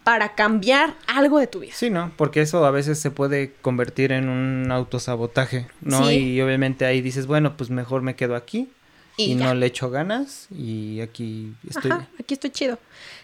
para 0.04 0.36
cambiar 0.36 0.96
algo 1.08 1.40
de 1.40 1.48
tu 1.48 1.60
vida. 1.60 1.74
Sí, 1.74 1.90
¿no? 1.90 2.12
Porque 2.18 2.42
eso 2.42 2.66
a 2.66 2.72
veces 2.72 3.00
se 3.00 3.12
puede 3.12 3.54
convertir 3.62 4.12
en 4.12 4.30
un 4.30 4.72
autosabotaje, 4.72 5.68
¿no? 5.82 6.08
Sí. 6.08 6.34
Y 6.34 6.42
obviamente 6.42 6.86
ahí 6.86 7.02
dices, 7.02 7.28
bueno, 7.28 7.56
pues 7.58 7.70
mejor 7.70 8.02
me 8.02 8.16
quedo 8.16 8.36
aquí 8.36 8.70
y, 9.18 9.36
no 9.36 9.54
le 9.54 9.68
echo 9.68 9.90
ganas 9.90 10.48
y 10.50 11.02
aquí 11.02 11.54
estoy. 11.68 11.92
Ajá, 11.92 12.08
aquí 12.20 12.34
estoy 12.34 12.50
chido. 12.50 12.80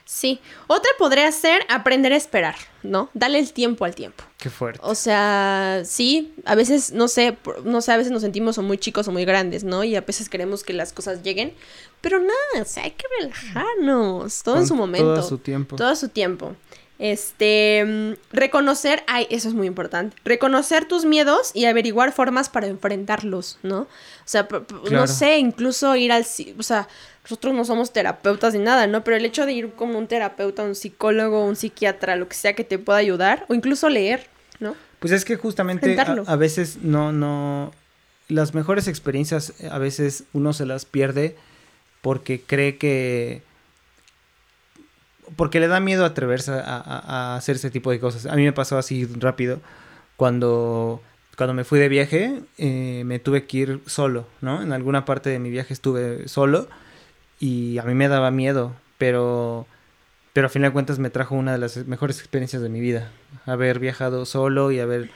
Sí. 0.05 0.39
Otra 0.67 0.89
podría 0.97 1.31
ser 1.31 1.61
aprender 1.69 2.13
a 2.13 2.15
esperar, 2.15 2.55
¿no? 2.81 3.09
Dale 3.13 3.39
el 3.39 3.53
tiempo 3.53 3.85
al 3.85 3.93
tiempo. 3.95 4.23
Qué 4.37 4.49
fuerte. 4.49 4.79
O 4.83 4.95
sea, 4.95 5.81
sí, 5.85 6.33
a 6.45 6.55
veces, 6.55 6.91
no 6.91 7.07
sé, 7.07 7.37
no 7.63 7.81
sé, 7.81 7.91
a 7.91 7.97
veces 7.97 8.11
nos 8.11 8.21
sentimos 8.21 8.57
o 8.57 8.63
muy 8.63 8.77
chicos 8.77 9.07
o 9.07 9.11
muy 9.11 9.25
grandes, 9.25 9.63
¿no? 9.63 9.83
Y 9.83 9.95
a 9.95 10.01
veces 10.01 10.29
queremos 10.29 10.63
que 10.63 10.73
las 10.73 10.93
cosas 10.93 11.21
lleguen, 11.21 11.53
pero 12.01 12.19
nada, 12.19 12.61
o 12.61 12.65
sea, 12.65 12.83
hay 12.83 12.91
que 12.91 13.05
relajarnos, 13.19 14.41
todo 14.43 14.57
en 14.57 14.67
su 14.67 14.75
momento. 14.75 15.13
Todo 15.13 15.27
su 15.27 15.37
tiempo. 15.37 15.75
Todo 15.75 15.95
su 15.95 16.09
tiempo. 16.09 16.55
Este, 16.99 17.85
mm, 17.85 18.35
reconocer, 18.35 19.03
ay, 19.07 19.25
eso 19.29 19.47
es 19.47 19.53
muy 19.53 19.67
importante. 19.67 20.17
Reconocer 20.25 20.85
tus 20.85 21.05
miedos 21.05 21.51
y 21.53 21.65
averiguar 21.65 22.11
formas 22.11 22.49
para 22.49 22.67
enfrentarlos, 22.67 23.57
¿no? 23.63 23.79
O 23.79 23.87
sea, 24.25 24.47
no 24.91 25.07
sé, 25.07 25.39
incluso 25.39 25.95
ir 25.95 26.11
al, 26.11 26.25
o 26.57 26.63
sea, 26.63 26.89
nosotros 27.23 27.53
no 27.53 27.63
somos 27.63 27.93
terapeutas 27.93 28.53
ni 28.53 28.59
nada, 28.59 28.85
¿no? 28.85 29.03
Pero 29.03 29.15
el 29.15 29.25
hecho 29.25 29.45
de 29.45 29.53
ir 29.53 29.71
como 29.71 29.97
un 29.97 30.07
terapeuta, 30.07 30.63
un 30.63 30.75
psicólogo, 30.75 31.45
un 31.45 31.55
psiquiatra, 31.55 32.17
lo 32.17 32.27
que 32.27 32.35
sea 32.35 32.53
que 32.53 32.65
te 32.65 32.77
pueda 32.77 32.99
ayudar, 32.99 33.45
o 33.47 33.53
incluso 33.53 33.87
leer, 33.87 34.27
¿no? 34.59 34.75
Pues 34.99 35.13
es 35.13 35.23
que 35.23 35.37
justamente 35.37 35.97
a, 35.97 36.23
a 36.27 36.35
veces 36.35 36.79
no, 36.81 37.13
no, 37.13 37.71
las 38.27 38.53
mejores 38.53 38.89
experiencias 38.89 39.53
a 39.71 39.77
veces 39.77 40.25
uno 40.33 40.51
se 40.51 40.65
las 40.65 40.83
pierde 40.83 41.37
porque 42.01 42.41
cree 42.41 42.77
que, 42.77 43.41
porque 45.35 45.59
le 45.59 45.67
da 45.67 45.79
miedo 45.79 46.05
atreverse 46.05 46.51
a, 46.51 46.59
a- 46.77 47.33
a 47.33 47.35
hacer 47.35 47.55
ese 47.57 47.69
tipo 47.71 47.91
de 47.91 47.99
cosas. 47.99 48.25
A 48.25 48.35
mí 48.35 48.43
me 48.43 48.53
pasó 48.53 48.77
así 48.77 49.05
rápido 49.19 49.59
cuando, 50.17 51.01
cuando 51.37 51.53
me 51.53 51.63
fui 51.63 51.79
de 51.79 51.89
viaje, 51.89 52.41
eh, 52.57 53.03
me 53.05 53.19
tuve 53.19 53.45
que 53.45 53.57
ir 53.57 53.81
solo, 53.85 54.27
¿no? 54.41 54.61
En 54.61 54.73
alguna 54.73 55.05
parte 55.05 55.29
de 55.29 55.39
mi 55.39 55.49
viaje 55.49 55.73
estuve 55.73 56.27
solo 56.27 56.67
y 57.39 57.77
a 57.77 57.83
mí 57.83 57.93
me 57.93 58.07
daba 58.09 58.31
miedo, 58.31 58.73
pero, 58.97 59.65
pero 60.33 60.47
a 60.47 60.49
fin 60.49 60.61
de 60.63 60.71
cuentas 60.71 60.99
me 60.99 61.09
trajo 61.09 61.35
una 61.35 61.53
de 61.53 61.57
las 61.57 61.77
mejores 61.87 62.19
experiencias 62.19 62.61
de 62.61 62.69
mi 62.69 62.81
vida. 62.81 63.11
Haber 63.45 63.79
viajado 63.79 64.25
solo 64.25 64.71
y 64.71 64.79
haber, 64.81 65.09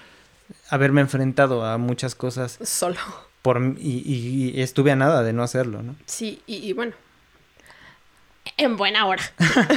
haberme 0.70 1.02
enfrentado 1.02 1.66
a 1.66 1.78
muchas 1.78 2.16
cosas 2.16 2.60
Solo. 2.64 2.96
por, 3.42 3.62
y, 3.78 4.02
y- 4.06 4.52
y 4.56 4.62
estuve 4.62 4.92
a 4.92 4.96
nada 4.96 5.22
de 5.24 5.34
no 5.34 5.44
hacerlo, 5.44 5.84
¿no? 5.84 5.96
Sí, 6.06 6.42
y, 6.48 6.56
y 6.58 6.72
bueno. 6.74 6.94
En 8.58 8.78
buena 8.78 9.06
hora. 9.06 9.24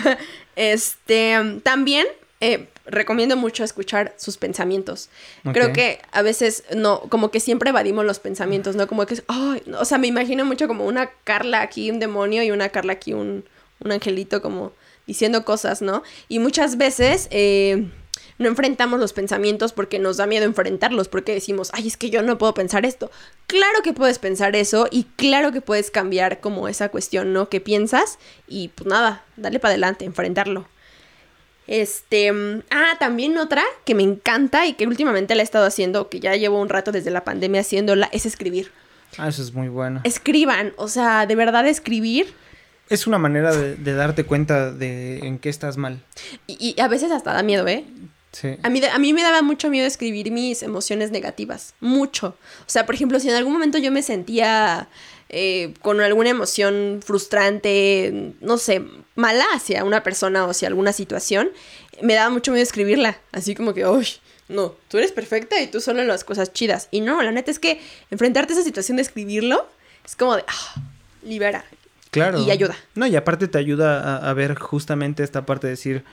este, 0.57 1.61
también 1.63 2.07
eh, 2.41 2.69
recomiendo 2.87 3.37
mucho 3.37 3.65
escuchar 3.65 4.15
sus 4.17 4.37
pensamientos. 4.37 5.09
Creo 5.53 5.73
que 5.73 6.01
a 6.13 6.23
veces 6.23 6.65
no, 6.75 7.01
como 7.09 7.31
que 7.31 7.41
siempre 7.41 7.71
evadimos 7.71 8.05
los 8.05 8.19
pensamientos, 8.19 8.77
¿no? 8.77 8.87
Como 8.87 9.07
que, 9.07 9.23
no, 9.67 9.81
o 9.81 9.85
sea, 9.85 9.99
me 9.99 10.07
imagino 10.07 10.45
mucho 10.45 10.69
como 10.69 10.85
una 10.87 11.11
Carla 11.25 11.63
aquí, 11.63 11.91
un 11.91 11.99
demonio, 11.99 12.43
y 12.43 12.51
una 12.51 12.69
Carla 12.69 12.93
aquí, 12.93 13.13
un, 13.13 13.45
un 13.81 13.93
angelito, 13.93 14.43
como 14.43 14.73
diciendo 15.07 15.45
cosas, 15.45 15.83
¿no? 15.83 16.03
Y 16.29 16.39
muchas 16.39 16.77
veces 16.77 17.29
eh, 17.31 17.87
no 18.39 18.49
enfrentamos 18.49 19.01
los 19.01 19.13
pensamientos 19.13 19.73
porque 19.73 19.99
nos 19.99 20.17
da 20.19 20.27
miedo 20.27 20.45
enfrentarlos, 20.45 21.09
porque 21.09 21.33
decimos, 21.33 21.71
ay, 21.73 21.89
es 21.89 21.97
que 21.97 22.11
yo 22.11 22.23
no 22.23 22.39
puedo 22.39 22.55
pensar 22.55 22.85
esto. 22.85 23.11
Claro 23.47 23.83
que 23.83 23.93
puedes 23.93 24.19
pensar 24.19 24.57
eso 24.57 24.89
y 24.91 25.05
claro 25.17 25.53
que 25.53 25.61
puedes 25.61 25.91
cambiar 25.91 26.41
como 26.41 26.69
esa 26.69 26.89
cuestión, 26.91 27.33
¿no? 27.33 27.49
Que 27.49 27.61
piensas 27.61 28.19
y 28.47 28.69
pues 28.69 28.87
nada, 28.87 29.25
dale 29.37 29.59
para 29.59 29.73
adelante, 29.73 30.05
enfrentarlo. 30.05 30.67
Este, 31.67 32.31
ah, 32.71 32.93
también 33.01 33.37
otra 33.39 33.65
que 33.85 33.95
me 33.97 34.05
encanta 34.05 34.67
y 34.67 34.75
que 34.75 34.87
últimamente 34.87 35.35
la 35.35 35.43
he 35.43 35.45
estado 35.45 35.67
haciendo, 35.67 36.09
que 36.09 36.21
ya 36.21 36.37
llevo 36.37 36.61
un 36.61 36.69
rato 36.69 36.93
desde 36.93 37.11
la 37.11 37.25
pandemia 37.25 37.63
haciéndola, 37.63 38.09
es 38.13 38.25
escribir. 38.25 38.71
Ah, 39.19 39.29
eso 39.29 39.43
es 39.43 39.53
muy 39.53 39.69
bueno. 39.69 40.01
Escriban, 40.05 40.75
o 40.77 40.89
sea, 40.89 41.27
de 41.27 41.35
verdad 41.35 41.67
escribir 41.67 42.35
Es 42.89 43.07
una 43.07 43.19
manera 43.19 43.55
de, 43.55 43.75
de 43.75 43.95
darte 43.95 44.25
cuenta 44.25 44.71
de 44.71 45.19
en 45.27 45.39
qué 45.39 45.49
estás 45.49 45.77
mal. 45.77 46.01
y, 46.47 46.75
y 46.77 46.81
a 46.81 46.87
veces 46.87 47.11
hasta 47.11 47.33
da 47.33 47.43
miedo, 47.43 47.67
¿eh? 47.67 47.85
Sí. 48.37 48.59
A 48.63 48.69
mí, 48.69 48.83
a 48.85 48.99
mí 48.99 49.15
me 49.15 49.23
daba 49.23 49.41
mucho 49.41 49.71
miedo 49.71 49.87
escribir 49.87 50.31
mis 50.31 50.63
emociones 50.63 51.11
negativas, 51.11 51.73
mucho. 51.81 52.37
O 52.61 52.69
sea, 52.69 52.85
por 52.85 52.95
ejemplo, 52.95 53.19
si 53.19 53.31
en 53.31 53.35
algún 53.35 53.55
momento 53.55 53.79
yo 53.79 53.91
me 53.91 54.03
sentía 54.03 54.89
eh, 55.31 55.73
con 55.81 56.03
alguna 56.03 56.29
emoción 56.29 57.01
frustrante, 57.03 58.35
no 58.43 58.59
sé, 58.59 58.83
mala 59.15 59.47
hacia 59.55 59.85
una 59.85 60.03
persona 60.03 60.45
o 60.45 60.51
hacia 60.51 60.69
alguna 60.69 60.93
situación, 60.93 61.49
me 62.03 62.13
daba 62.13 62.29
mucho 62.29 62.53
miedo 62.53 62.63
escribirla. 62.63 63.19
Así 63.33 63.55
como 63.55 63.73
que, 63.73 63.87
uy, 63.87 64.07
no, 64.49 64.75
tú 64.89 64.99
eres 64.99 65.13
perfecta 65.13 65.59
y 65.63 65.69
tú 65.69 65.81
solo 65.81 66.05
las 66.05 66.23
cosas 66.23 66.53
chidas. 66.53 66.89
Y 66.91 67.01
no, 67.01 67.23
la 67.23 67.33
neta 67.33 67.51
es 67.51 67.59
que 67.59 67.81
enfrentarte 68.11 68.53
a 68.53 68.57
esa 68.57 68.65
situación 68.65 68.97
de 68.97 69.03
escribirlo 69.03 69.67
es 70.05 70.15
como 70.15 70.37
de, 70.37 70.45
ah, 70.47 70.83
libera. 71.23 71.65
Claro. 72.11 72.45
Y 72.45 72.51
ayuda. 72.51 72.77
No, 72.95 73.07
y 73.07 73.17
aparte 73.17 73.49
te 73.49 73.57
ayuda 73.57 74.19
a, 74.19 74.29
a 74.29 74.35
ver 74.35 74.57
justamente 74.57 75.23
esta 75.23 75.47
parte 75.47 75.69
de 75.69 75.71
decir, 75.71 76.05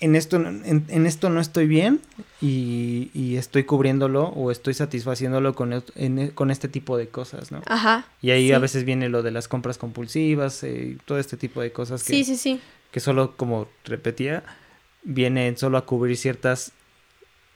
en 0.00 0.14
esto, 0.16 0.38
no- 0.38 0.48
en, 0.64 0.84
en 0.88 1.06
esto 1.06 1.30
no 1.30 1.40
estoy 1.40 1.66
bien 1.66 2.00
y, 2.42 3.10
y 3.14 3.36
estoy 3.36 3.64
cubriéndolo 3.64 4.24
o 4.28 4.50
estoy 4.50 4.74
satisfaciéndolo 4.74 5.54
con, 5.54 5.82
en 5.94 6.18
e- 6.18 6.30
con 6.32 6.50
este 6.50 6.68
tipo 6.68 6.96
de 6.98 7.08
cosas, 7.08 7.50
¿no? 7.50 7.62
Ajá. 7.66 8.06
Y 8.20 8.30
ahí 8.30 8.48
sí. 8.48 8.52
a 8.52 8.58
veces 8.58 8.84
viene 8.84 9.08
lo 9.08 9.22
de 9.22 9.30
las 9.30 9.48
compras 9.48 9.78
compulsivas, 9.78 10.62
eh, 10.64 10.98
todo 11.06 11.18
este 11.18 11.36
tipo 11.38 11.60
de 11.62 11.72
cosas 11.72 12.02
que, 12.04 12.12
Sí, 12.12 12.24
sí, 12.24 12.36
sí. 12.36 12.60
que 12.90 13.00
solo, 13.00 13.36
como 13.36 13.68
repetía, 13.84 14.42
viene 15.02 15.56
solo 15.56 15.78
a 15.78 15.86
cubrir 15.86 16.16
ciertas 16.18 16.72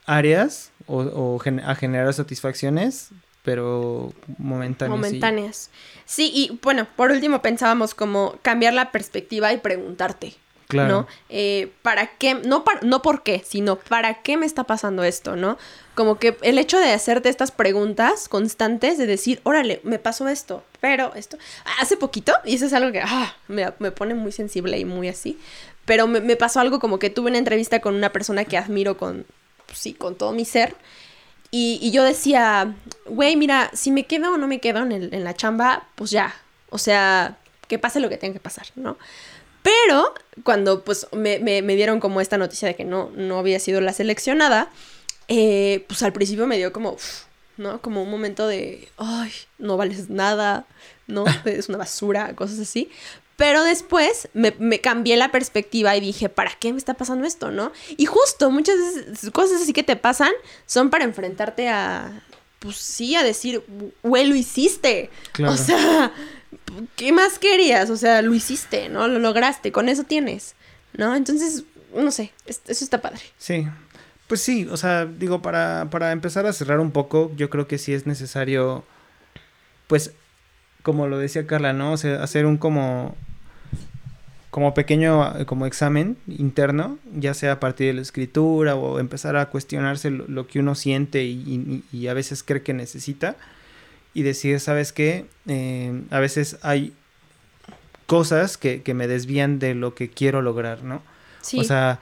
áreas 0.05 0.71
o, 0.87 0.99
o 1.01 1.39
gen- 1.39 1.59
a 1.59 1.75
generar 1.75 2.11
satisfacciones, 2.13 3.09
pero 3.43 4.13
momentáneas. 4.37 4.97
Momentáneas. 4.99 5.69
Sí, 6.05 6.31
y 6.33 6.59
bueno, 6.63 6.87
por 6.95 7.11
último 7.11 7.41
pensábamos 7.41 7.93
como 7.95 8.37
cambiar 8.41 8.73
la 8.73 8.91
perspectiva 8.91 9.53
y 9.53 9.57
preguntarte. 9.57 10.33
Claro. 10.71 11.01
¿No? 11.01 11.07
Eh, 11.29 11.71
¿Para 11.81 12.07
qué? 12.07 12.35
No, 12.35 12.63
par- 12.63 12.83
no 12.83 13.01
por 13.01 13.23
qué, 13.23 13.43
sino 13.45 13.75
¿para 13.77 14.15
qué 14.23 14.37
me 14.37 14.45
está 14.45 14.63
pasando 14.63 15.03
esto? 15.03 15.35
¿No? 15.35 15.57
Como 15.95 16.17
que 16.17 16.37
el 16.41 16.57
hecho 16.57 16.79
de 16.79 16.91
hacerte 16.93 17.29
estas 17.29 17.51
preguntas 17.51 18.27
constantes, 18.29 18.97
de 18.97 19.05
decir, 19.05 19.39
órale, 19.43 19.81
me 19.83 19.99
pasó 19.99 20.27
esto, 20.27 20.63
pero 20.79 21.13
esto. 21.15 21.37
Hace 21.79 21.97
poquito, 21.97 22.33
y 22.45 22.55
eso 22.55 22.65
es 22.65 22.73
algo 22.73 22.91
que 22.91 23.01
ah, 23.01 23.35
me, 23.47 23.71
me 23.79 23.91
pone 23.91 24.13
muy 24.15 24.31
sensible 24.31 24.79
y 24.79 24.85
muy 24.85 25.09
así, 25.09 25.37
pero 25.85 26.07
me, 26.07 26.21
me 26.21 26.35
pasó 26.37 26.59
algo 26.59 26.79
como 26.79 26.97
que 26.99 27.09
tuve 27.09 27.29
una 27.29 27.37
entrevista 27.39 27.81
con 27.81 27.93
una 27.95 28.11
persona 28.11 28.45
que 28.45 28.57
admiro 28.57 28.97
con, 28.97 29.25
pues 29.67 29.77
sí, 29.79 29.93
con 29.93 30.15
todo 30.15 30.31
mi 30.31 30.45
ser. 30.45 30.75
Y, 31.53 31.79
y 31.81 31.91
yo 31.91 32.03
decía, 32.05 32.73
güey, 33.07 33.35
mira, 33.35 33.69
si 33.73 33.91
me 33.91 34.05
quedo 34.05 34.33
o 34.33 34.37
no 34.37 34.47
me 34.47 34.59
quedo 34.61 34.79
en, 34.83 34.93
el- 34.93 35.13
en 35.13 35.23
la 35.25 35.33
chamba, 35.33 35.83
pues 35.95 36.09
ya. 36.11 36.33
O 36.69 36.77
sea, 36.77 37.35
que 37.67 37.77
pase 37.77 37.99
lo 37.99 38.07
que 38.07 38.15
tenga 38.15 38.33
que 38.33 38.39
pasar, 38.39 38.67
¿no? 38.75 38.97
Pero 39.63 40.13
cuando 40.43 40.83
pues 40.83 41.07
me, 41.11 41.39
me- 41.39 41.61
me 41.61 41.75
dieron 41.75 41.99
como 41.99 42.21
esta 42.21 42.37
noticia 42.37 42.67
de 42.67 42.75
que 42.75 42.85
no, 42.85 43.11
no 43.15 43.37
había 43.39 43.59
sido 43.59 43.81
la 43.81 43.93
seleccionada, 43.93 44.69
eh, 45.27 45.85
pues 45.87 46.01
al 46.03 46.13
principio 46.13 46.47
me 46.47 46.57
dio 46.57 46.73
como, 46.73 46.93
uf, 46.93 47.23
¿no? 47.57 47.81
Como 47.81 48.01
un 48.03 48.09
momento 48.09 48.47
de, 48.47 48.87
ay, 48.97 49.31
no 49.59 49.77
vales 49.77 50.09
nada, 50.09 50.65
¿no? 51.07 51.25
Es 51.45 51.69
una 51.69 51.77
basura, 51.77 52.35
cosas 52.35 52.59
así. 52.59 52.89
Pero 53.37 53.63
después 53.63 54.29
me, 54.33 54.53
me 54.59 54.81
cambié 54.81 55.15
la 55.17 55.31
perspectiva 55.31 55.95
y 55.95 55.99
dije, 56.01 56.29
¿para 56.29 56.51
qué 56.59 56.71
me 56.73 56.77
está 56.77 56.93
pasando 56.95 57.25
esto, 57.25 57.49
no? 57.49 57.71
Y 57.97 58.05
justo 58.05 58.51
muchas 58.51 58.75
veces- 58.77 59.31
cosas 59.31 59.61
así 59.61 59.73
que 59.73 59.83
te 59.83 59.95
pasan 59.95 60.31
son 60.65 60.89
para 60.89 61.05
enfrentarte 61.05 61.67
a, 61.69 62.23
pues 62.59 62.77
sí, 62.77 63.15
a 63.15 63.23
decir, 63.23 63.63
güey, 64.03 64.25
lo 64.25 64.35
hiciste. 64.35 65.09
Claro. 65.31 65.53
O 65.53 65.57
sea, 65.57 66.11
¿qué 66.95 67.11
más 67.11 67.39
querías? 67.39 67.89
O 67.89 67.97
sea, 67.97 68.21
lo 68.21 68.33
hiciste, 68.33 68.89
¿no? 68.89 69.07
Lo 69.07 69.19
lograste, 69.19 69.71
con 69.71 69.89
eso 69.89 70.03
tienes, 70.03 70.55
¿no? 70.93 71.15
Entonces, 71.15 71.63
no 71.95 72.11
sé, 72.11 72.31
es- 72.45 72.61
eso 72.67 72.83
está 72.83 73.01
padre. 73.01 73.21
Sí, 73.37 73.67
pues 74.27 74.41
sí, 74.41 74.67
o 74.71 74.77
sea, 74.77 75.05
digo, 75.05 75.41
para, 75.41 75.87
para 75.89 76.11
empezar 76.11 76.45
a 76.45 76.53
cerrar 76.53 76.79
un 76.79 76.91
poco, 76.91 77.31
yo 77.35 77.49
creo 77.49 77.67
que 77.67 77.77
sí 77.77 77.93
es 77.93 78.05
necesario, 78.07 78.83
pues, 79.87 80.13
como 80.83 81.07
lo 81.07 81.17
decía 81.17 81.45
Carla, 81.47 81.73
¿no? 81.73 81.91
O 81.93 81.97
sea, 81.97 82.23
hacer 82.23 82.45
un 82.45 82.57
como, 82.57 83.15
como 84.49 84.73
pequeño, 84.73 85.37
eh, 85.37 85.45
como 85.45 85.65
examen 85.65 86.17
interno, 86.27 86.97
ya 87.13 87.33
sea 87.33 87.53
a 87.53 87.59
partir 87.59 87.87
de 87.87 87.93
la 87.93 88.01
escritura 88.01 88.75
o 88.75 88.99
empezar 88.99 89.35
a 89.35 89.49
cuestionarse 89.49 90.09
lo, 90.11 90.47
que 90.47 90.59
uno 90.59 90.75
siente 90.75 91.23
y 91.23 92.07
a 92.07 92.13
veces 92.13 92.43
cree 92.43 92.61
que 92.63 92.73
necesita 92.73 93.35
y 94.13 94.23
decir, 94.23 94.59
¿sabes 94.59 94.91
qué? 94.91 95.25
Eh, 95.47 96.01
a 96.09 96.19
veces 96.19 96.57
hay 96.61 96.93
cosas 98.07 98.57
que, 98.57 98.81
que 98.81 98.93
me 98.93 99.07
desvían 99.07 99.59
de 99.59 99.73
lo 99.75 99.95
que 99.95 100.09
quiero 100.09 100.41
lograr, 100.41 100.83
¿no? 100.83 101.01
Sí. 101.41 101.59
O 101.59 101.63
sea, 101.63 101.99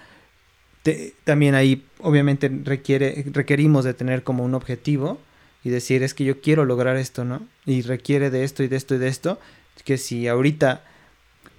te- 0.84 1.14
también 1.24 1.55
ahí 1.55 1.86
obviamente 1.99 2.49
requiere, 2.64 3.26
requerimos 3.32 3.86
de 3.86 3.93
tener 3.93 4.24
como 4.24 4.43
un 4.43 4.55
objetivo 4.55 5.20
y 5.64 5.70
decir 5.70 6.03
es 6.03 6.14
que 6.14 6.24
yo 6.24 6.41
quiero 6.41 6.66
lograr 6.66 6.97
esto, 6.97 7.26
¿no? 7.26 7.45
Y 7.66 7.82
requiere 7.84 8.30
de 8.30 8.43
esto 8.43 8.64
y 8.64 8.68
de 8.68 8.78
esto 8.78 8.95
y 8.95 8.97
de 8.97 9.07
esto, 9.07 9.39
que 9.84 9.97
si 9.97 10.28
ahorita 10.28 10.84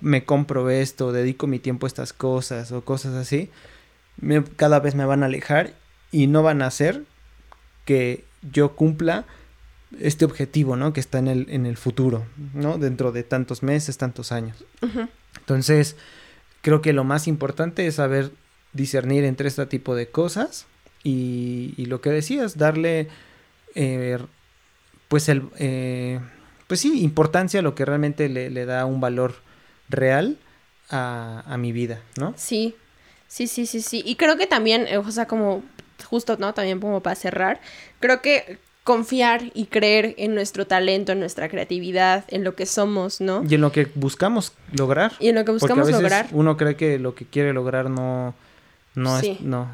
me 0.01 0.25
compro 0.25 0.69
esto, 0.71 1.13
dedico 1.13 1.47
mi 1.47 1.59
tiempo 1.59 1.87
a 1.87 1.89
estas 1.89 2.13
cosas 2.13 2.73
o 2.73 2.83
cosas 2.85 3.15
así, 3.15 3.51
me- 4.21 4.43
cada 4.57 4.81
vez 4.81 4.95
me 4.95 5.05
van 5.05 5.23
a 5.23 5.27
alejar 5.27 5.75
y 6.11 6.27
no 6.27 6.43
van 6.43 6.63
a 6.63 6.67
hacer 6.67 7.03
que 7.85 8.25
yo 8.51 8.75
cumpla 8.75 9.27
este 9.99 10.25
objetivo, 10.25 10.77
¿no? 10.77 10.93
Que 10.93 11.01
está 11.01 11.19
en 11.19 11.29
el, 11.29 11.47
en 11.51 11.67
el 11.67 11.77
futuro, 11.77 12.25
¿no? 12.55 12.79
Dentro 12.79 13.13
de 13.13 13.23
tantos 13.23 13.63
meses, 13.63 13.99
tantos 13.99 14.33
años. 14.33 14.65
Entonces, 15.39 15.97
creo 16.63 16.81
que 16.81 16.93
lo 16.93 17.05
más 17.05 17.27
importante 17.27 17.87
es 17.87 17.97
saber 17.97 18.31
discernir 18.73 19.25
entre 19.25 19.49
este 19.49 19.67
tipo 19.67 19.95
de 19.95 20.09
cosas 20.09 20.67
y, 21.03 21.75
y 21.77 21.87
lo 21.87 22.01
que 22.01 22.11
decías, 22.11 22.57
darle, 22.57 23.09
eh, 23.75 24.19
pues, 25.09 25.29
el, 25.29 25.49
eh, 25.59 26.21
pues 26.67 26.81
sí, 26.81 27.03
importancia 27.03 27.61
a 27.61 27.63
lo 27.63 27.75
que 27.75 27.85
realmente 27.85 28.29
le, 28.29 28.51
le 28.51 28.67
da 28.67 28.87
un 28.87 29.01
valor 29.01 29.35
real 29.89 30.39
a, 30.89 31.43
a 31.47 31.57
mi 31.57 31.73
vida, 31.73 32.01
¿no? 32.17 32.35
Sí, 32.37 32.77
sí, 33.27 33.49
sí, 33.49 33.67
sí, 33.67 33.81
sí. 33.81 34.03
Y 34.05 34.15
creo 34.17 34.37
que 34.37 34.47
también, 34.47 34.87
eh, 34.87 34.99
o 34.99 35.11
sea, 35.11 35.27
como 35.27 35.65
justo, 36.05 36.37
¿no? 36.39 36.55
También 36.55 36.81
como 36.81 37.03
para 37.03 37.17
cerrar, 37.17 37.61
creo 37.99 38.23
que 38.23 38.59
confiar 38.85 39.51
y 39.55 39.67
creer 39.67 40.15
en 40.19 40.35
nuestro 40.35 40.67
talento, 40.67 41.13
en 41.13 41.21
nuestra 41.21 41.49
creatividad, 41.49 42.25
en 42.29 42.45
lo 42.45 42.55
que 42.55 42.67
somos, 42.67 43.21
¿no? 43.21 43.45
Y 43.49 43.55
en 43.55 43.61
lo 43.61 43.73
que 43.73 43.91
buscamos 43.95 44.53
lograr. 44.73 45.13
Y 45.21 45.29
en 45.29 45.35
lo 45.37 45.43
que 45.45 45.53
Porque 45.53 45.73
a 45.73 45.77
buscamos 45.77 45.87
veces 45.87 46.03
lograr. 46.03 46.27
uno 46.33 46.57
cree 46.57 46.77
que 46.77 46.99
lo 46.99 47.15
que 47.15 47.27
quiere 47.27 47.53
lograr 47.53 47.91
no, 47.91 48.35
no 48.95 49.21
Sí. 49.21 49.33
es, 49.33 49.41
no, 49.43 49.69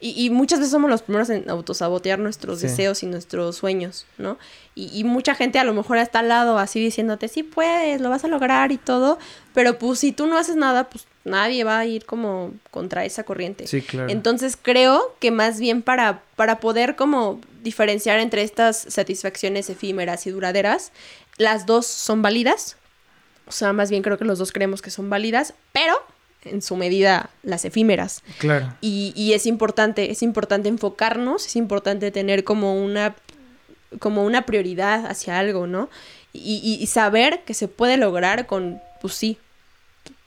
Y, 0.00 0.26
y 0.26 0.28
muchas 0.28 0.58
veces 0.58 0.72
somos 0.72 0.90
los 0.90 1.00
primeros 1.00 1.30
en 1.30 1.48
autosabotear 1.48 2.18
nuestros 2.18 2.58
Sí. 2.58 2.66
deseos 2.66 3.02
y 3.02 3.06
nuestros 3.06 3.56
sueños, 3.56 4.04
¿no? 4.18 4.36
Y, 4.74 4.90
y 4.92 5.02
mucha 5.04 5.34
gente 5.34 5.58
a 5.58 5.64
lo 5.64 5.72
mejor 5.72 5.96
está 5.96 6.18
al 6.18 6.28
lado 6.28 6.58
así 6.58 6.78
diciéndote, 6.78 7.28
sí 7.28 7.42
puedes, 7.42 8.02
lo 8.02 8.10
vas 8.10 8.22
a 8.24 8.28
lograr 8.28 8.70
y 8.72 8.76
todo, 8.76 9.18
pero 9.54 9.78
pues 9.78 10.00
si 10.00 10.12
tú 10.12 10.26
no 10.26 10.36
haces 10.36 10.56
nada, 10.56 10.90
pues 10.90 11.06
nadie 11.24 11.64
va 11.64 11.78
a 11.78 11.86
ir 11.86 12.04
como 12.04 12.52
contra 12.70 13.06
esa 13.06 13.22
corriente. 13.22 13.66
sí, 13.66 13.80
claro. 13.80 14.10
Entonces 14.10 14.58
creo 14.60 15.14
que 15.20 15.30
más 15.30 15.58
bien 15.58 15.80
para, 15.80 16.20
para 16.36 16.60
poder 16.60 16.96
como 16.96 17.40
diferenciar 17.64 18.20
entre 18.20 18.42
estas 18.42 18.76
satisfacciones 18.88 19.68
efímeras 19.70 20.26
y 20.26 20.30
duraderas, 20.30 20.92
las 21.38 21.66
dos 21.66 21.86
son 21.86 22.22
válidas. 22.22 22.76
O 23.46 23.52
sea, 23.52 23.72
más 23.72 23.90
bien 23.90 24.02
creo 24.02 24.16
que 24.18 24.24
los 24.24 24.38
dos 24.38 24.52
creemos 24.52 24.80
que 24.82 24.90
son 24.90 25.10
válidas, 25.10 25.54
pero 25.72 25.94
en 26.44 26.62
su 26.62 26.76
medida 26.76 27.30
las 27.42 27.64
efímeras. 27.64 28.22
claro. 28.38 28.72
Y, 28.80 29.12
y 29.16 29.32
es 29.32 29.46
importante, 29.46 30.10
es 30.12 30.22
importante 30.22 30.68
enfocarnos, 30.68 31.46
es 31.46 31.56
importante 31.56 32.10
tener 32.10 32.44
como 32.44 32.80
una, 32.84 33.16
como 33.98 34.24
una 34.24 34.46
prioridad 34.46 35.06
hacia 35.06 35.38
algo, 35.38 35.66
¿no? 35.66 35.88
Y, 36.32 36.60
y- 36.62 36.82
y 36.82 36.86
saber 36.86 37.40
que 37.44 37.54
se 37.54 37.66
puede 37.68 37.96
lograr 37.96 38.46
con, 38.46 38.80
pues 39.00 39.14
sí, 39.14 39.38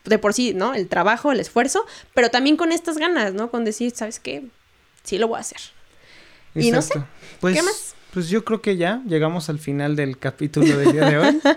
de 0.05 0.17
por 0.17 0.33
sí, 0.33 0.53
¿no? 0.53 0.73
El 0.73 0.87
trabajo, 0.87 1.31
el 1.31 1.39
esfuerzo, 1.39 1.85
pero 2.13 2.29
también 2.31 2.57
con 2.57 2.71
estas 2.71 2.97
ganas, 2.97 3.33
¿no? 3.33 3.51
Con 3.51 3.63
decir, 3.65 3.91
¿sabes 3.95 4.19
qué? 4.19 4.43
Sí 5.03 5.17
lo 5.17 5.27
voy 5.27 5.37
a 5.37 5.41
hacer. 5.41 5.59
Y 6.65 6.71
no 6.71 6.81
sé. 6.81 7.01
Pues, 7.39 7.55
¿qué 7.55 7.61
más? 7.63 7.95
Pues 8.13 8.29
yo 8.29 8.43
creo 8.43 8.61
que 8.61 8.77
ya 8.77 9.01
llegamos 9.07 9.49
al 9.49 9.59
final 9.59 9.95
del 9.95 10.17
capítulo 10.17 10.77
del 10.77 10.91
día 10.91 11.05
de 11.09 11.17
hoy. 11.17 11.39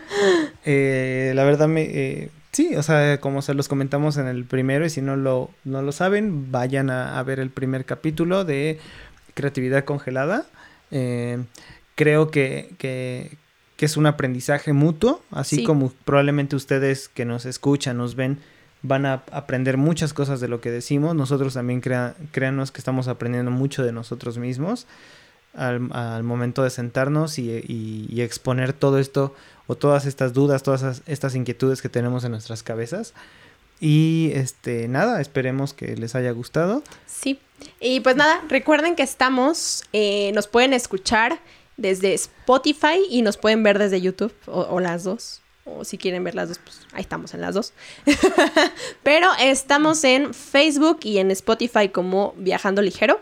Eh, 0.65 1.33
la 1.35 1.45
verdad 1.45 1.69
me... 1.69 1.83
eh, 1.83 2.31
sí, 2.53 2.77
o 2.77 2.83
sea, 2.83 3.19
como 3.21 3.41
se 3.43 3.55
los 3.55 3.69
comentamos 3.69 4.17
en 4.19 4.27
el 4.27 4.45
primero 4.45 4.85
y 4.85 4.91
si 4.91 5.01
no 5.01 5.17
lo, 5.17 5.51
no 5.65 5.81
lo 5.83 5.93
saben, 5.93 6.51
vayan 6.53 6.91
a, 6.91 7.19
a 7.19 7.23
ver 7.23 7.41
el 7.41 7.51
primer 7.51 7.85
capítulo 7.87 8.45
de 8.45 8.79
Creatividad 9.35 9.85
Congelada. 9.85 10.47
Eh, 10.91 11.43
creo 11.95 12.31
que, 12.31 12.71
que, 12.79 13.33
que 13.77 13.87
es 13.87 13.97
un 13.97 14.07
aprendizaje 14.07 14.73
mutuo, 14.75 15.23
así 15.31 15.57
Sí. 15.57 15.65
como 15.65 15.91
probablemente 16.05 16.57
ustedes 16.57 17.09
que 17.09 17.25
nos 17.25 17.47
escuchan, 17.47 17.97
nos 17.97 18.17
ven, 18.17 18.39
van 18.83 19.07
a 19.07 19.23
aprender 19.33 19.77
muchas 19.77 20.13
cosas 20.13 20.41
de 20.41 20.49
lo 20.49 20.61
que 20.61 20.71
decimos. 20.71 21.15
Nosotros 21.15 21.55
también 21.55 21.81
crea, 21.81 22.15
créanos 22.33 22.71
que 22.71 22.79
estamos 22.79 23.09
aprendiendo 23.09 23.51
mucho 23.51 23.83
de 23.83 23.93
nosotros 23.93 24.39
mismos 24.39 24.87
al, 25.55 26.23
momento 26.23 26.63
de 26.63 26.71
sentarnos 26.71 27.39
y, 27.39 28.21
exponer 28.21 28.73
todo 28.73 28.99
esto 28.99 29.35
o 29.67 29.77
todas 29.77 30.07
estas 30.07 30.33
dudas, 30.33 30.63
todas 30.63 31.03
estas 31.07 31.35
inquietudes 31.35 31.83
que 31.83 31.89
tenemos 31.89 32.25
en 32.25 32.33
nuestras 32.33 32.63
cabezas. 32.63 33.15
Y 33.81 34.31
este 34.35 34.89
nada, 34.89 35.21
esperemos 35.21 35.73
que 35.73 35.97
les 35.97 36.15
haya 36.15 36.31
gustado. 36.33 36.83
Sí. 37.07 37.39
Y 37.81 38.01
pues 38.01 38.17
nada, 38.17 38.43
recuerden 38.49 38.95
que 38.95 39.03
estamos, 39.03 39.85
eh, 39.93 40.33
nos 40.35 40.49
pueden 40.49 40.73
escuchar 40.73 41.41
desde 41.77 42.13
Spotify 42.15 43.01
y 43.09 43.23
nos 43.23 43.37
pueden 43.39 43.63
ver 43.63 43.79
desde 43.79 44.01
YouTube 44.01 44.35
o 44.47 44.81
las 44.81 45.05
dos. 45.05 45.41
O 45.79 45.85
si 45.85 45.99
quieren 45.99 46.25
ver 46.25 46.35
las 46.35 46.49
dos, 46.49 46.59
pues 46.59 46.81
ahí 46.93 47.01
estamos 47.03 47.35
en 47.35 47.41
las 47.41 47.55
dos. 47.55 47.73
Pero 49.03 49.29
estamos 49.41 50.03
en 50.05 50.35
Facebook 50.35 51.01
y 51.03 51.19
en 51.19 51.31
Spotify 51.31 51.89
como 51.89 52.35
Viajando 52.37 52.83
Ligero. 52.83 53.21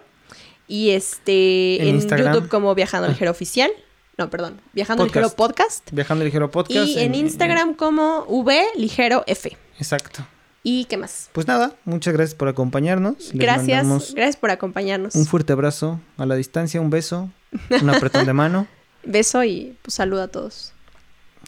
Y 0.67 0.91
este 0.91 1.89
En. 1.89 2.01
YouTube 2.01 2.49
como 2.49 2.75
Viajando 2.75 3.07
Ah. 3.09 3.11
Ligero 3.11 3.31
Oficial. 3.31 3.71
No, 4.19 4.29
perdón. 4.31 4.61
Viajando 4.73 5.05
Podcast. 5.05 5.15
Ligero 5.17 5.37
Podcast. 5.37 5.91
Viajando 5.93 6.25
Ligero 6.25 6.51
Podcast. 6.51 6.89
Y 6.89 6.99
en 6.99 7.15
Instagram 7.15 7.75
como 7.75 8.25
V 8.29 8.67
Ligero 8.77 9.23
F. 9.27 9.57
exacto. 9.79 10.27
¿Y 10.65 10.85
qué 10.87 10.97
más? 10.97 11.31
Pues 11.33 11.47
nada, 11.47 11.73
muchas 11.85 12.13
gracias 12.13 12.35
por 12.35 12.49
acompañarnos. 12.49 13.15
Les 13.33 13.33
Gracias, 13.35 13.87
gracias 14.13 14.37
por 14.37 14.51
acompañarnos. 14.51 15.15
Un 15.15 15.25
fuerte 15.25 15.53
abrazo 15.53 16.01
a 16.19 16.27
la 16.27 16.35
distancia, 16.35 16.81
un 16.81 16.91
beso, 16.91 17.31
un 17.71 17.89
apretón 17.89 18.27
de 18.27 18.33
mano. 18.33 18.67
Beso 19.05 19.45
y 19.45 19.79
pues 19.83 19.95
saludo 19.95 20.23
a 20.25 20.29
todos. 20.29 20.73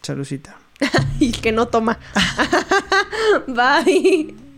Chalucita. 0.01 0.57
Y 1.20 1.33
que 1.33 1.53
no 1.53 1.68
toma. 1.68 1.99
Bye. 3.47 4.49